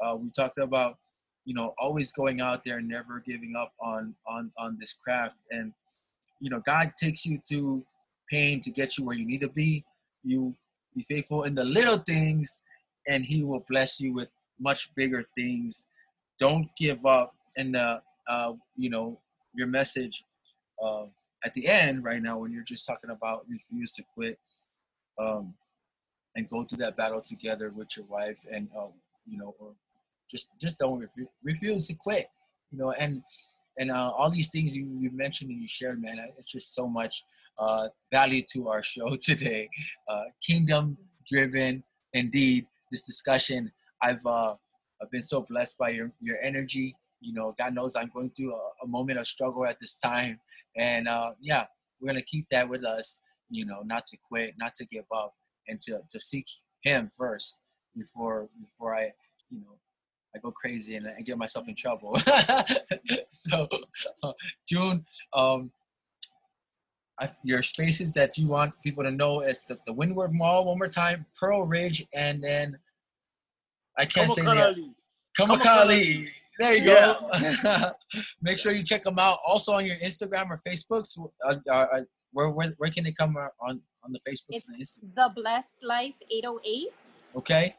Uh, 0.03 0.15
we 0.15 0.29
talked 0.29 0.59
about, 0.59 0.97
you 1.45 1.53
know, 1.53 1.73
always 1.77 2.11
going 2.11 2.41
out 2.41 2.63
there, 2.65 2.77
and 2.77 2.87
never 2.87 3.23
giving 3.25 3.55
up 3.55 3.73
on 3.81 4.15
on 4.27 4.51
on 4.57 4.77
this 4.79 4.93
craft. 4.93 5.35
And 5.51 5.73
you 6.39 6.49
know, 6.49 6.61
God 6.65 6.93
takes 6.97 7.25
you 7.25 7.41
through 7.47 7.85
pain 8.29 8.61
to 8.61 8.71
get 8.71 8.97
you 8.97 9.05
where 9.05 9.15
you 9.15 9.25
need 9.25 9.41
to 9.41 9.49
be. 9.49 9.83
You 10.23 10.55
be 10.95 11.03
faithful 11.03 11.43
in 11.43 11.55
the 11.55 11.63
little 11.63 11.97
things 11.97 12.59
and 13.07 13.25
he 13.25 13.43
will 13.43 13.65
bless 13.69 13.99
you 13.99 14.13
with 14.13 14.29
much 14.59 14.93
bigger 14.95 15.25
things. 15.35 15.85
Don't 16.39 16.69
give 16.77 17.05
up. 17.05 17.35
And 17.57 17.75
uh, 17.75 17.99
uh, 18.29 18.53
you 18.77 18.89
know 18.89 19.19
your 19.53 19.67
message 19.67 20.23
uh, 20.83 21.05
at 21.43 21.53
the 21.55 21.67
end 21.67 22.03
right 22.03 22.21
now 22.21 22.37
when 22.37 22.51
you're 22.51 22.63
just 22.63 22.85
talking 22.85 23.09
about 23.09 23.45
refuse 23.49 23.91
to 23.91 24.03
quit 24.13 24.37
um, 25.19 25.53
and 26.35 26.49
go 26.49 26.63
through 26.63 26.79
that 26.79 26.97
battle 26.97 27.21
together 27.21 27.71
with 27.75 27.89
your 27.97 28.05
wife 28.05 28.37
and 28.51 28.69
uh, 28.77 28.87
you 29.25 29.37
know 29.37 29.55
or 29.59 29.73
just 30.29 30.49
just 30.59 30.77
don't 30.79 30.99
refu- 30.99 31.27
refuse 31.43 31.87
to 31.87 31.93
quit. 31.93 32.27
You 32.71 32.77
know 32.77 32.91
and 32.91 33.21
and 33.79 33.91
uh, 33.91 34.11
all 34.15 34.29
these 34.29 34.49
things 34.49 34.75
you, 34.75 34.85
you 34.99 35.09
mentioned 35.13 35.49
and 35.49 35.61
you 35.61 35.67
shared, 35.69 36.01
man, 36.01 36.19
it's 36.37 36.51
just 36.51 36.75
so 36.75 36.85
much 36.85 37.23
uh, 37.57 37.87
value 38.11 38.43
to 38.53 38.67
our 38.67 38.83
show 38.83 39.15
today. 39.21 39.69
Uh, 40.07 40.23
kingdom 40.45 40.97
driven, 41.27 41.83
indeed. 42.13 42.65
This 42.91 43.03
discussion, 43.03 43.71
I've 44.01 44.25
uh, 44.25 44.55
I've 45.01 45.11
been 45.11 45.23
so 45.23 45.45
blessed 45.47 45.77
by 45.77 45.89
your 45.89 46.11
your 46.19 46.37
energy. 46.41 46.95
You 47.21 47.33
know, 47.33 47.55
God 47.57 47.73
knows 47.73 47.95
I'm 47.95 48.11
going 48.13 48.31
through 48.31 48.53
a, 48.53 48.69
a 48.83 48.87
moment 48.87 49.19
of 49.19 49.27
struggle 49.27 49.65
at 49.65 49.77
this 49.79 49.97
time, 49.97 50.39
and 50.75 51.07
uh, 51.07 51.31
yeah, 51.39 51.65
we're 52.01 52.07
gonna 52.07 52.21
keep 52.23 52.47
that 52.49 52.67
with 52.67 52.83
us. 52.83 53.19
You 53.49 53.65
know, 53.65 53.81
not 53.85 54.07
to 54.07 54.17
quit, 54.27 54.55
not 54.57 54.75
to 54.75 54.85
give 54.85 55.05
up, 55.15 55.33
and 55.69 55.79
to 55.81 55.99
to 56.09 56.19
seek 56.19 56.45
Him 56.83 57.11
first 57.17 57.57
before 57.95 58.49
before 58.59 58.95
I, 58.95 59.11
you 59.49 59.59
know, 59.59 59.77
I 60.35 60.39
go 60.39 60.51
crazy 60.51 60.95
and 60.95 61.07
I 61.07 61.21
get 61.21 61.37
myself 61.37 61.67
in 61.67 61.75
trouble. 61.75 62.19
so, 63.31 63.67
uh, 64.23 64.33
June, 64.67 65.05
um, 65.33 65.71
I, 67.19 67.29
your 67.43 67.63
spaces 67.63 68.13
that 68.13 68.37
you 68.37 68.47
want 68.47 68.73
people 68.83 69.03
to 69.03 69.11
know 69.11 69.41
is 69.41 69.65
the, 69.65 69.77
the 69.85 69.93
Windward 69.93 70.33
Mall 70.33 70.65
one 70.65 70.77
more 70.77 70.87
time, 70.87 71.25
Pearlridge, 71.41 72.07
and 72.13 72.43
then 72.43 72.77
I 73.97 74.05
can't 74.05 74.31
say 74.31 74.45
Ali. 74.45 74.93
Kamakali. 75.37 76.27
There 76.59 76.73
you 76.73 76.83
go. 76.83 77.31
Make 78.41 78.59
sure 78.59 78.73
you 78.73 78.83
check 78.83 79.03
them 79.03 79.17
out. 79.17 79.39
Also 79.45 79.73
on 79.73 79.85
your 79.85 79.95
Instagram 79.97 80.49
or 80.49 80.59
Facebook. 80.67 81.07
So, 81.07 81.31
uh, 81.47 81.55
uh, 81.69 81.73
uh, 81.73 82.01
where, 82.33 82.49
where 82.49 82.73
where 82.77 82.91
can 82.91 83.05
they 83.05 83.13
come 83.13 83.37
uh, 83.37 83.47
on 83.61 83.81
on 84.03 84.11
the 84.11 84.19
Facebook 84.19 84.49
It's 84.49 84.69
and 84.69 84.81
Instagram? 84.81 85.15
the 85.15 85.41
Blessed 85.41 85.83
Life 85.83 86.13
808 86.31 86.87
Okay. 87.35 87.75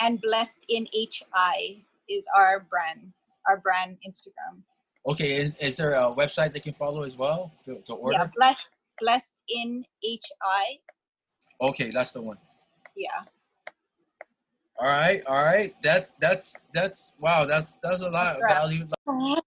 and 0.00 0.20
Blessed 0.20 0.64
in 0.68 0.86
HI 0.92 1.84
is 2.08 2.26
our 2.36 2.60
brand, 2.60 3.12
our 3.48 3.58
brand 3.58 3.96
Instagram. 4.06 4.62
Okay. 5.06 5.32
Is, 5.34 5.56
is 5.56 5.76
there 5.76 5.92
a 5.94 6.14
website 6.14 6.52
they 6.52 6.60
can 6.60 6.74
follow 6.74 7.02
as 7.02 7.16
well 7.16 7.52
to, 7.64 7.80
to 7.86 7.94
order? 7.94 8.18
Yeah, 8.18 8.28
Blessed 8.36 8.68
Blessed 9.00 9.34
in 9.48 9.84
HI. 10.04 10.78
Okay, 11.60 11.90
that's 11.90 12.12
the 12.12 12.22
one. 12.22 12.38
Yeah. 12.96 13.08
All 14.78 14.88
right, 14.88 15.22
all 15.26 15.42
right. 15.44 15.74
That's 15.82 16.12
that's 16.20 16.56
that's 16.74 17.12
wow. 17.20 17.44
That's 17.44 17.76
that's 17.82 18.02
a 18.02 18.10
lot 18.10 18.36
of 18.36 18.42
value. 18.48 18.86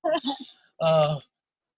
Uh, 0.81 1.17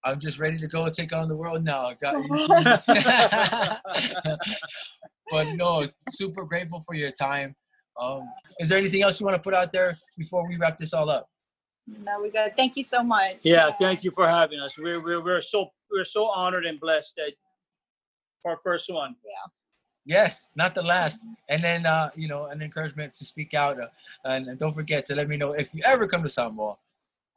I'm 0.06 0.20
just 0.20 0.40
ready 0.40 0.58
to 0.58 0.68
go 0.68 0.88
take 0.90 1.14
on 1.14 1.28
the 1.28 1.36
world 1.36 1.64
now. 1.64 1.92
Got 2.02 2.16
but 5.32 5.48
no, 5.56 5.86
super 6.10 6.46
grateful 6.46 6.82
for 6.86 6.96
your 6.96 7.12
time. 7.12 7.56
Um, 8.00 8.30
is 8.60 8.70
there 8.70 8.78
anything 8.78 9.02
else 9.02 9.20
you 9.20 9.26
want 9.26 9.36
to 9.36 9.42
put 9.42 9.54
out 9.54 9.72
there 9.72 9.98
before 10.18 10.48
we 10.48 10.58
wrap 10.58 10.78
this 10.78 10.94
all 10.94 11.10
up? 11.10 11.28
no, 11.88 12.22
we 12.22 12.30
got. 12.30 12.56
Thank 12.56 12.76
you 12.76 12.84
so 12.84 13.02
much. 13.02 13.38
Yeah, 13.42 13.72
thank 13.80 14.04
you 14.04 14.12
for 14.12 14.28
having 14.28 14.60
us. 14.60 14.78
We're, 14.78 15.02
we're, 15.02 15.24
we're 15.24 15.42
so 15.42 15.72
we're 15.92 16.06
so 16.06 16.28
honored 16.28 16.66
and 16.66 16.80
blessed 16.80 17.14
that 17.18 17.34
for 18.42 18.52
our 18.52 18.60
first 18.64 18.92
one. 18.92 19.16
Yeah. 19.26 19.52
Yes, 20.06 20.48
not 20.56 20.74
the 20.74 20.82
last. 20.82 21.22
And 21.50 21.64
then, 21.64 21.86
uh, 21.86 22.10
you 22.16 22.30
know, 22.30 22.46
an 22.46 22.62
encouragement 22.62 23.14
to 23.16 23.26
speak 23.26 23.54
out. 23.54 23.78
Uh, 23.80 23.88
and, 24.24 24.48
and 24.48 24.58
don't 24.60 24.74
forget 24.74 25.06
to 25.08 25.16
let 25.16 25.28
me 25.28 25.36
know 25.36 25.52
if 25.52 25.74
you 25.74 25.82
ever 25.84 26.08
come 26.08 26.24
to 26.24 26.30
Samoa. 26.30 26.78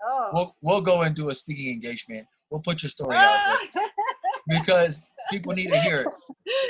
Oh. 0.05 0.31
We'll, 0.33 0.57
we'll 0.63 0.81
go 0.81 1.03
and 1.03 1.15
do 1.15 1.31
a 1.31 1.35
speaking 1.35 1.73
engagement. 1.73 2.27
We'll 2.51 2.61
put 2.61 2.83
your 2.83 2.91
story 2.91 3.17
out 3.17 3.59
there 3.75 3.85
because 4.61 5.03
people 5.31 5.53
need 5.53 5.73
to 5.73 5.79
hear 5.79 6.01
it. 6.01 6.09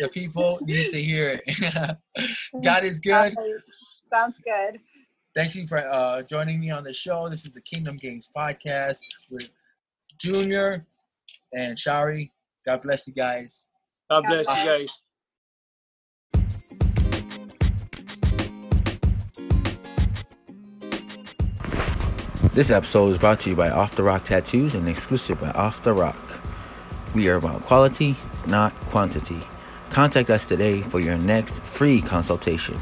The 0.00 0.08
people 0.08 0.58
need 0.62 0.90
to 0.90 1.02
hear 1.02 1.40
it. 1.44 1.98
God 2.64 2.84
is 2.84 3.00
good. 3.00 3.34
Sounds 4.02 4.38
good. 4.38 4.80
Thank 5.34 5.54
you 5.54 5.66
for 5.66 5.78
uh, 5.78 6.22
joining 6.22 6.60
me 6.60 6.70
on 6.70 6.84
the 6.84 6.92
show. 6.92 7.28
This 7.28 7.46
is 7.46 7.52
the 7.52 7.60
Kingdom 7.60 7.96
Games 7.96 8.28
podcast 8.36 9.00
with 9.30 9.52
Junior 10.18 10.84
and 11.52 11.78
Shari. 11.78 12.32
God 12.66 12.82
bless 12.82 13.06
you 13.06 13.14
guys. 13.14 13.68
God 14.10 14.24
God 14.24 14.28
bless 14.28 14.48
you 14.48 14.64
guys. 14.64 15.00
This 22.60 22.70
episode 22.70 23.08
is 23.08 23.16
brought 23.16 23.40
to 23.40 23.48
you 23.48 23.56
by 23.56 23.70
Off 23.70 23.94
the 23.94 24.02
Rock 24.02 24.24
Tattoos 24.24 24.74
and 24.74 24.86
exclusive 24.86 25.40
by 25.40 25.50
Off 25.52 25.82
the 25.82 25.94
Rock. 25.94 26.18
We 27.14 27.26
are 27.30 27.36
about 27.36 27.62
quality, 27.62 28.16
not 28.46 28.74
quantity. 28.90 29.40
Contact 29.88 30.28
us 30.28 30.46
today 30.46 30.82
for 30.82 31.00
your 31.00 31.16
next 31.16 31.62
free 31.62 32.02
consultation. 32.02 32.78